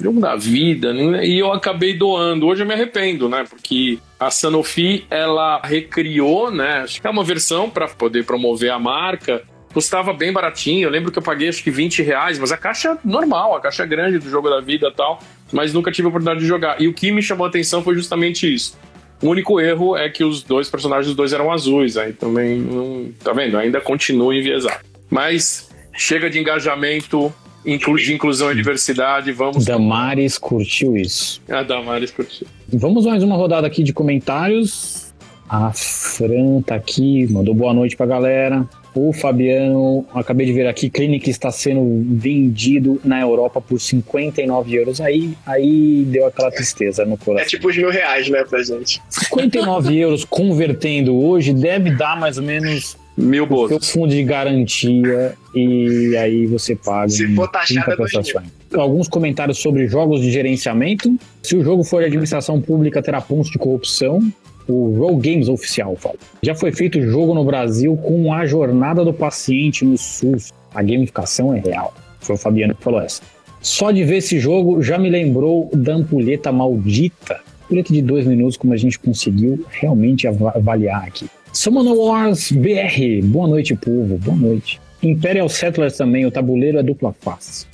Jogo 0.00 0.20
da 0.20 0.36
vida, 0.36 0.92
né? 0.92 1.26
E 1.26 1.40
eu 1.40 1.52
acabei 1.52 1.92
doando. 1.92 2.46
Hoje 2.46 2.62
eu 2.62 2.66
me 2.66 2.72
arrependo, 2.72 3.28
né? 3.28 3.44
Porque 3.48 3.98
a 4.18 4.30
Sanofi, 4.30 5.04
ela 5.10 5.60
recriou, 5.60 6.52
né? 6.52 6.82
Acho 6.82 7.00
que 7.00 7.06
é 7.06 7.10
uma 7.10 7.24
versão 7.24 7.68
para 7.68 7.88
poder 7.88 8.24
promover 8.24 8.70
a 8.70 8.78
marca. 8.78 9.42
Custava 9.74 10.12
bem 10.12 10.32
baratinho. 10.32 10.86
Eu 10.86 10.90
lembro 10.90 11.10
que 11.10 11.18
eu 11.18 11.22
paguei 11.22 11.48
acho 11.48 11.64
que 11.64 11.70
20 11.72 12.04
reais, 12.04 12.38
mas 12.38 12.52
a 12.52 12.56
caixa 12.56 12.96
normal, 13.04 13.56
a 13.56 13.60
caixa 13.60 13.84
grande 13.84 14.20
do 14.20 14.30
jogo 14.30 14.48
da 14.48 14.60
vida 14.60 14.88
tal. 14.96 15.18
Mas 15.52 15.72
nunca 15.72 15.90
tive 15.90 16.06
a 16.06 16.10
oportunidade 16.10 16.40
de 16.40 16.46
jogar. 16.46 16.80
E 16.80 16.86
o 16.86 16.94
que 16.94 17.10
me 17.10 17.20
chamou 17.20 17.44
a 17.44 17.48
atenção 17.48 17.82
foi 17.82 17.96
justamente 17.96 18.54
isso 18.54 18.78
o 19.22 19.28
único 19.28 19.60
erro 19.60 19.96
é 19.96 20.08
que 20.08 20.22
os 20.22 20.42
dois 20.42 20.68
personagens, 20.70 21.08
os 21.08 21.16
dois 21.16 21.32
eram 21.32 21.50
azuis, 21.50 21.96
aí 21.96 22.12
também 22.12 22.58
não. 22.60 23.08
Tá 23.22 23.32
vendo? 23.32 23.56
Ainda 23.58 23.80
continua 23.80 24.34
enviesado. 24.34 24.84
Mas 25.10 25.68
chega 25.92 26.30
de 26.30 26.38
engajamento, 26.38 27.32
de 27.64 28.14
inclusão 28.14 28.52
e 28.52 28.54
diversidade, 28.54 29.32
vamos. 29.32 29.64
Damares 29.64 30.38
curtiu 30.38 30.96
isso. 30.96 31.42
A 31.48 31.62
Damares 31.62 32.10
curtiu. 32.10 32.46
Vamos 32.68 33.06
mais 33.06 33.22
uma 33.22 33.36
rodada 33.36 33.66
aqui 33.66 33.82
de 33.82 33.92
comentários. 33.92 35.12
A 35.48 35.72
Fran 35.72 36.60
tá 36.60 36.74
aqui, 36.74 37.26
mandou 37.30 37.54
boa 37.54 37.72
noite 37.72 37.96
pra 37.96 38.06
galera. 38.06 38.68
O 38.98 39.12
Fabiano, 39.12 40.04
acabei 40.12 40.46
de 40.46 40.52
ver 40.52 40.66
aqui, 40.66 40.90
Clinic 40.90 41.30
está 41.30 41.50
sendo 41.52 42.04
vendido 42.16 43.00
na 43.04 43.20
Europa 43.20 43.60
por 43.60 43.80
59 43.80 44.74
euros. 44.74 45.00
Aí, 45.00 45.34
aí 45.46 46.04
deu 46.06 46.26
aquela 46.26 46.50
tristeza 46.50 47.04
no 47.04 47.16
coração. 47.16 47.46
É 47.46 47.48
tipo 47.48 47.68
os 47.68 47.76
mil 47.76 47.90
reais, 47.90 48.28
né, 48.28 48.44
pra 48.44 48.62
gente. 48.62 49.00
59 49.08 49.96
euros 49.96 50.24
convertendo 50.24 51.16
hoje 51.16 51.52
deve 51.52 51.90
dar 51.90 52.18
mais 52.18 52.38
ou 52.38 52.44
menos 52.44 52.96
Mil 53.18 53.48
o 53.50 53.68
seu 53.68 53.80
fundo 53.82 54.14
de 54.14 54.22
garantia 54.22 55.34
e 55.52 56.16
aí 56.16 56.46
você 56.46 56.76
paga 56.76 57.08
Se 57.08 57.24
em 57.24 57.34
for 57.34 57.48
taxado, 57.48 57.84
30 57.86 57.90
é 57.92 57.96
dois 57.96 58.12
mil. 58.12 58.22
prestações. 58.22 58.52
Alguns 58.72 59.08
comentários 59.08 59.58
sobre 59.58 59.88
jogos 59.88 60.20
de 60.20 60.30
gerenciamento. 60.30 61.12
Se 61.42 61.56
o 61.56 61.64
jogo 61.64 61.82
for 61.82 62.00
de 62.00 62.06
administração 62.06 62.60
pública, 62.60 63.02
terá 63.02 63.20
pontos 63.20 63.50
de 63.50 63.58
corrupção. 63.58 64.20
O 64.68 64.94
Roll 64.98 65.16
Games 65.16 65.48
oficial 65.48 65.96
fala. 65.96 66.16
Já 66.42 66.54
foi 66.54 66.70
feito 66.72 67.00
jogo 67.00 67.32
no 67.34 67.44
Brasil 67.44 67.96
com 67.96 68.32
a 68.32 68.44
jornada 68.46 69.04
do 69.04 69.12
paciente 69.14 69.84
no 69.84 69.96
SUS. 69.96 70.52
A 70.74 70.82
gamificação 70.82 71.54
é 71.54 71.60
real. 71.60 71.94
Foi 72.20 72.34
o 72.34 72.38
Fabiano 72.38 72.74
que 72.74 72.82
falou 72.82 73.00
essa. 73.00 73.22
Só 73.60 73.90
de 73.90 74.04
ver 74.04 74.18
esse 74.18 74.38
jogo 74.38 74.82
já 74.82 74.98
me 74.98 75.08
lembrou 75.08 75.70
da 75.72 75.94
ampulheta 75.94 76.52
maldita. 76.52 77.40
Ampulheta 77.64 77.92
de 77.92 78.02
dois 78.02 78.26
minutos, 78.26 78.56
como 78.56 78.72
a 78.72 78.76
gente 78.76 78.98
conseguiu 78.98 79.64
realmente 79.70 80.26
ava- 80.28 80.52
avaliar 80.54 81.04
aqui. 81.06 81.26
Summon 81.52 81.90
Wars 81.94 82.52
BR. 82.52 83.22
Boa 83.24 83.48
noite, 83.48 83.74
povo. 83.74 84.18
Boa 84.18 84.36
noite. 84.36 84.80
Imperial 85.02 85.48
Settlers 85.48 85.96
também, 85.96 86.26
o 86.26 86.30
tabuleiro 86.30 86.78
é 86.78 86.82
dupla 86.82 87.14
face. 87.20 87.66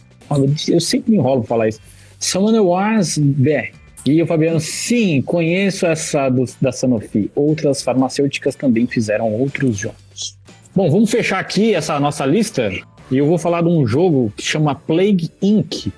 Eu 0.69 0.81
sempre 0.81 1.11
me 1.13 1.17
enrolo 1.19 1.41
pra 1.41 1.49
falar 1.49 1.69
isso. 1.69 1.81
Summon 2.21 2.59
Wars 2.61 3.19
BR. 3.19 3.73
E 4.07 4.23
o 4.23 4.27
Fabiano, 4.27 4.61
sim, 4.61 5.23
conheço 5.23 5.87
essa 5.87 6.29
do- 6.29 6.45
da 6.61 6.71
Sanofi. 6.71 7.31
Outras 7.35 7.83
farmacêuticas 7.83 8.55
também 8.55 8.87
fizeram 8.87 9.33
outros 9.33 9.79
jogos. 9.79 10.37
Bom, 10.77 10.91
vamos 10.91 11.11
fechar 11.11 11.39
aqui 11.39 11.75
essa 11.75 11.99
nossa 11.99 12.27
lista 12.27 12.71
e 13.11 13.17
eu 13.17 13.27
vou 13.27 13.39
falar 13.39 13.63
de 13.63 13.69
um 13.69 13.87
jogo 13.87 14.33
que 14.37 14.43
chama 14.45 14.75
Plague 14.75 15.31
Inc., 15.41 15.91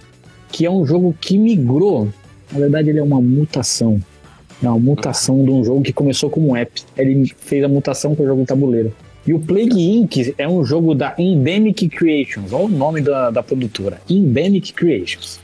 que 0.52 0.64
é 0.64 0.70
um 0.70 0.86
jogo 0.86 1.14
que 1.20 1.36
migrou. 1.36 2.08
Na 2.52 2.60
verdade, 2.60 2.90
ele 2.90 3.00
é 3.00 3.02
uma 3.02 3.20
mutação. 3.20 4.00
É 4.62 4.68
uma 4.68 4.78
mutação 4.78 5.44
de 5.44 5.50
um 5.50 5.64
jogo 5.64 5.82
que 5.82 5.92
começou 5.92 6.30
como 6.30 6.50
um 6.50 6.56
app. 6.56 6.82
Ele 6.96 7.32
fez 7.38 7.64
a 7.64 7.68
mutação 7.68 8.14
para 8.14 8.24
o 8.24 8.26
jogo 8.28 8.40
de 8.42 8.46
tabuleiro. 8.46 8.94
E 9.26 9.34
o 9.34 9.40
Plague 9.40 9.80
Inc. 9.82 10.32
é 10.38 10.46
um 10.48 10.64
jogo 10.64 10.94
da 10.94 11.12
Endemic 11.18 11.88
Creations. 11.88 12.52
Olha 12.52 12.66
o 12.66 12.68
nome 12.68 13.00
da, 13.00 13.30
da 13.30 13.42
produtora: 13.42 14.00
Endemic 14.08 14.72
Creations. 14.72 15.40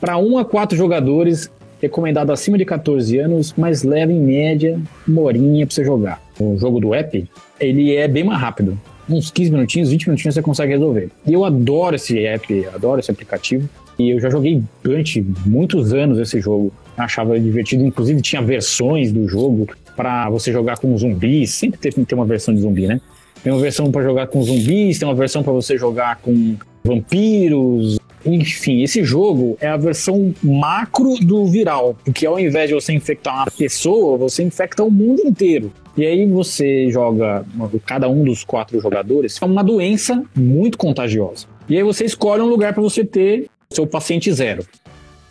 Para 0.00 0.16
1 0.16 0.38
a 0.38 0.44
4 0.44 0.76
jogadores, 0.76 1.50
recomendado 1.82 2.30
acima 2.30 2.56
de 2.56 2.64
14 2.64 3.18
anos, 3.18 3.52
mas 3.58 3.82
leva 3.82 4.12
em 4.12 4.20
média 4.20 4.80
uma 5.06 5.22
horinha 5.22 5.66
para 5.66 5.74
você 5.74 5.84
jogar. 5.84 6.22
O 6.38 6.56
jogo 6.56 6.80
do 6.80 6.94
app, 6.94 7.28
ele 7.58 7.96
é 7.96 8.06
bem 8.06 8.22
mais 8.22 8.40
rápido. 8.40 8.78
Uns 9.10 9.32
15 9.32 9.50
minutinhos, 9.50 9.90
20 9.90 10.06
minutinhos 10.06 10.34
você 10.36 10.42
consegue 10.42 10.72
resolver. 10.72 11.10
E 11.26 11.32
eu 11.32 11.44
adoro 11.44 11.96
esse 11.96 12.24
app, 12.24 12.66
adoro 12.72 13.00
esse 13.00 13.10
aplicativo. 13.10 13.68
E 13.98 14.10
eu 14.10 14.20
já 14.20 14.30
joguei 14.30 14.62
durante 14.82 15.20
muitos 15.44 15.92
anos 15.92 16.18
esse 16.18 16.40
jogo. 16.40 16.72
Achava 16.96 17.38
divertido, 17.38 17.84
inclusive 17.84 18.22
tinha 18.22 18.40
versões 18.40 19.10
do 19.10 19.28
jogo 19.28 19.68
para 19.96 20.30
você 20.30 20.52
jogar 20.52 20.78
com 20.78 20.96
zumbis. 20.96 21.50
Sempre 21.50 21.80
teve 21.80 21.96
que 21.96 22.04
ter 22.04 22.14
uma 22.14 22.24
versão 22.24 22.54
de 22.54 22.60
zumbi, 22.60 22.86
né? 22.86 23.00
Tem 23.42 23.52
uma 23.52 23.60
versão 23.60 23.90
para 23.90 24.04
jogar 24.04 24.28
com 24.28 24.40
zumbis, 24.40 25.00
tem 25.00 25.08
uma 25.08 25.16
versão 25.16 25.42
para 25.42 25.52
você 25.52 25.76
jogar 25.76 26.16
com 26.16 26.56
vampiros. 26.84 27.98
Enfim, 28.24 28.82
esse 28.82 29.04
jogo 29.04 29.56
é 29.60 29.68
a 29.68 29.76
versão 29.76 30.34
macro 30.42 31.16
do 31.20 31.46
viral, 31.46 31.96
porque 32.04 32.24
ao 32.24 32.38
invés 32.38 32.68
de 32.68 32.74
você 32.74 32.92
infectar 32.92 33.34
uma 33.34 33.50
pessoa, 33.50 34.16
você 34.16 34.42
infecta 34.42 34.82
o 34.82 34.90
mundo 34.90 35.22
inteiro. 35.22 35.72
E 35.96 36.06
aí 36.06 36.26
você 36.26 36.90
joga 36.90 37.44
cada 37.84 38.08
um 38.08 38.24
dos 38.24 38.44
quatro 38.44 38.80
jogadores 38.80 39.38
é 39.40 39.44
uma 39.44 39.62
doença 39.62 40.22
muito 40.34 40.78
contagiosa. 40.78 41.46
E 41.68 41.76
aí 41.76 41.82
você 41.82 42.04
escolhe 42.04 42.42
um 42.42 42.46
lugar 42.46 42.72
para 42.72 42.82
você 42.82 43.04
ter 43.04 43.46
seu 43.70 43.86
paciente 43.86 44.32
zero. 44.32 44.64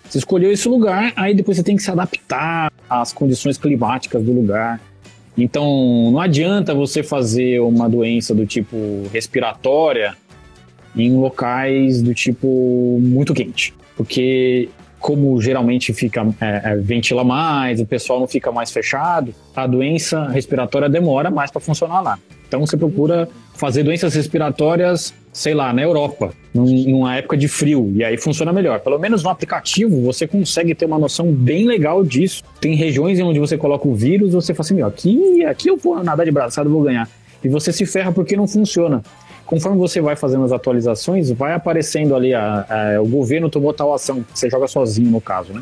Você 0.08 0.18
escolheu 0.18 0.52
esse 0.52 0.68
lugar, 0.68 1.14
aí 1.16 1.34
depois 1.34 1.58
você 1.58 1.64
tem 1.64 1.76
que 1.76 1.82
se 1.82 1.90
adaptar 1.90 2.72
às 2.90 3.14
condições 3.14 3.58
climáticas 3.58 4.22
do 4.22 4.34
lugar. 4.34 4.82
Então, 5.38 6.12
não 6.12 6.20
adianta 6.20 6.74
você 6.74 7.02
fazer 7.02 7.62
uma 7.62 7.88
doença 7.88 8.36
do 8.36 8.46
tipo 8.46 8.76
respiratória 9.14 10.16
em 10.96 11.16
locais 11.16 12.02
do 12.02 12.14
tipo 12.14 13.00
muito 13.02 13.34
quente, 13.34 13.74
porque 13.96 14.70
como 15.00 15.42
geralmente 15.42 15.92
fica 15.94 16.28
é, 16.40 16.62
é, 16.64 16.76
ventila 16.76 17.24
mais, 17.24 17.80
o 17.80 17.86
pessoal 17.86 18.20
não 18.20 18.28
fica 18.28 18.52
mais 18.52 18.70
fechado, 18.72 19.34
a 19.56 19.66
doença 19.66 20.28
respiratória 20.28 20.88
demora 20.88 21.32
mais 21.32 21.50
para 21.50 21.60
funcionar 21.60 22.02
lá. 22.02 22.20
Então 22.48 22.60
você 22.60 22.78
procura 22.78 23.28
fazer 23.56 23.82
doenças 23.84 24.14
respiratórias, 24.14 25.14
sei 25.32 25.54
lá, 25.54 25.72
na 25.74 25.82
Europa, 25.82 26.34
num- 26.54 26.66
numa 26.90 27.16
época 27.16 27.36
de 27.38 27.48
frio, 27.48 27.92
e 27.96 28.04
aí 28.04 28.18
funciona 28.18 28.52
melhor. 28.52 28.80
Pelo 28.82 29.00
menos 29.00 29.24
no 29.24 29.30
aplicativo 29.30 30.02
você 30.02 30.28
consegue 30.28 30.76
ter 30.76 30.86
uma 30.86 31.00
noção 31.00 31.32
bem 31.32 31.66
legal 31.66 32.04
disso. 32.04 32.44
Tem 32.60 32.76
regiões 32.76 33.18
em 33.18 33.24
onde 33.24 33.40
você 33.40 33.58
coloca 33.58 33.88
o 33.88 33.96
vírus, 33.96 34.34
você 34.34 34.54
fala 34.54 34.66
assim, 34.66 34.82
aqui, 34.82 35.46
aqui 35.46 35.70
eu 35.70 35.78
vou 35.78 36.04
nadar 36.04 36.26
de 36.26 36.32
braçada, 36.32 36.70
vou 36.70 36.84
ganhar. 36.84 37.10
E 37.44 37.50
você 37.50 37.72
se 37.72 37.86
ferra 37.88 38.12
porque 38.12 38.36
não 38.36 38.48
funciona. 38.48 39.02
Conforme 39.52 39.78
você 39.78 40.00
vai 40.02 40.16
fazendo 40.16 40.46
as 40.46 40.52
atualizações, 40.54 41.30
vai 41.30 41.54
aparecendo 41.54 42.16
ali 42.16 42.34
a, 42.34 42.66
a- 42.96 43.02
o 43.02 43.06
governo 43.06 43.50
tomou 43.50 43.74
tal 43.74 43.94
ação. 43.94 44.26
Você 44.34 44.50
joga 44.50 44.66
sozinho 44.66 45.12
no 45.12 45.20
caso, 45.22 45.52
né? 45.54 45.62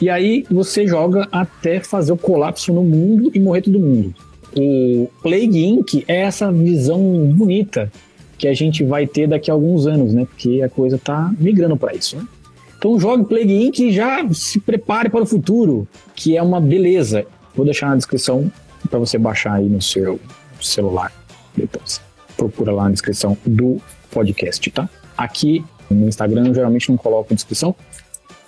E 0.00 0.08
aí 0.10 0.44
você 0.50 0.86
joga 0.86 1.26
até 1.32 1.80
fazer 1.80 2.12
o 2.12 2.16
colapso 2.16 2.72
no 2.72 2.82
mundo 2.84 3.30
e 3.34 3.40
morrer 3.40 3.62
todo 3.62 3.80
mundo. 3.80 4.14
O 4.56 5.08
Plague 5.22 5.64
Inc. 5.64 6.04
é 6.06 6.20
essa 6.20 6.52
visão 6.52 7.00
bonita 7.34 7.90
que 8.36 8.46
a 8.46 8.52
gente 8.54 8.84
vai 8.84 9.06
ter 9.06 9.26
daqui 9.26 9.50
a 9.50 9.54
alguns 9.54 9.86
anos, 9.86 10.12
né? 10.12 10.26
Porque 10.26 10.60
a 10.62 10.68
coisa 10.68 10.98
tá 10.98 11.32
migrando 11.38 11.76
para 11.78 11.94
isso, 11.94 12.16
né? 12.16 12.24
Então 12.78 12.98
jogue 13.00 13.24
Plague 13.24 13.54
Inc. 13.66 13.78
e 13.80 13.90
já 13.92 14.26
se 14.32 14.60
prepare 14.60 15.08
para 15.08 15.22
o 15.22 15.26
futuro, 15.26 15.88
que 16.14 16.36
é 16.36 16.42
uma 16.42 16.60
beleza. 16.60 17.24
Vou 17.54 17.64
deixar 17.64 17.88
na 17.88 17.96
descrição 17.96 18.52
para 18.90 18.98
você 18.98 19.16
baixar 19.18 19.54
aí 19.54 19.66
no 19.66 19.80
seu 19.82 20.20
celular 20.60 21.10
depois. 21.56 22.00
Procura 22.40 22.72
lá 22.72 22.84
na 22.84 22.90
descrição 22.90 23.36
do 23.44 23.76
podcast, 24.10 24.70
tá? 24.70 24.88
Aqui 25.14 25.62
no 25.90 26.08
Instagram 26.08 26.46
eu 26.46 26.54
geralmente 26.54 26.88
não 26.88 26.96
coloco 26.96 27.34
descrição. 27.34 27.74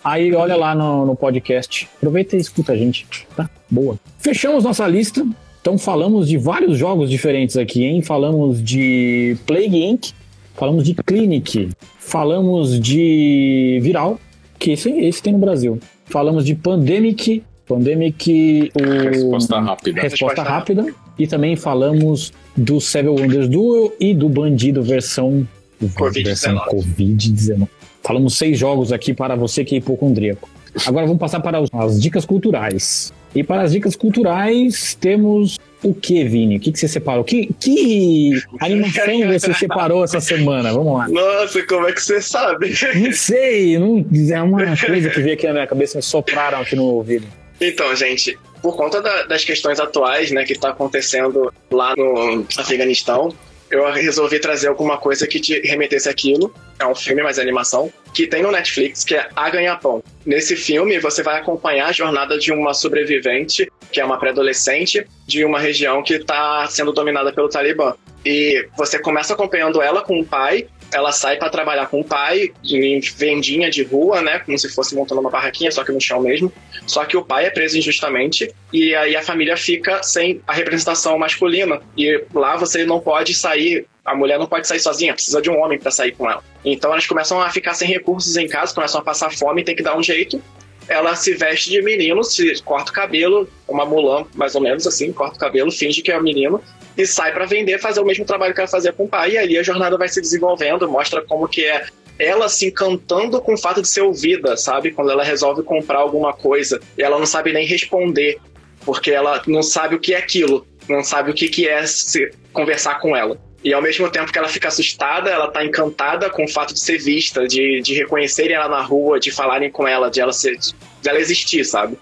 Aí 0.03 0.35
olha 0.35 0.57
lá 0.57 0.75
no, 0.75 1.05
no 1.05 1.15
podcast. 1.15 1.87
Aproveita 1.99 2.35
e 2.35 2.41
escuta 2.41 2.73
a 2.73 2.77
gente, 2.77 3.07
tá? 3.37 3.51
Boa. 3.71 3.99
Fechamos 4.19 4.65
nossa 4.65 4.89
lista. 4.89 5.27
Então 5.61 5.77
falamos 5.77 6.27
de 6.27 6.39
vários 6.39 6.79
jogos 6.79 7.11
diferentes 7.11 7.59
aqui, 7.59 7.85
hein? 7.85 8.01
Falamos 8.01 8.65
de 8.65 9.37
Plague 9.47 9.85
Inc., 9.85 10.15
falamos 10.55 10.85
de 10.85 10.95
Clinic, 10.95 11.69
falamos 11.99 12.81
de 12.81 13.79
Viral, 13.83 14.19
que 14.59 14.71
esse, 14.73 14.91
esse 14.91 15.23
tem 15.23 15.35
no 15.35 15.39
Brasil. 15.39 15.79
Falamos 16.07 16.47
de 16.47 16.55
Pandemic, 16.55 17.45
Pandemic, 17.67 18.73
o 18.75 19.09
Resposta 19.11 19.61
rápida. 19.61 20.01
Resposta 20.01 20.43
Resposta 20.43 20.43
rápida. 20.43 20.95
E 21.19 21.27
também 21.27 21.57
falamos 21.57 22.33
do 22.57 22.81
Seven 22.81 23.11
Wonders 23.11 23.49
Duel 23.49 23.93
e 24.01 24.15
do 24.15 24.29
Bandido 24.29 24.83
versão 24.83 25.47
Covid-19. 25.83 26.25
versão 26.25 26.57
Covid-19. 26.71 27.69
Falamos 28.03 28.37
seis 28.37 28.59
jogos 28.59 28.93
aqui 28.93 29.15
para 29.15 29.37
você 29.37 29.65
que 29.65 29.75
é 29.75 29.79
hipocondríaco. 29.79 30.49
Agora 30.87 31.07
vamos 31.07 31.21
passar 31.21 31.41
para 31.41 31.59
as 31.59 32.01
dicas 32.01 32.25
culturais. 32.25 33.13
E 33.35 33.43
para 33.43 33.63
as 33.63 33.73
dicas 33.73 33.95
culturais 33.95 34.95
temos 34.95 35.59
o 35.83 35.95
que, 35.95 36.25
Vini? 36.25 36.57
O 36.57 36.61
que, 36.61 36.73
que 36.73 36.79
você 36.79 36.89
separou? 36.89 37.25
Que, 37.25 37.53
que 37.59 38.33
animação 38.61 39.05
você 39.29 39.55
separou 39.55 40.05
essa 40.05 40.21
semana? 40.21 40.73
Vamos 40.73 40.97
lá. 40.97 41.09
Nossa, 41.09 41.63
como 41.67 41.89
é 41.89 41.93
que 41.93 42.03
você 42.03 42.21
sabe? 42.21 42.73
Não 42.95 43.13
sei, 43.13 43.79
não, 43.79 44.05
é 44.31 44.43
uma 44.43 44.77
coisa 44.77 45.11
que 45.11 45.21
veio 45.21 45.35
aqui 45.35 45.47
na 45.47 45.53
minha 45.53 45.67
cabeça, 45.67 45.99
me 45.99 46.03
sopraram 46.03 46.61
aqui 46.61 46.77
no 46.77 46.85
ouvido. 46.85 47.27
Então, 47.61 47.95
gente, 47.97 48.39
por 48.63 48.77
conta 48.77 49.03
da- 49.03 49.25
das 49.25 49.45
questões 49.45 49.81
atuais, 49.81 50.31
né, 50.31 50.45
que 50.45 50.53
está 50.53 50.71
acontecendo 50.71 51.53
lá 51.71 51.95
no 51.97 52.47
Afeganistão, 52.57 53.35
eu 53.71 53.91
resolvi 53.91 54.39
trazer 54.39 54.69
alguma 54.69 54.99
coisa 54.99 55.27
que 55.27 55.41
te 55.41 55.59
remetesse 55.61 56.07
àquilo. 56.09 56.55
É 56.79 56.87
um 56.87 56.95
filme, 56.95 57.23
mas 57.23 57.39
é 57.39 57.43
animação, 57.43 57.91
que 58.13 58.27
tem 58.27 58.43
no 58.43 58.51
Netflix, 58.51 59.03
que 59.03 59.15
é 59.15 59.29
A 59.35 59.49
Ganha-Pão. 59.49 60.05
Nesse 60.27 60.55
filme, 60.57 60.99
você 60.99 61.23
vai 61.23 61.39
acompanhar 61.39 61.87
a 61.87 61.93
jornada 61.93 62.39
de 62.39 62.53
uma 62.53 62.75
sobrevivente, 62.75 63.73
que 63.91 63.99
é 63.99 64.05
uma 64.05 64.19
pré-adolescente, 64.19 65.07
de 65.27 65.43
uma 65.45 65.59
região 65.59 66.03
que 66.03 66.15
está 66.15 66.67
sendo 66.69 66.93
dominada 66.93 67.33
pelo 67.33 67.49
Talibã. 67.49 67.95
E 68.25 68.69
você 68.77 68.99
começa 68.99 69.33
acompanhando 69.33 69.81
ela 69.81 70.03
com 70.03 70.21
o 70.21 70.25
pai, 70.25 70.67
ela 70.93 71.11
sai 71.11 71.37
para 71.37 71.49
trabalhar 71.49 71.87
com 71.87 72.01
o 72.01 72.05
pai 72.05 72.53
em 72.65 73.01
vendinha 73.01 73.71
de 73.71 73.83
rua, 73.83 74.21
né, 74.21 74.39
como 74.41 74.59
se 74.59 74.69
fosse 74.69 74.95
montando 74.95 75.21
uma 75.21 75.31
barraquinha, 75.31 75.71
só 75.71 75.83
que 75.83 75.91
no 75.91 76.01
chão 76.01 76.21
mesmo. 76.21 76.53
Só 76.87 77.05
que 77.05 77.17
o 77.17 77.25
pai 77.25 77.47
é 77.47 77.51
preso 77.51 77.79
injustamente 77.79 78.53
e 78.73 78.95
aí 78.95 79.17
a 79.17 79.23
família 79.23 79.57
fica 79.57 80.03
sem 80.03 80.41
a 80.47 80.53
representação 80.53 81.19
masculina. 81.19 81.81
E 81.97 82.23
lá 82.35 82.57
você 82.57 82.85
não 82.85 83.01
pode 83.01 83.35
sair, 83.35 83.87
a 84.05 84.15
mulher 84.15 84.39
não 84.39 84.47
pode 84.47 84.67
sair 84.67 84.81
sozinha, 84.81 85.15
precisa 85.15 85.41
de 85.41 85.51
um 85.51 85.59
homem 85.59 85.79
para 85.79 85.91
sair 85.91 86.13
com 86.13 86.31
ela. 86.31 86.45
Então 86.65 86.93
elas 86.93 87.07
começam 87.07 87.41
a 87.41 87.51
ficar 87.51 87.75
sem 87.75 87.89
recursos 87.89 88.37
em 88.37 88.47
casa, 88.47 88.75
começam 88.75 89.01
a 89.01 89.05
passar 89.05 89.33
fome, 89.33 89.65
tem 89.65 89.75
que 89.75 89.83
dar 89.83 89.97
um 89.97 90.03
jeito. 90.03 90.43
Ela 90.89 91.15
se 91.15 91.33
veste 91.35 91.71
de 91.71 91.81
menino, 91.81 92.23
se 92.25 92.61
corta 92.63 92.91
o 92.91 92.95
cabelo, 92.95 93.49
uma 93.69 93.87
mulã, 93.87 94.27
mais 94.35 94.55
ou 94.55 94.61
menos 94.61 94.87
assim, 94.87 95.13
corta 95.13 95.37
o 95.37 95.39
cabelo, 95.39 95.71
finge 95.71 96.03
que 96.03 96.11
é 96.11 96.19
um 96.19 96.23
menino 96.23 96.63
e 96.97 97.07
sai 97.07 97.33
para 97.33 97.47
vender, 97.47 97.79
fazer 97.79 98.01
o 98.01 98.05
mesmo 98.05 98.25
trabalho 98.25 98.55
que 98.55 98.61
ela 98.61 98.69
fazia 98.69 98.93
com 98.93 99.05
o 99.05 99.09
pai. 99.09 99.33
E 99.33 99.39
ali 99.39 99.59
a 99.59 99.63
jornada 99.63 99.97
vai 99.97 100.09
se 100.09 100.21
desenvolvendo, 100.21 100.89
mostra 100.89 101.23
como 101.23 101.49
que 101.49 101.65
é 101.65 101.87
ela 102.19 102.49
se 102.49 102.67
encantando 102.67 103.41
com 103.41 103.55
o 103.55 103.59
fato 103.59 103.81
de 103.83 103.89
ser 103.89 104.03
ouvida, 104.03 104.57
sabe? 104.57 104.93
Quando 104.93 105.11
ela 105.11 105.25
resolve 105.25 105.63
comprar 105.63 105.99
alguma 105.99 106.33
coisa 106.33 106.81
e 106.97 107.03
ela 107.03 107.19
não 107.19 107.27
sabe 107.27 107.53
nem 107.53 107.67
responder, 107.67 108.39
porque 108.85 109.11
ela 109.11 109.43
não 109.47 109.63
sabe 109.63 109.97
o 109.97 110.01
que 110.01 110.15
é 110.15 110.19
aquilo. 110.19 110.67
não 110.89 111.03
sabe 111.03 111.31
o 111.31 111.35
que, 111.35 111.49
que 111.49 111.69
é 111.69 111.87
se 111.87 112.31
conversar 112.53 113.01
com 113.01 113.17
ela. 113.17 113.39
E 113.65 113.73
ao 113.73 113.81
mesmo 113.81 114.11
tempo 114.11 114.33
que 114.33 114.39
ela 114.39 114.49
fica 114.49 114.69
assustada, 114.69 115.31
ela 115.31 115.49
tá 115.49 115.65
encantada 115.65 116.29
com 116.29 116.45
o 116.45 116.49
fato 116.49 116.75
de 116.75 116.81
ser 116.81 116.99
vista, 116.99 117.47
de, 117.47 117.81
de 117.81 117.95
reconhecerem 117.95 118.57
ela 118.57 118.69
na 118.69 118.83
rua, 118.83 119.21
de 119.21 119.31
falarem 119.31 119.71
com 119.71 119.87
ela, 119.87 120.11
de 120.11 120.21
ela 120.21 120.33
ser, 120.33 120.57
de 120.59 120.75
ela 121.09 121.21
existir, 121.21 121.65
sabe? 121.65 121.97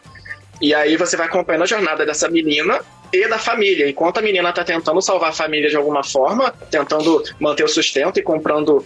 E 0.61 0.75
aí 0.75 0.97
você 0.97 1.17
vai 1.17 1.27
acompanhando 1.27 1.63
a 1.63 1.67
jornada 1.67 2.07
dessa 2.07 2.29
menina 2.29 2.81
e 3.13 3.29
da 3.29 3.39
família. 3.39 3.89
Enquanto 3.89 4.19
a 4.19 4.23
menina 4.23 4.53
tá 4.53 4.65
tentando 4.65 5.01
salvar 5.01 5.31
a 5.31 5.33
família 5.33 5.69
de 5.69 5.77
alguma 5.77 6.03
forma, 6.03 6.53
tentando 6.71 7.23
manter 7.39 7.65
o 7.65 7.69
sustento 7.69 8.19
e 8.19 8.23
comprando 8.23 8.85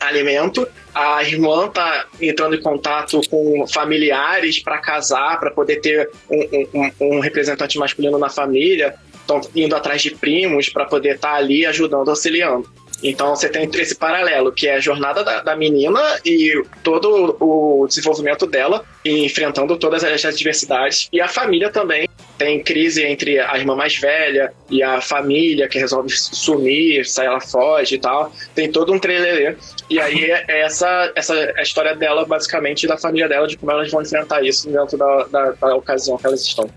alimento, 0.00 0.66
a 0.94 1.22
irmã 1.22 1.68
tá 1.68 2.06
entrando 2.20 2.54
em 2.54 2.60
contato 2.60 3.20
com 3.28 3.66
familiares 3.66 4.58
para 4.58 4.78
casar, 4.78 5.38
para 5.40 5.50
poder 5.50 5.80
ter 5.80 6.10
um, 6.30 6.68
um, 6.74 6.90
um, 7.00 7.20
representante 7.20 7.78
masculino 7.78 8.18
na 8.18 8.28
família, 8.28 8.94
estão 9.14 9.40
indo 9.54 9.74
atrás 9.74 10.02
de 10.02 10.10
primos 10.10 10.68
para 10.68 10.84
poder 10.84 11.16
estar 11.16 11.32
tá 11.32 11.36
ali 11.36 11.64
ajudando, 11.64 12.10
auxiliando. 12.10 12.68
Então 13.02 13.34
você 13.34 13.48
tem 13.48 13.68
esse 13.74 13.94
paralelo, 13.94 14.52
que 14.52 14.66
é 14.66 14.76
a 14.76 14.80
jornada 14.80 15.22
da, 15.22 15.40
da 15.42 15.56
menina 15.56 16.00
e 16.24 16.62
todo 16.82 17.36
o 17.38 17.86
desenvolvimento 17.86 18.46
dela, 18.46 18.84
enfrentando 19.04 19.76
todas 19.76 20.02
as 20.04 20.24
adversidades. 20.24 21.08
E 21.12 21.20
a 21.20 21.28
família 21.28 21.70
também 21.70 22.08
tem 22.36 22.62
crise 22.62 23.04
entre 23.04 23.38
a 23.38 23.56
irmã 23.56 23.76
mais 23.76 23.96
velha 23.96 24.52
e 24.68 24.82
a 24.82 25.00
família 25.00 25.68
que 25.68 25.78
resolve 25.78 26.10
sumir, 26.10 27.06
sai 27.06 27.26
ela 27.26 27.40
foge 27.40 27.94
e 27.94 27.98
tal. 27.98 28.32
Tem 28.54 28.70
todo 28.70 28.92
um 28.92 28.98
trailer. 28.98 29.56
E 29.88 30.00
aí 30.00 30.30
é 30.30 30.62
essa, 30.62 31.12
essa 31.14 31.34
é 31.34 31.60
a 31.60 31.62
história 31.62 31.94
dela, 31.94 32.24
basicamente, 32.24 32.86
da 32.86 32.96
família 32.96 33.28
dela, 33.28 33.46
de 33.46 33.56
como 33.56 33.70
elas 33.70 33.90
vão 33.90 34.02
enfrentar 34.02 34.44
isso 34.44 34.70
dentro 34.70 34.96
da, 34.98 35.24
da, 35.24 35.50
da 35.52 35.76
ocasião 35.76 36.16
que 36.16 36.26
elas 36.26 36.42
estão. 36.42 36.68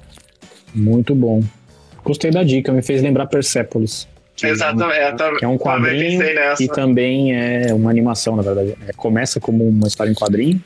Muito 0.73 1.15
bom. 1.15 1.41
Gostei 2.03 2.31
da 2.31 2.43
dica, 2.43 2.71
me 2.71 2.81
fez 2.81 3.01
lembrar 3.01 3.27
Persepolis. 3.27 4.07
Exatamente. 4.41 4.99
É, 4.99 5.37
que 5.39 5.45
é 5.45 5.47
um 5.47 5.57
quadrinho 5.57 6.21
e 6.59 6.67
também 6.67 7.35
é 7.35 7.73
uma 7.73 7.89
animação, 7.89 8.35
na 8.35 8.43
verdade. 8.43 8.77
É, 8.87 8.93
começa 8.93 9.39
como 9.39 9.67
uma 9.67 9.87
história 9.87 10.11
em 10.11 10.13
quadrinho, 10.13 10.61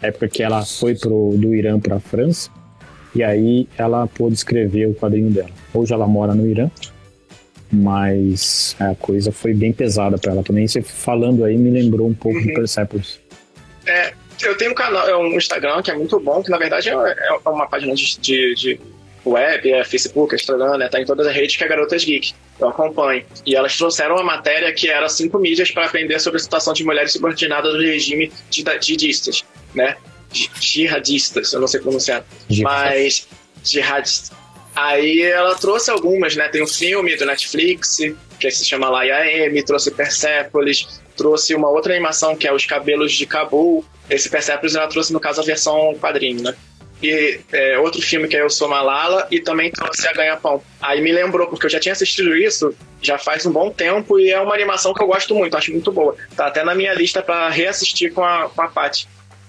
é 0.00 0.10
porque 0.10 0.42
ela 0.42 0.64
foi 0.64 0.94
pro, 0.94 1.34
do 1.36 1.54
Irã 1.54 1.80
para 1.80 1.96
a 1.96 2.00
França, 2.00 2.50
e 3.16 3.24
aí 3.24 3.66
ela 3.78 4.06
pôde 4.06 4.34
escrever 4.34 4.86
o 4.86 4.94
quadrinho 4.94 5.30
dela. 5.30 5.48
Hoje 5.72 5.94
ela 5.94 6.06
mora 6.06 6.34
no 6.34 6.46
Irã, 6.46 6.70
mas 7.72 8.76
a 8.78 8.94
coisa 8.94 9.32
foi 9.32 9.54
bem 9.54 9.72
pesada 9.72 10.18
para 10.18 10.32
ela 10.32 10.42
também. 10.42 10.68
Você 10.68 10.82
falando 10.82 11.42
aí 11.42 11.56
me 11.56 11.70
lembrou 11.70 12.06
um 12.06 12.14
pouco 12.14 12.38
uhum. 12.38 12.46
de 12.46 12.52
Persepolis. 12.52 13.18
É, 13.86 14.12
eu 14.42 14.54
tenho 14.58 14.72
um 14.72 14.74
canal, 14.74 15.08
é 15.08 15.16
um 15.16 15.34
Instagram 15.34 15.80
que 15.80 15.90
é 15.90 15.94
muito 15.94 16.20
bom, 16.20 16.42
que 16.42 16.50
na 16.50 16.58
verdade 16.58 16.90
é, 16.90 16.92
é 16.92 17.48
uma 17.48 17.66
página 17.66 17.94
de, 17.94 18.20
de, 18.20 18.54
de 18.54 18.80
web, 19.24 19.72
é 19.72 19.82
Facebook, 19.82 20.34
é 20.34 20.36
Instagram, 20.36 20.76
né? 20.76 20.88
Tá 20.90 21.00
em 21.00 21.06
todas 21.06 21.26
as 21.26 21.34
redes 21.34 21.56
que 21.56 21.64
é 21.64 21.68
Garotas 21.68 22.04
Geek. 22.04 22.34
Eu 22.60 22.68
acompanho. 22.68 23.24
E 23.46 23.56
elas 23.56 23.74
trouxeram 23.78 24.16
uma 24.16 24.24
matéria 24.24 24.70
que 24.74 24.90
era 24.90 25.08
cinco 25.08 25.38
mídias 25.38 25.70
para 25.70 25.86
aprender 25.86 26.18
sobre 26.20 26.36
a 26.36 26.42
situação 26.42 26.74
de 26.74 26.84
mulheres 26.84 27.12
subordinadas 27.12 27.72
do 27.72 27.80
regime 27.80 28.30
jihadistas, 28.50 29.42
né? 29.74 29.96
Jihadistas, 30.32 31.52
eu 31.52 31.60
não 31.60 31.68
sei 31.68 31.80
pronunciar. 31.80 32.24
Mas 32.60 33.28
jihadistas. 33.64 34.32
Aí 34.74 35.22
ela 35.22 35.54
trouxe 35.54 35.90
algumas, 35.90 36.36
né? 36.36 36.48
Tem 36.48 36.62
um 36.62 36.66
filme 36.66 37.16
do 37.16 37.24
Netflix, 37.24 37.98
que 38.38 38.50
se 38.50 38.64
chama 38.64 38.90
Laia 38.90 39.46
M, 39.46 39.62
trouxe 39.62 39.90
Persepolis, 39.90 41.00
trouxe 41.16 41.54
uma 41.54 41.70
outra 41.70 41.94
animação 41.94 42.36
que 42.36 42.46
é 42.46 42.52
Os 42.52 42.66
Cabelos 42.66 43.12
de 43.12 43.24
Cabul. 43.24 43.84
Esse 44.10 44.28
Persepolis 44.28 44.74
ela 44.74 44.86
trouxe, 44.86 45.12
no 45.12 45.20
caso, 45.20 45.40
a 45.40 45.44
versão 45.44 45.94
quadrinho, 45.98 46.42
né? 46.42 46.54
e 47.02 47.40
é, 47.52 47.78
outro 47.78 48.00
filme 48.00 48.26
que 48.26 48.36
é 48.36 48.40
Eu 48.40 48.48
Sou 48.48 48.68
Malala 48.68 49.26
e 49.30 49.40
também 49.40 49.70
trouxe 49.70 50.08
a 50.08 50.12
Ganha-Pão. 50.12 50.62
Aí 50.80 51.00
me 51.00 51.12
lembrou, 51.12 51.46
porque 51.46 51.66
eu 51.66 51.70
já 51.70 51.78
tinha 51.78 51.92
assistido 51.92 52.34
isso 52.34 52.74
já 53.02 53.18
faz 53.18 53.46
um 53.46 53.52
bom 53.52 53.70
tempo 53.70 54.18
e 54.18 54.30
é 54.30 54.40
uma 54.40 54.54
animação 54.54 54.92
que 54.92 55.02
eu 55.02 55.06
gosto 55.06 55.34
muito, 55.34 55.56
acho 55.56 55.70
muito 55.70 55.92
boa. 55.92 56.16
Tá 56.34 56.46
até 56.46 56.64
na 56.64 56.74
minha 56.74 56.92
lista 56.94 57.22
para 57.22 57.48
reassistir 57.48 58.12
com 58.12 58.24
a, 58.24 58.48
com 58.48 58.62
a 58.62 58.68
Paty. 58.68 59.06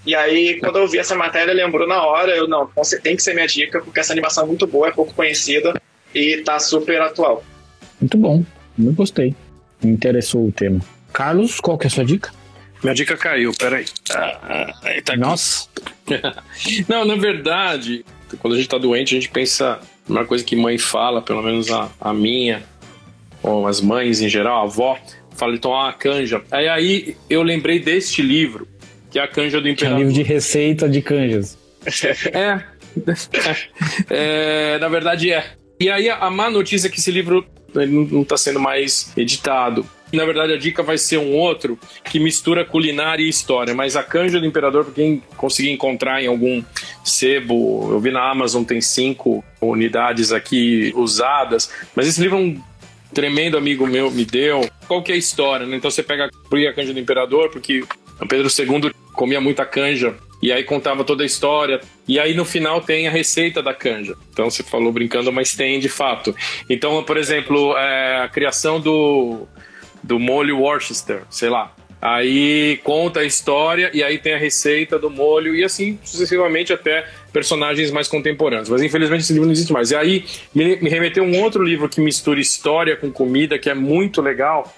E 0.08 0.16
aí, 0.16 0.58
quando 0.62 0.78
eu 0.78 0.88
vi 0.88 1.00
essa 1.00 1.16
matéria, 1.16 1.54
lembrou 1.54 1.86
na 1.86 2.02
hora, 2.02 2.32
eu, 2.34 2.48
não, 2.48 2.70
você 2.74 2.98
tem 2.98 3.14
que 3.14 3.22
ser 3.22 3.34
minha 3.34 3.46
dica, 3.46 3.82
porque 3.82 4.00
essa 4.00 4.14
animação 4.14 4.46
é 4.46 4.48
muito 4.48 4.66
boa, 4.66 4.88
é 4.88 4.92
pouco 4.92 5.14
conhecida 5.14 5.74
e 6.16 6.38
tá 6.38 6.58
super 6.60 7.02
atual. 7.02 7.44
Muito 8.00 8.18
bom, 8.18 8.46
muito 8.78 8.96
gostei. 8.96 9.36
Me 9.84 9.92
interessou 9.92 10.48
o 10.48 10.52
tema. 10.52 10.80
Carlos, 11.12 11.60
qual 11.60 11.78
que 11.78 11.88
é 11.88 11.90
a 11.90 11.92
sua 11.92 12.06
dica? 12.06 12.32
Minha 12.82 12.96
dica 12.96 13.18
caiu, 13.18 13.52
peraí. 13.52 13.84
Ah, 14.16 14.72
tá 15.04 15.18
Nossa. 15.18 15.68
Não, 16.88 17.04
na 17.04 17.16
verdade, 17.16 18.06
quando 18.40 18.54
a 18.54 18.58
gente 18.58 18.70
tá 18.70 18.78
doente, 18.78 19.14
a 19.14 19.20
gente 19.20 19.30
pensa 19.30 19.78
uma 20.08 20.24
coisa 20.24 20.42
que 20.42 20.56
mãe 20.56 20.78
fala, 20.78 21.22
pelo 21.22 21.44
menos 21.44 21.70
a, 21.70 21.90
a 22.00 22.14
minha, 22.14 22.64
ou 23.44 23.68
as 23.68 23.82
mães 23.82 24.22
em 24.22 24.30
geral, 24.30 24.62
a 24.62 24.64
avó, 24.64 24.98
fala 25.36 25.52
de 25.52 25.60
tomar 25.60 25.84
uma 25.84 25.94
canja. 25.94 26.42
Aí, 26.50 26.70
aí 26.70 27.18
eu 27.30 27.44
lembrei 27.44 27.78
deste 27.78 28.22
livro, 28.22 28.66
que 29.10 29.20
é 29.20 29.24
a 29.24 29.28
canja 29.28 29.62
do 29.62 29.70
imperador. 29.70 30.00
É 30.00 30.04
um 30.04 30.08
livro 30.08 30.14
de 30.14 30.24
receita 30.24 30.88
de 30.90 31.02
canjas. 31.02 31.58
é, 32.34 32.64
é, 34.10 34.80
na 34.80 34.88
verdade 34.90 35.32
é. 35.32 35.54
E 35.80 35.90
aí 35.90 36.10
a, 36.10 36.18
a 36.18 36.30
má 36.30 36.50
notícia 36.50 36.88
é 36.88 36.92
que 36.92 37.00
esse 37.00 37.12
livro 37.12 37.46
não 37.74 38.22
está 38.22 38.38
sendo 38.38 38.60
mais 38.60 39.12
editado. 39.16 39.86
Na 40.12 40.24
verdade, 40.24 40.54
a 40.54 40.58
dica 40.58 40.82
vai 40.82 40.98
ser 40.98 41.18
um 41.18 41.36
outro 41.36 41.78
que 42.06 42.18
mistura 42.18 42.64
culinária 42.64 43.22
e 43.22 43.28
história. 43.28 43.76
Mas 43.76 43.96
a 43.96 44.04
Canja 44.04 44.40
do 44.40 44.46
Imperador, 44.46 44.86
para 44.86 44.94
quem 44.94 45.22
conseguir 45.36 45.70
encontrar 45.70 46.24
em 46.24 46.28
algum 46.28 46.64
sebo, 47.04 47.92
eu 47.92 48.00
vi 48.00 48.10
na 48.10 48.32
Amazon 48.32 48.64
tem 48.64 48.80
cinco 48.80 49.44
unidades 49.60 50.32
aqui 50.32 50.94
usadas. 50.96 51.70
Mas 51.94 52.08
esse 52.08 52.22
livro 52.22 52.38
é 52.38 52.40
um 52.40 52.62
tremendo 53.14 53.58
amigo 53.58 53.86
meu 53.86 54.10
me 54.10 54.24
deu. 54.24 54.70
Qual 54.88 55.04
que 55.04 55.12
é 55.12 55.16
a 55.16 55.18
história? 55.18 55.66
Né? 55.66 55.76
Então 55.76 55.92
você 55.92 56.02
pega 56.02 56.26
a 56.26 56.74
Canja 56.74 56.94
do 56.94 57.00
Imperador, 57.00 57.50
porque 57.50 57.84
Pedro 58.30 58.48
II 58.48 58.92
comia 59.18 59.42
muita 59.42 59.66
canja 59.66 60.16
e 60.42 60.52
aí 60.52 60.64
contava 60.64 61.04
toda 61.04 61.24
a 61.24 61.26
história. 61.26 61.82
E 62.08 62.20
aí 62.20 62.34
no 62.34 62.46
final 62.46 62.80
tem 62.80 63.08
a 63.08 63.12
receita 63.12 63.62
da 63.62 63.74
canja. 63.74 64.16
Então 64.32 64.50
você 64.50 64.64
falou 64.64 64.92
brincando, 64.94 65.32
mas 65.34 65.56
tem 65.56 65.80
de 65.80 65.90
fato. 65.90 66.34
Então, 66.70 67.04
por 67.04 67.18
exemplo, 67.18 67.76
é, 67.76 68.22
a 68.24 68.30
criação 68.30 68.80
do 68.80 69.48
do 70.04 70.20
molho 70.20 70.60
Worcester, 70.60 71.24
sei 71.30 71.50
lá. 71.50 71.76
Aí 72.00 72.80
conta 72.84 73.22
a 73.22 73.26
história 73.26 73.90
e 73.92 74.04
aí 74.04 74.20
tem 74.20 74.36
a 74.36 74.38
receita 74.38 75.00
do 75.00 75.10
molho 75.10 75.56
e 75.56 75.64
assim 75.64 75.98
sucessivamente 76.04 76.72
até 76.72 77.08
personagens 77.34 77.90
mais 77.90 78.08
contemporâneos. 78.08 78.70
Mas 78.70 78.84
infelizmente 78.84 79.22
esse 79.22 79.34
livro 79.34 79.48
não 79.48 79.54
existe 79.54 79.74
mais. 79.74 79.90
E 79.90 79.96
aí 79.96 80.24
me, 80.54 80.76
me 80.76 80.90
remeteu 80.90 81.24
um 81.24 81.42
outro 81.42 81.64
livro 81.64 81.90
que 81.90 82.00
mistura 82.00 82.40
história 82.40 82.96
com 82.96 83.12
comida, 83.12 83.58
que 83.58 83.70
é 83.70 83.74
muito 83.74 84.22
legal, 84.22 84.72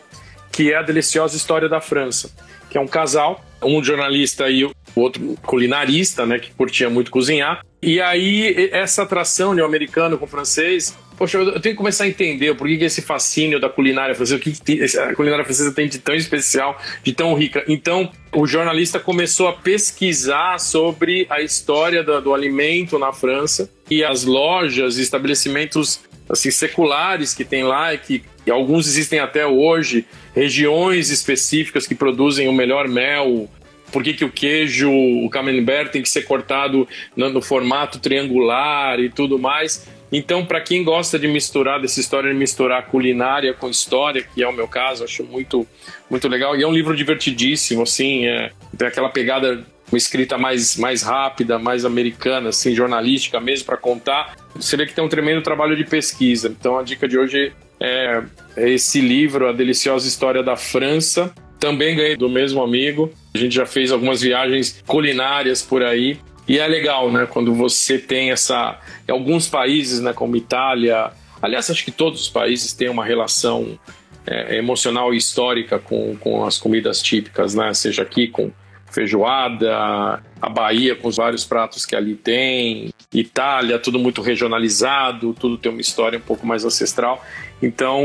que 0.50 0.72
é 0.72 0.78
A 0.78 0.82
Deliciosa 0.82 1.36
História 1.36 1.68
da 1.68 1.82
França, 1.82 2.34
que 2.70 2.78
é 2.78 2.82
um 2.82 2.88
casal, 2.88 3.44
um 3.62 3.84
jornalista 3.84 4.49
e 4.49 4.66
o 4.66 4.72
outro 4.95 5.36
culinarista, 5.43 6.26
né, 6.26 6.39
que 6.39 6.51
curtia 6.51 6.89
muito 6.89 7.12
cozinhar. 7.12 7.66
E 7.82 8.01
aí 8.01 8.70
essa 8.72 9.03
atração 9.03 9.55
de 9.55 9.62
um 9.62 9.66
americano 9.66 10.18
com 10.18 10.28
francês 10.28 10.97
poxa, 11.20 11.38
eu 11.38 11.60
tenho 11.60 11.76
que 11.76 11.78
começar 11.78 12.05
a 12.05 12.07
entender 12.07 12.55
por 12.55 12.66
que, 12.66 12.78
que 12.78 12.86
esse 12.86 13.01
fascínio 13.01 13.60
da 13.60 13.68
culinária 13.68 14.16
francesa, 14.16 14.38
o 14.38 14.39
que, 14.39 14.53
que 14.53 14.97
a 14.97 15.14
culinária 15.14 15.43
francesa 15.43 15.74
tem 15.74 15.89
de 15.89 15.99
tão 15.99 16.16
especial, 16.16 16.82
de 17.03 17.12
tão 17.12 17.34
rica. 17.34 17.62
Então, 17.68 18.10
o 18.34 18.47
jornalista 18.47 19.01
começou 19.01 19.49
a 19.49 19.53
pesquisar 19.53 20.57
sobre 20.60 21.28
a 21.30 21.41
história 21.41 22.01
do, 22.01 22.22
do 22.22 22.34
alimento 22.34 22.97
na 22.97 23.12
França 23.12 23.70
e 23.89 24.01
as 24.01 24.24
lojas 24.24 24.97
e 24.97 25.01
estabelecimentos 25.01 25.99
assim 26.30 26.52
seculares 26.52 27.34
que 27.34 27.44
tem 27.44 27.64
lá 27.64 27.94
e 27.94 27.98
que 27.98 28.24
e 28.46 28.52
alguns 28.52 28.88
existem 28.88 29.20
até 29.20 29.46
hoje, 29.46 30.06
regiões 30.34 31.12
específicas 31.12 31.86
que 31.86 31.94
produzem 31.94 32.48
o 32.48 32.54
melhor 32.54 32.88
mel, 32.88 33.48
por 33.92 34.04
que, 34.04 34.14
que 34.14 34.26
o 34.26 34.32
queijo, 34.32 34.90
o 34.92 35.30
camembert 35.30 35.92
tem 35.92 36.02
que 36.02 36.10
ser 36.10 36.24
cortado 36.24 36.88
no, 37.16 37.30
no 37.30 37.42
formato 37.42 38.00
triangular 38.00 39.00
e 39.00 39.10
tudo 39.10 39.38
mais. 39.38 39.88
Então, 40.12 40.45
para 40.45 40.60
quem 40.60 40.84
gosta 40.84 41.20
de 41.20 41.28
misturar 41.28 41.80
dessa 41.80 41.99
história, 41.99 42.32
de 42.32 42.38
misturar 42.38 42.88
culinária 42.88 43.53
com 43.53 43.70
história, 43.70 44.24
que 44.24 44.41
é 44.41 44.47
o 44.47 44.53
meu 44.53 44.68
caso, 44.68 45.03
acho 45.03 45.24
muito, 45.24 45.68
muito 46.10 46.28
legal. 46.28 46.55
E 46.57 46.64
é 46.64 46.68
um 46.68 46.74
livro 46.74 46.95
divertidíssimo, 46.95 47.84
assim, 47.84 48.26
é, 48.26 48.51
tem 48.78 48.88
aquela 48.88 49.10
pegada, 49.10 49.64
uma 49.91 49.97
escrita 49.97 50.38
mais, 50.38 50.78
mais 50.78 51.03
rápida, 51.03 51.60
mais 51.60 51.86
americana, 51.86 52.49
assim, 52.49 52.74
jornalística 52.74 53.39
mesmo, 53.39 53.66
para 53.66 53.78
contar. 53.78 54.36
Você 54.55 54.76
vê 54.76 54.86
que 54.86 54.93
tem 54.93 55.03
um 55.03 55.10
tremendo 55.10 55.41
trabalho 55.41 55.76
de 55.76 55.84
pesquisa. 55.84 56.47
Então, 56.47 56.78
a 56.78 56.84
dica 56.84 57.07
de 57.07 57.18
hoje 57.18 57.53
é, 57.80 58.24
é 58.55 58.70
esse 58.70 58.99
livro, 58.99 59.47
A 59.47 59.51
Deliciosa 59.51 60.07
História 60.07 60.43
da 60.43 60.55
França. 60.55 61.34
Também 61.60 61.95
ganhei 61.95 62.16
do 62.16 62.30
mesmo 62.30 62.64
amigo. 62.64 63.12
A 63.34 63.38
gente 63.38 63.53
já 63.53 63.66
fez 63.66 63.91
algumas 63.91 64.22
viagens 64.22 64.82
culinárias 64.88 65.62
por 65.62 65.84
aí. 65.84 66.18
E 66.50 66.58
é 66.58 66.68
legal, 66.68 67.12
né? 67.12 67.28
Quando 67.28 67.54
você 67.54 68.00
tem 68.00 68.32
essa. 68.32 68.80
Alguns 69.08 69.47
países, 69.47 70.02
né, 70.02 70.12
como 70.14 70.36
Itália. 70.36 71.12
Aliás, 71.39 71.70
acho 71.70 71.86
que 71.86 71.91
todos 71.91 72.22
os 72.22 72.30
países 72.30 72.74
têm 72.74 72.89
uma 72.89 73.06
relação 73.06 73.80
é, 74.26 74.58
emocional 74.58 75.14
e 75.14 75.18
histórica 75.18 75.78
com, 75.78 76.18
com 76.18 76.43
as 76.43 76.58
comidas 76.58 77.04
típicas, 77.04 77.54
né? 77.54 77.72
Seja 77.76 78.02
aqui 78.02 78.28
com 78.28 78.52
feijoada, 78.91 80.20
a 80.41 80.50
Bahia 80.50 80.95
com 80.95 81.08
os 81.08 81.18
vários 81.18 81.45
pratos 81.45 81.86
que 81.86 81.95
ali 81.95 82.16
tem, 82.16 82.89
Itália, 83.14 83.78
tudo 83.78 84.00
muito 84.00 84.20
regionalizado, 84.20 85.36
tudo 85.39 85.56
tem 85.56 85.72
uma 85.72 85.80
história 85.80 86.18
um 86.18 86.22
pouco 86.22 86.47
mais 86.47 86.66
ancestral. 86.66 87.24
Então, 87.62 88.04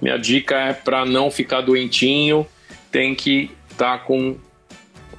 minha 0.00 0.18
dica 0.18 0.56
é 0.56 0.72
para 0.74 1.06
não 1.06 1.30
ficar 1.30 1.62
doentinho, 1.62 2.46
tem 2.90 3.14
que 3.14 3.50
estar 3.70 3.98
tá 3.98 4.04
com 4.04 4.36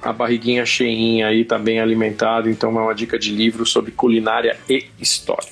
a 0.04 0.12
barriguinha 0.12 0.66
cheinha 0.66 1.28
aí, 1.28 1.44
tá 1.44 1.58
bem 1.58 1.80
alimentado. 1.80 2.50
Então, 2.50 2.70
é 2.78 2.82
uma 2.82 2.94
dica 2.94 3.18
de 3.18 3.32
livro 3.32 3.64
sobre 3.64 3.90
culinária 3.90 4.56
e 4.68 4.84
história. 5.00 5.48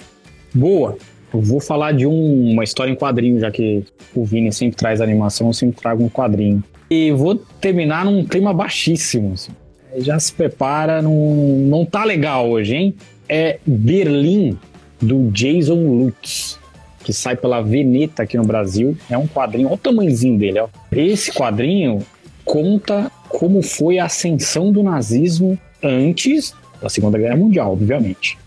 Boa! 0.54 0.96
Eu 1.32 1.40
vou 1.40 1.60
falar 1.60 1.92
de 1.92 2.06
um, 2.06 2.52
uma 2.52 2.62
história 2.62 2.92
em 2.92 2.94
quadrinho, 2.94 3.40
já 3.40 3.50
que 3.50 3.82
o 4.14 4.22
Vini 4.24 4.52
sempre 4.52 4.76
traz 4.76 5.00
animação, 5.00 5.46
eu 5.46 5.52
sempre 5.54 5.80
trago 5.80 6.04
um 6.04 6.08
quadrinho. 6.08 6.62
E 6.90 7.10
vou 7.10 7.36
terminar 7.36 8.04
num 8.04 8.22
clima 8.26 8.52
baixíssimo. 8.52 9.32
Assim. 9.32 9.52
Já 9.96 10.18
se 10.20 10.30
prepara, 10.32 11.00
num, 11.00 11.66
não 11.68 11.86
tá 11.86 12.04
legal 12.04 12.50
hoje, 12.50 12.74
hein? 12.74 12.94
É 13.26 13.58
Berlim, 13.64 14.58
do 15.00 15.30
Jason 15.30 15.74
Lutz, 15.74 16.58
que 17.02 17.14
sai 17.14 17.34
pela 17.34 17.62
Veneta 17.62 18.22
aqui 18.24 18.36
no 18.36 18.44
Brasil. 18.44 18.94
É 19.08 19.16
um 19.16 19.26
quadrinho, 19.26 19.68
olha 19.68 19.74
o 19.74 19.78
tamanhozinho 19.78 20.38
dele, 20.38 20.60
ó. 20.60 20.68
Esse 20.92 21.32
quadrinho 21.32 22.00
conta 22.44 23.10
como 23.28 23.62
foi 23.62 23.98
a 23.98 24.06
ascensão 24.06 24.72
do 24.72 24.82
nazismo 24.82 25.58
antes 25.82 26.54
da 26.80 26.88
Segunda 26.88 27.18
Guerra 27.18 27.36
Mundial, 27.36 27.72
obviamente. 27.72 28.38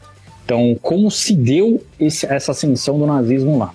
Então, 0.44 0.78
como 0.82 1.10
se 1.10 1.36
deu 1.36 1.84
esse, 2.00 2.26
essa 2.28 2.52
ascensão 2.52 3.00
do 3.00 3.08
nazismo 3.08 3.58
lá? 3.58 3.74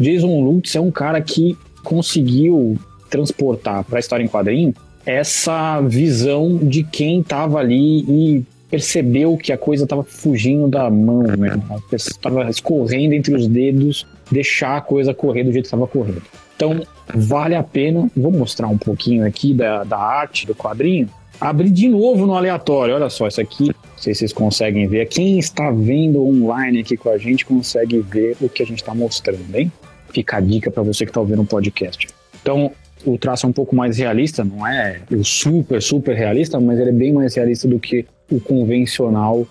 Jason 0.00 0.40
Lutz 0.40 0.74
é 0.74 0.80
um 0.80 0.90
cara 0.90 1.20
que 1.20 1.56
conseguiu 1.84 2.76
transportar 3.08 3.84
para 3.84 3.98
a 3.98 4.00
história 4.00 4.24
em 4.24 4.28
quadrinho 4.28 4.74
essa 5.06 5.80
visão 5.80 6.58
de 6.58 6.84
quem 6.84 7.20
estava 7.20 7.58
ali 7.58 8.00
e 8.00 8.44
percebeu 8.70 9.36
que 9.36 9.52
a 9.52 9.56
coisa 9.56 9.84
estava 9.84 10.02
fugindo 10.02 10.68
da 10.68 10.90
mão, 10.90 11.22
né? 11.22 11.58
Estava 11.92 12.48
escorrendo 12.50 13.14
entre 13.14 13.34
os 13.34 13.46
dedos, 13.46 14.06
deixar 14.30 14.76
a 14.76 14.80
coisa 14.80 15.14
correr 15.14 15.44
do 15.44 15.52
jeito 15.52 15.64
que 15.64 15.68
estava 15.68 15.86
correndo. 15.86 16.22
Então, 16.54 16.82
vale 17.14 17.54
a 17.54 17.62
pena. 17.62 18.10
Vou 18.16 18.30
mostrar 18.30 18.68
um 18.68 18.78
pouquinho 18.78 19.26
aqui 19.26 19.54
da, 19.54 19.84
da 19.84 19.98
arte 19.98 20.46
do 20.46 20.54
quadrinho. 20.54 21.08
Abrir 21.40 21.70
de 21.70 21.88
novo 21.88 22.26
no 22.26 22.34
aleatório. 22.34 22.94
Olha 22.94 23.08
só, 23.08 23.28
isso 23.28 23.40
aqui, 23.40 23.66
não 23.66 23.74
sei 23.96 24.12
se 24.14 24.20
vocês 24.20 24.32
conseguem 24.32 24.88
ver. 24.88 25.06
Quem 25.08 25.38
está 25.38 25.70
vendo 25.70 26.24
online 26.24 26.80
aqui 26.80 26.96
com 26.96 27.10
a 27.10 27.18
gente 27.18 27.46
consegue 27.46 28.00
ver 28.00 28.36
o 28.40 28.48
que 28.48 28.62
a 28.62 28.66
gente 28.66 28.78
está 28.82 28.94
mostrando, 28.94 29.54
hein? 29.54 29.70
Fica 30.12 30.38
a 30.38 30.40
dica 30.40 30.70
para 30.70 30.82
você 30.82 31.04
que 31.04 31.10
está 31.10 31.20
ouvindo 31.20 31.38
o 31.38 31.42
um 31.42 31.46
podcast. 31.46 32.08
Então, 32.42 32.72
o 33.04 33.16
traço 33.16 33.46
é 33.46 33.48
um 33.48 33.52
pouco 33.52 33.76
mais 33.76 33.98
realista, 33.98 34.44
não 34.44 34.66
é 34.66 35.00
o 35.10 35.24
super, 35.24 35.80
super 35.80 36.16
realista, 36.16 36.58
mas 36.58 36.78
ele 36.78 36.90
é 36.90 36.92
bem 36.92 37.12
mais 37.12 37.34
realista 37.34 37.68
do 37.68 37.78
que 37.78 38.04
o 38.30 38.40
convencional 38.40 39.46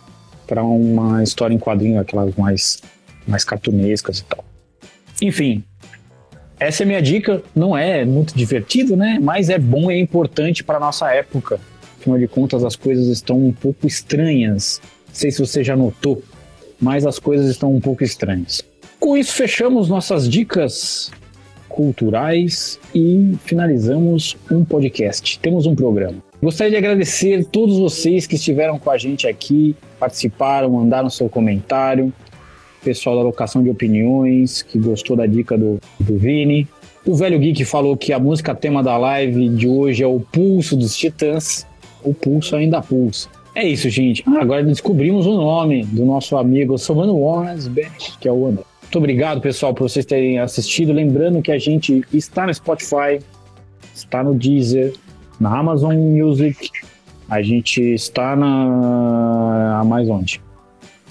para 0.45 0.63
uma 0.63 1.23
história 1.23 1.53
em 1.53 1.59
quadrinho, 1.59 1.99
aquelas 1.99 2.35
mais, 2.35 2.81
mais 3.27 3.43
cartunescas 3.43 4.19
e 4.19 4.23
tal. 4.25 4.43
Enfim, 5.21 5.63
essa 6.59 6.83
é 6.83 6.85
a 6.85 6.87
minha 6.87 7.01
dica. 7.01 7.41
Não 7.55 7.77
é 7.77 8.03
muito 8.05 8.35
divertido, 8.35 8.95
né? 8.95 9.19
Mas 9.21 9.49
é 9.49 9.57
bom 9.57 9.91
e 9.91 9.95
é 9.95 9.99
importante 9.99 10.63
para 10.63 10.79
nossa 10.79 11.11
época. 11.11 11.59
Afinal 11.99 12.17
de 12.17 12.27
contas, 12.27 12.63
as 12.63 12.75
coisas 12.75 13.07
estão 13.07 13.37
um 13.37 13.51
pouco 13.51 13.85
estranhas. 13.85 14.81
Não 15.07 15.15
sei 15.15 15.31
se 15.31 15.39
você 15.39 15.63
já 15.63 15.75
notou, 15.75 16.21
mas 16.79 17.05
as 17.05 17.19
coisas 17.19 17.49
estão 17.49 17.73
um 17.73 17.79
pouco 17.79 18.03
estranhas. 18.03 18.63
Com 18.99 19.15
isso, 19.15 19.33
fechamos 19.33 19.89
nossas 19.89 20.27
dicas 20.27 21.11
culturais 21.69 22.79
e 22.93 23.35
finalizamos 23.45 24.35
um 24.49 24.65
podcast. 24.65 25.37
Temos 25.39 25.65
um 25.65 25.75
programa. 25.75 26.17
Gostaria 26.41 26.71
de 26.71 26.77
agradecer 26.77 27.45
todos 27.45 27.77
vocês 27.77 28.25
que 28.25 28.35
estiveram 28.35 28.79
com 28.79 28.89
a 28.89 28.97
gente 28.97 29.27
aqui, 29.27 29.75
participaram, 29.99 30.71
mandaram 30.71 31.09
seu 31.09 31.27
comentário. 31.29 32.13
Pessoal 32.87 33.17
da 33.17 33.21
locação 33.21 33.61
de 33.61 33.69
opiniões, 33.69 34.61
que 34.61 34.79
gostou 34.79 35.17
da 35.17 35.25
dica 35.25 35.57
do, 35.57 35.77
do 35.99 36.17
Vini. 36.17 36.65
O 37.05 37.15
velho 37.15 37.37
Geek 37.37 37.65
falou 37.65 37.97
que 37.97 38.13
a 38.13 38.19
música 38.19 38.55
tema 38.55 38.81
da 38.81 38.97
live 38.97 39.49
de 39.49 39.67
hoje 39.67 40.03
é 40.03 40.07
o 40.07 40.21
Pulso 40.21 40.77
dos 40.77 40.95
Titãs. 40.95 41.67
O 42.01 42.13
pulso 42.13 42.55
ainda 42.55 42.81
pulsa. 42.81 43.27
É 43.53 43.67
isso, 43.67 43.89
gente. 43.89 44.23
Ah, 44.25 44.39
agora 44.39 44.63
descobrimos 44.63 45.25
o 45.25 45.35
nome 45.35 45.83
do 45.83 46.05
nosso 46.05 46.37
amigo 46.37 46.77
Samano 46.77 47.17
Warnsberg, 47.19 47.91
que 48.21 48.29
é 48.29 48.31
o 48.31 48.47
André. 48.47 48.63
Muito 48.83 48.97
obrigado, 48.99 49.41
pessoal, 49.41 49.73
por 49.73 49.89
vocês 49.89 50.05
terem 50.05 50.39
assistido. 50.39 50.93
Lembrando 50.93 51.41
que 51.41 51.51
a 51.51 51.59
gente 51.59 52.05
está 52.13 52.47
no 52.47 52.53
Spotify, 52.53 53.19
está 53.93 54.23
no 54.23 54.33
Deezer, 54.33 54.93
na 55.41 55.59
Amazon 55.59 55.93
Music, 55.93 56.69
a 57.29 57.41
gente 57.41 57.81
está 57.81 58.33
na. 58.33 59.83
mais 59.85 60.07
onde? 60.07 60.41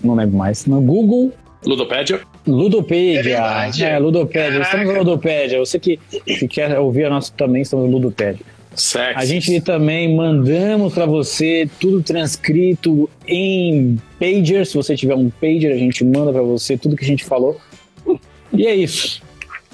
Não 0.03 0.15
lembro 0.15 0.39
mais. 0.39 0.65
No 0.65 0.81
Google. 0.81 1.35
Ludopédia. 1.65 2.21
Ludopédia. 2.47 3.39
É, 3.81 3.91
é 3.91 3.99
Ludopédia. 3.99 4.61
Estamos 4.61 4.87
no 4.87 4.99
Ludopédia. 4.99 5.59
Você 5.59 5.79
que, 5.79 5.99
que 5.99 6.49
quer 6.49 6.79
ouvir 6.79 7.05
a 7.05 7.11
nossa 7.11 7.33
também, 7.33 7.63
estamos 7.63 7.87
no 7.87 7.93
Ludopédia. 7.93 8.45
Sexo. 8.75 9.19
A 9.19 9.25
gente 9.25 9.61
também 9.63 10.15
mandamos 10.15 10.93
para 10.93 11.07
você 11.07 11.69
tudo 11.81 12.03
transcrito 12.03 13.09
em 13.27 13.99
pager. 14.21 14.67
Se 14.67 14.75
você 14.75 14.95
tiver 14.95 15.15
um 15.15 15.31
pager, 15.31 15.73
a 15.73 15.79
gente 15.79 16.05
manda 16.05 16.31
para 16.31 16.43
você 16.43 16.77
tudo 16.77 16.95
que 16.95 17.05
a 17.05 17.09
gente 17.09 17.25
falou. 17.25 17.59
E 18.53 18.67
é 18.67 18.75
isso. 18.75 19.23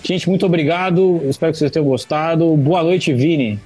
Gente, 0.04 0.28
muito 0.28 0.46
obrigado. 0.46 1.20
Espero 1.24 1.52
que 1.52 1.58
vocês 1.58 1.70
tenham 1.70 1.86
gostado. 1.86 2.56
Boa 2.56 2.82
noite, 2.82 3.12
Vini. 3.12 3.58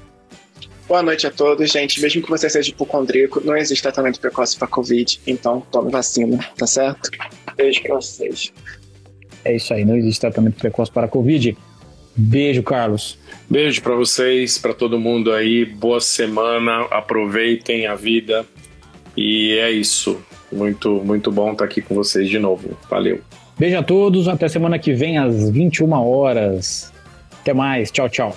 Boa 0.89 1.03
noite 1.03 1.27
a 1.27 1.31
todos, 1.31 1.71
gente. 1.71 2.01
Mesmo 2.01 2.23
que 2.23 2.31
você 2.31 2.49
seja 2.49 2.71
hipocondríaco, 2.71 3.41
não 3.45 3.57
existe 3.57 3.83
tratamento 3.83 4.21
precoce 4.21 4.57
para 4.57 4.69
Covid, 4.69 5.21
então 5.27 5.61
tome 5.71 5.91
vacina, 5.91 6.39
tá 6.57 6.67
certo? 6.67 7.11
Beijo 7.57 7.83
pra 7.83 7.95
vocês. 7.97 8.53
É 9.45 9.57
isso 9.57 9.73
aí, 9.73 9.85
não 9.85 9.97
existe 9.97 10.21
tratamento 10.21 10.57
precoce 10.57 10.91
para 10.91 11.09
Covid. 11.09 11.57
Beijo, 12.17 12.63
Carlos. 12.63 13.19
Beijo 13.49 13.83
para 13.83 13.95
vocês, 13.95 14.59
para 14.59 14.73
todo 14.73 14.99
mundo 14.99 15.33
aí. 15.33 15.65
Boa 15.65 16.01
semana, 16.01 16.87
aproveitem 16.91 17.87
a 17.87 17.95
vida. 17.95 18.45
E 19.17 19.53
é 19.59 19.71
isso. 19.71 20.21
Muito, 20.51 21.03
muito 21.05 21.31
bom 21.31 21.53
estar 21.53 21.65
aqui 21.65 21.81
com 21.81 21.95
vocês 21.95 22.29
de 22.29 22.39
novo. 22.39 22.77
Valeu. 22.89 23.21
Beijo 23.59 23.79
a 23.79 23.83
todos, 23.83 24.29
até 24.29 24.49
semana 24.49 24.79
que 24.79 24.93
vem 24.93 25.19
às 25.19 25.51
21 25.51 25.93
horas. 25.93 26.93
Até 27.41 27.55
mais, 27.55 27.91
tchau, 27.91 28.09
tchau. 28.09 28.37